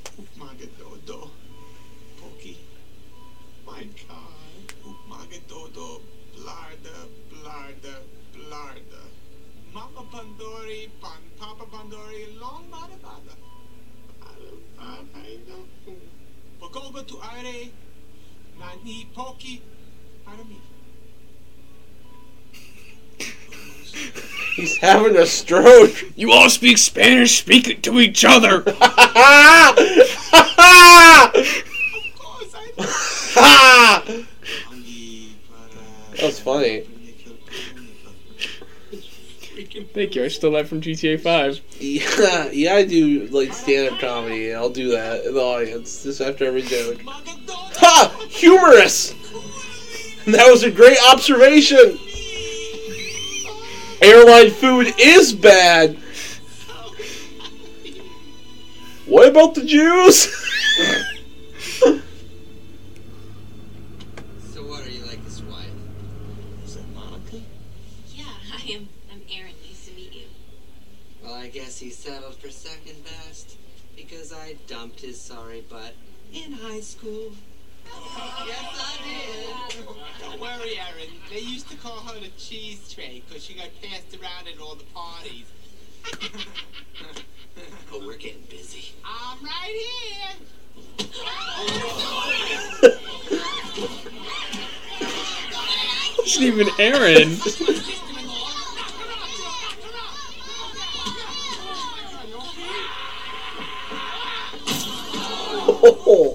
[0.06, 1.30] Upmagadodo.
[2.16, 2.54] Poki.
[3.66, 4.70] My God.
[4.86, 6.00] Upmagadodo.
[6.38, 7.94] Blarda, blarda,
[8.38, 9.02] blarda.
[9.74, 13.34] Mama Pandori, pan Papa Pandori, long bada bada.
[16.60, 17.68] Pogogo to are.
[18.60, 19.60] Nani Poki.
[20.24, 20.69] Arami.
[24.56, 25.94] He's having a stroke.
[26.16, 28.64] You all speak Spanish, speak it to each other.
[36.20, 36.80] That was funny.
[39.94, 40.24] Thank you.
[40.24, 41.60] I stole that from GTA 5.
[41.80, 44.52] Yeah, yeah, I do like stand up comedy.
[44.52, 46.98] I'll do that in the audience just after every joke.
[47.06, 48.26] Ha!
[48.28, 49.14] Humorous!
[50.26, 51.98] That was a great observation!
[54.02, 55.97] Airline food is bad!
[59.06, 60.28] What about the Jews?
[64.52, 65.70] So what are you like his wife?
[66.64, 67.39] Is that Monica?
[68.14, 68.89] Yeah, I am.
[69.12, 69.55] I'm Erin.
[69.66, 70.27] Nice to meet you.
[71.22, 73.56] Well, I guess he settled for second best
[73.97, 75.94] because I dumped his sorry butt
[76.32, 77.32] in high school.
[78.47, 79.86] Yes, I did.
[80.20, 80.99] Don't worry, Erin.
[81.31, 84.74] They used to call her the cheese tray because she got passed around at all
[84.74, 85.47] the parties.
[87.90, 88.94] But we're getting busy.
[89.05, 91.09] I'm right here.
[96.19, 97.36] It's even Erin.
[106.12, 106.35] Oh.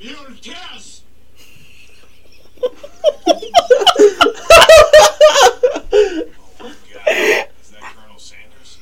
[0.00, 1.02] You're Tess!
[6.02, 8.78] Is that Colonel Sanders?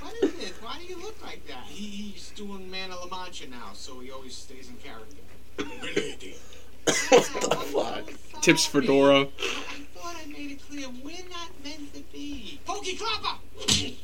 [0.00, 0.52] What is this?
[0.62, 1.64] Why do you look like that?
[1.68, 5.16] He, he's doing Man of La Mancha now, so he always stays in character.
[5.58, 6.36] Milady.
[6.84, 8.40] what the fuck?
[8.42, 9.20] Tips Fedora.
[9.20, 9.24] I
[9.94, 12.60] thought I made it clear we're not meant to be.
[12.64, 13.38] Pokey Clapper!
[13.62, 13.94] it,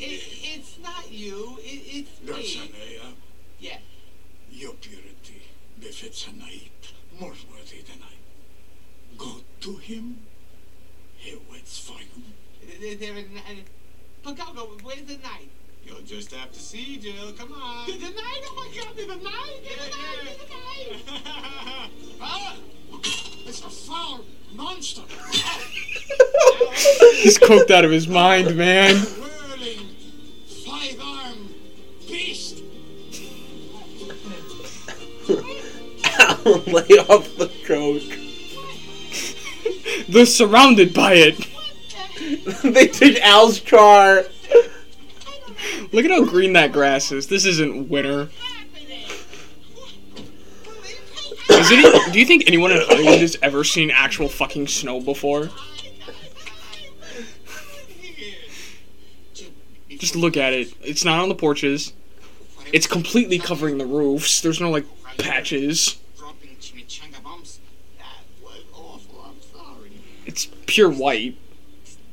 [0.00, 1.58] it's not you.
[1.60, 2.32] It, it's me.
[2.32, 3.12] Dulcinea,
[3.60, 3.78] Yeah.
[4.50, 5.42] your purity
[5.78, 8.14] befits a knight more worthy than I.
[9.16, 10.18] Go to him.
[11.16, 12.22] He waits for you.
[12.80, 13.64] There- there is n-
[14.82, 15.50] where's the knight?
[15.84, 17.32] You'll just have to see, Jill.
[17.32, 17.86] Come on.
[17.86, 18.42] The, the knight?
[18.44, 19.16] Oh my god, the knight!
[19.16, 20.38] The knight!
[20.38, 21.90] The knight!
[22.20, 22.56] Ah!
[23.46, 24.24] It's a foul
[24.54, 25.02] monster.
[27.22, 28.96] He's coked out of his mind, man.
[28.96, 29.88] Whirling,
[30.66, 31.54] five-armed
[32.06, 32.62] beast.
[35.28, 38.27] Lay off the coke.
[40.08, 41.46] They're surrounded by it.
[42.62, 44.24] they took Al's car.
[45.92, 47.26] Look at how green that grass is.
[47.26, 48.28] This isn't winter.
[51.50, 55.50] Is any, do you think anyone in Hollywood has ever seen actual fucking snow before?
[59.88, 60.72] Just look at it.
[60.82, 61.92] It's not on the porches.
[62.72, 64.40] It's completely covering the roofs.
[64.40, 64.84] There's no like
[65.18, 65.98] patches.
[66.16, 67.58] Dropping chimichanga bombs.
[67.98, 68.06] That
[68.42, 69.26] was awful.
[69.26, 69.90] I'm sorry.
[70.26, 71.36] It's pure white.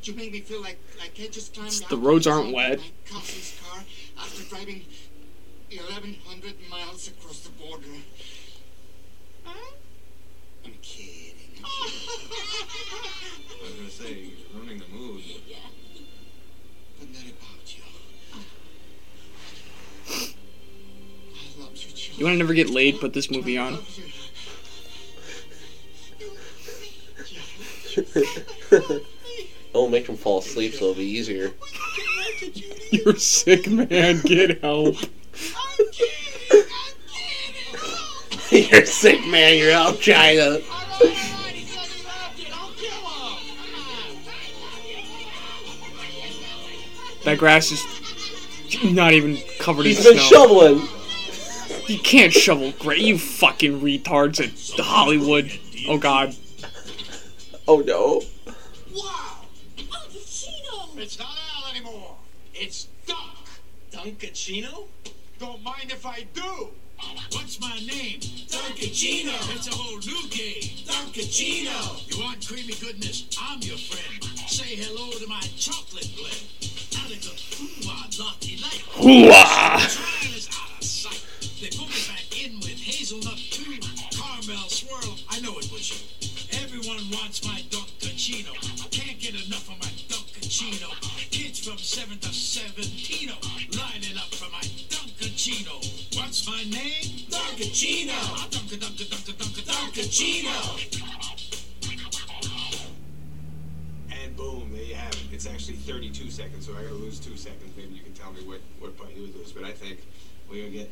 [0.02, 2.80] You made me feel like, like I just climbed The roads aren't wet.
[3.08, 3.22] Car
[4.18, 4.86] after driving
[5.70, 7.84] 1,100 miles across the border.
[9.44, 9.72] Huh?
[10.64, 11.64] I'm kidding.
[11.64, 12.30] I'm kidding.
[13.62, 15.22] I was gonna say, you're ruining the mood.
[17.00, 17.84] but not about you.
[21.34, 22.16] I love you, Jill.
[22.18, 23.00] You want to never get laid?
[23.00, 23.80] Put this movie on.
[29.70, 31.52] It'll make him fall asleep so it'll be easier.
[32.92, 34.22] You're sick, man.
[34.22, 34.96] Get help.
[38.52, 39.58] You're sick, man.
[39.58, 40.60] You're out of China.
[47.26, 47.84] That grass is
[48.84, 50.88] not even covered He's in been shoveling.
[51.88, 55.52] You can't shovel great, you fucking retards at Hollywood.
[55.88, 56.36] Oh god.
[57.68, 58.22] Oh no.
[58.96, 59.42] Wow!
[59.76, 60.98] Dunkachino!
[60.98, 62.16] It's not Al anymore.
[62.54, 63.20] It's Dunk.
[63.92, 64.86] Dunkachino?
[65.40, 66.70] Don't mind if I do.
[67.32, 68.20] What's my name?
[68.20, 69.34] Dunkachino.
[69.56, 70.62] It's a whole new game.
[70.86, 72.08] Dunkachino.
[72.08, 73.26] You want creamy goodness?
[73.42, 74.24] I'm your friend.
[74.48, 76.46] Say hello to my chocolate blend.
[77.04, 77.28] Alex,
[77.58, 78.84] hoo-ah, naughty light.
[78.94, 80.12] Hoo-ah.
[96.70, 97.28] Name?
[97.30, 98.20] Dunkachino.
[98.50, 100.56] Dunka, dunka, dunka, dunka, Dunkachino.
[104.12, 105.24] And boom, there you have it.
[105.32, 107.76] It's actually 32 seconds, so I gotta lose two seconds.
[107.78, 110.00] Maybe you can tell me what, what part you would lose, but I think
[110.50, 110.92] we are getting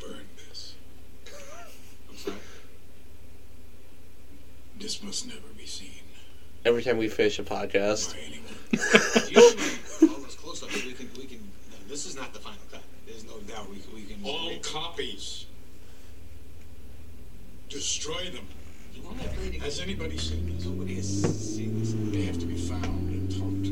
[0.00, 0.08] there.
[0.08, 0.74] Burn this.
[2.08, 2.36] I'm sorry.
[4.78, 5.90] This must never be seen
[6.64, 8.12] Every time we finish a podcast.
[8.14, 8.44] by anyone.
[9.28, 11.38] Usually, all those close-ups, we can, we can,
[11.70, 12.82] no, this is not the final cut.
[13.06, 14.09] There's no doubt we, can- we can.
[14.24, 15.46] All copies.
[17.68, 18.46] Destroy them.
[18.94, 20.66] You want me to Has anybody seen these?
[20.66, 21.94] Nobody has seen this.
[22.12, 23.70] They have to be found and talked to.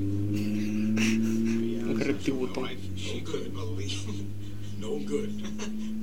[1.88, 2.96] What gotta do with them?
[2.96, 4.24] She couldn't believe.
[4.78, 5.42] no good.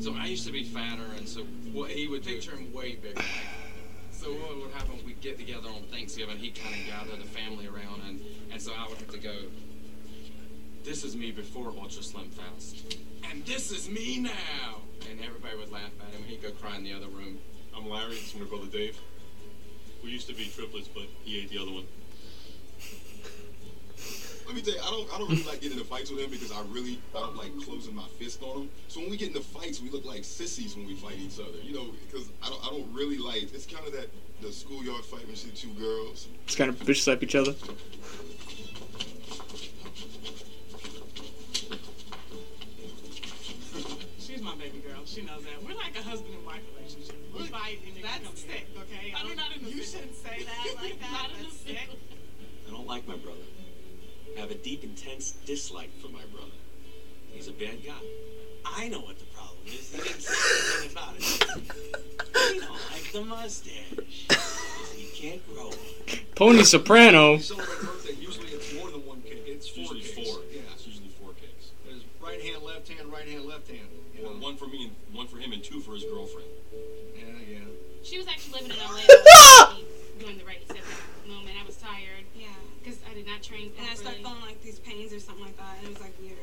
[0.00, 1.42] So I used to be fatter, and so
[1.74, 3.20] what he would picture him way bigger.
[4.12, 4.98] So what would happen?
[5.04, 6.38] We'd get together on Thanksgiving.
[6.38, 8.18] He'd kind of gather the family around, and
[8.50, 9.34] and so I would have to go.
[10.82, 12.96] This is me before Ultra Slim Fast,
[13.30, 14.80] and this is me now.
[15.10, 16.24] And everybody would laugh at him.
[16.26, 17.38] He'd go cry in the other room.
[17.76, 18.10] I'm Larry.
[18.10, 18.98] This is my brother Dave.
[20.02, 21.84] We used to be triplets, but he ate the other one.
[24.46, 26.30] Let me tell you, I don't, I don't really like getting into fights with him
[26.30, 28.70] because I really, I don't like closing my fist on him.
[28.88, 31.58] So when we get into fights, we look like sissies when we fight each other,
[31.62, 33.54] you know, because I don't, I don't really like.
[33.54, 34.08] It's kind of that
[34.40, 36.26] the schoolyard fight when you see two girls.
[36.46, 37.54] Just kind of bitch slap each other.
[44.18, 44.96] She's my baby girl.
[45.10, 45.60] She knows that.
[45.66, 47.16] We're like a husband and wife relationship.
[47.36, 49.12] We fight and then That's sick, okay?
[49.12, 51.10] I mean, not in the You shouldn't say that like that.
[51.10, 51.88] not in That's sick.
[52.68, 53.42] I don't like my brother.
[54.36, 56.52] I have a deep, intense dislike for my brother.
[57.32, 57.92] He's a bad guy.
[58.64, 59.90] I know what the problem is.
[59.92, 61.22] He didn't say anything about it.
[62.54, 64.26] He don't like the mustache.
[64.94, 65.76] He can't grow one.
[66.36, 67.32] Tony Soprano.
[67.32, 69.42] Usually it's more than one cake.
[69.46, 70.42] It's four Usually four.
[70.52, 70.60] Yeah.
[70.74, 71.72] It's usually four cakes.
[71.84, 73.88] There's right hand, left hand, right hand, left hand.
[74.16, 74.30] You know?
[74.32, 74.99] one for me and one for
[75.40, 76.48] him and two for his girlfriend.
[77.16, 77.58] Yeah, yeah.
[78.02, 79.00] She was actually living in LA
[80.20, 81.56] doing the race at that moment.
[81.60, 82.24] I was tired.
[82.34, 82.48] Yeah.
[82.82, 85.56] Because I did not train And I started feeling like these pains or something like
[85.58, 86.38] that, and it was like weird.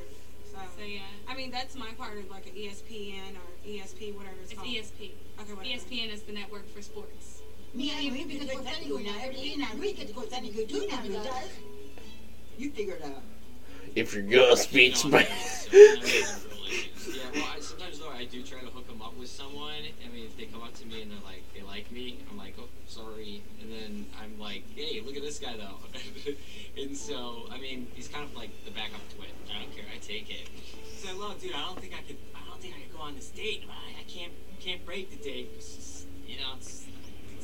[0.51, 1.01] So, So yeah.
[1.27, 4.69] I mean, that's my part of like an ESPN or ESP, whatever it's, It's called.
[4.69, 5.11] ESP.
[5.41, 5.61] Okay, whatever.
[5.63, 7.41] ESPN is the network for sports.
[7.73, 10.49] Mira, y ven que te cortan y una, y una, Luis, que te cortan y
[10.65, 11.43] tú una, ¿verdad?
[12.57, 13.21] You figure it out.
[13.95, 15.67] If your girl speaks Spanish.
[16.69, 19.81] Yeah, well, I, sometimes though I do try to hook them up with someone.
[20.03, 22.37] I mean, if they come up to me and they're like, they like me, I'm
[22.37, 25.79] like, oh, sorry, and then I'm like, hey, look at this guy though.
[26.81, 29.29] and so, I mean, he's kind of like the backup twin.
[29.49, 30.49] I don't care, I take it.
[30.97, 32.17] So look, dude, I don't think I could.
[32.35, 33.63] I don't think I could go on this date.
[33.69, 35.55] I, I can't, can't break the date.
[35.55, 36.86] Just, you know, it's,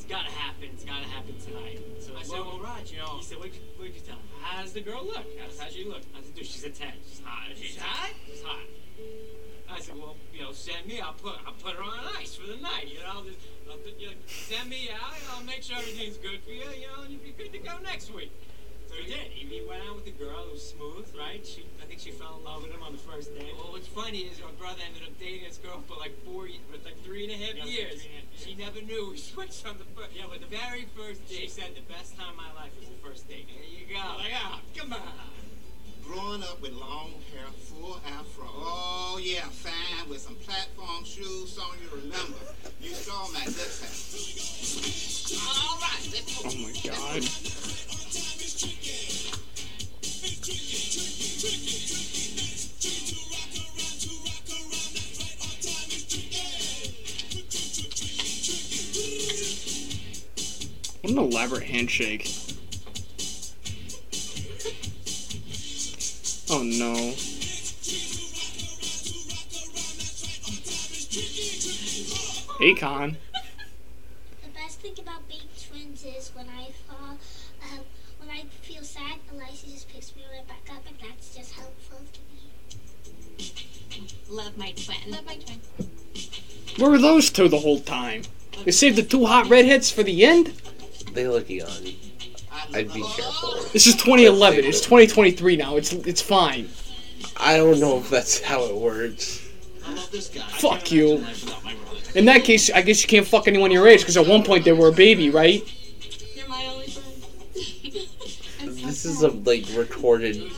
[0.03, 0.67] it's gotta happen.
[0.73, 1.79] It's gotta happen tonight.
[1.99, 4.27] So I said, well, Raj, you know, he said, what'd you, what'd you tell him?
[4.41, 5.23] How's the girl look?
[5.39, 6.01] How's, does, how she look?
[6.11, 6.91] I said, dude, she's a ten.
[7.07, 7.47] She's hot.
[7.55, 8.11] She's hot.
[8.27, 8.67] She's hot.
[9.71, 10.99] I said, well, you know, send me.
[10.99, 12.91] I'll put I'll put her on ice for the night.
[12.91, 13.39] You know, just,
[13.71, 15.15] I'll, you know, send me out.
[15.15, 16.67] and I'll make sure everything's good for you.
[16.75, 18.31] You know, and you'll be good to go next week.
[18.93, 19.25] So he did.
[19.33, 20.45] He, he went out with the girl.
[20.45, 21.41] It was smooth, right?
[21.41, 23.49] She, I think she fell in love with him on the first date.
[23.57, 26.61] Well, what's funny is my brother ended up dating this girl for like four, ye-
[26.69, 28.05] for like three and a half Yeah, years.
[28.05, 29.09] three and a half She never knew.
[29.09, 30.13] We switched on the first.
[30.13, 31.41] Yeah, but the very first date.
[31.41, 33.49] She said the best time of my life was the first date.
[33.49, 33.97] There you go.
[34.21, 35.01] Like, ah, come on.
[36.05, 38.45] Growing up with long hair, full afro.
[38.45, 41.73] Oh yeah, fine with some platform shoes on.
[41.81, 42.37] You remember?
[42.81, 45.39] You saw my lips hair.
[45.41, 47.92] All right, let's Oh my god.
[61.01, 62.31] What an elaborate handshake.
[66.49, 67.13] Oh no.
[72.61, 73.17] Akon.
[84.33, 85.11] Love my twin.
[85.11, 85.61] Love my twin.
[86.77, 88.23] Where were those two the whole time?
[88.65, 90.47] They saved the two hot redheads for the end?
[91.11, 91.69] They look young.
[92.73, 93.61] I'd be careful.
[93.73, 94.65] This is 2011.
[94.65, 95.75] It's 2023 now.
[95.75, 96.67] It's it's fine.
[97.37, 99.47] I don't know if that's how it works.
[99.85, 100.41] I love this guy.
[100.41, 101.23] Fuck you.
[102.15, 104.65] In that case, I guess you can't fuck anyone your age because at one point
[104.65, 105.61] they were a baby, right?
[106.35, 107.13] You're my only friend.
[108.83, 110.51] This is a like recorded.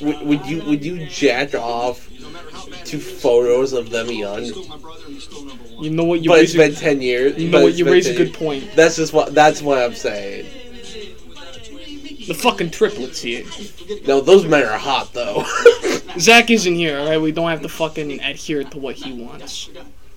[0.00, 2.09] Would, would you would you jack off
[2.90, 4.44] to photos of them young?
[5.80, 6.22] You know what?
[6.22, 7.36] You but it's raise a- been ten years.
[7.40, 7.74] You but know what?
[7.74, 8.36] You been raise a good years.
[8.36, 8.70] point.
[8.74, 9.34] That's just what.
[9.34, 10.46] That's what I'm saying.
[12.26, 13.44] The fucking triplets here.
[14.06, 15.44] No, those men are hot though.
[16.18, 17.20] Zach isn't here, alright?
[17.20, 19.70] We don't have to fucking adhere to what he wants.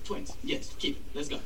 [0.04, 0.36] Twins.
[0.44, 1.02] Yes, keep it.
[1.14, 1.40] Let's go.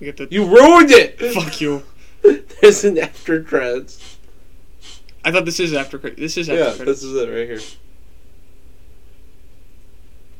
[0.00, 0.34] You, get the...
[0.34, 1.20] you ruined it.
[1.32, 1.84] Fuck you.
[2.60, 4.11] There's an after credits.
[5.24, 6.18] I thought this is after credit.
[6.18, 7.00] This is after Yeah, credits.
[7.00, 7.60] this is it right here.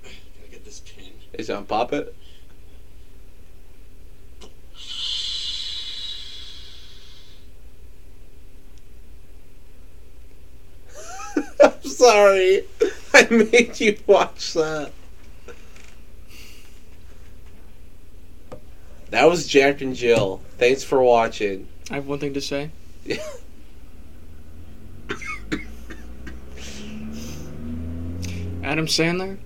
[0.03, 1.13] Gotta get this pin.
[1.35, 2.15] Is on pop it?
[11.63, 12.65] I'm sorry.
[13.15, 14.93] I made you watch that.
[19.11, 20.41] That was Jack and Jill.
[20.59, 21.69] Thanks for watching.
[21.91, 22.71] I have one thing to say.
[28.63, 29.39] Adam Sandler.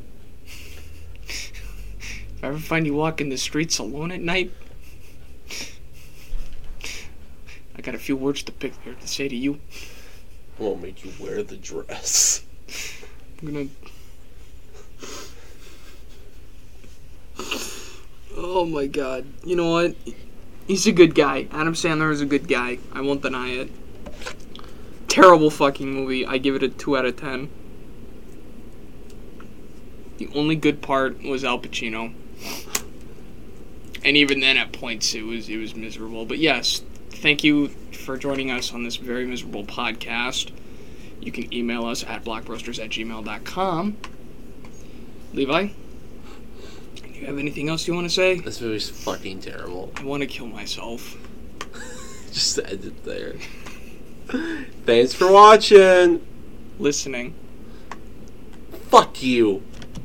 [1.29, 4.53] If I ever find you walking the streets alone at night,
[7.77, 9.59] I got a few words to pick here to say to you.
[10.59, 12.43] Won't make you wear the dress.
[13.41, 13.69] I'm gonna.
[18.37, 19.27] Oh my god.
[19.45, 19.97] You know what?
[20.67, 21.49] He's a good guy.
[21.53, 22.79] Adam Sandler is a good guy.
[22.93, 23.71] I won't deny it.
[25.09, 26.27] Terrible fucking movie.
[26.27, 27.49] I give it a 2 out of 10.
[30.19, 32.13] The only good part was Al Pacino.
[34.05, 36.25] And even then at points it was it was miserable.
[36.25, 40.53] But yes, thank you for joining us on this very miserable podcast.
[41.21, 43.97] You can email us at blockbusters at gmail.com.
[45.33, 48.39] Levi, do you have anything else you want to say?
[48.39, 49.93] This movie's fucking terrible.
[49.97, 51.17] I want to kill myself.
[52.33, 53.35] Just end it there.
[54.87, 56.25] Thanks for watching.
[56.79, 57.35] Listening.
[58.89, 59.63] Fuck you.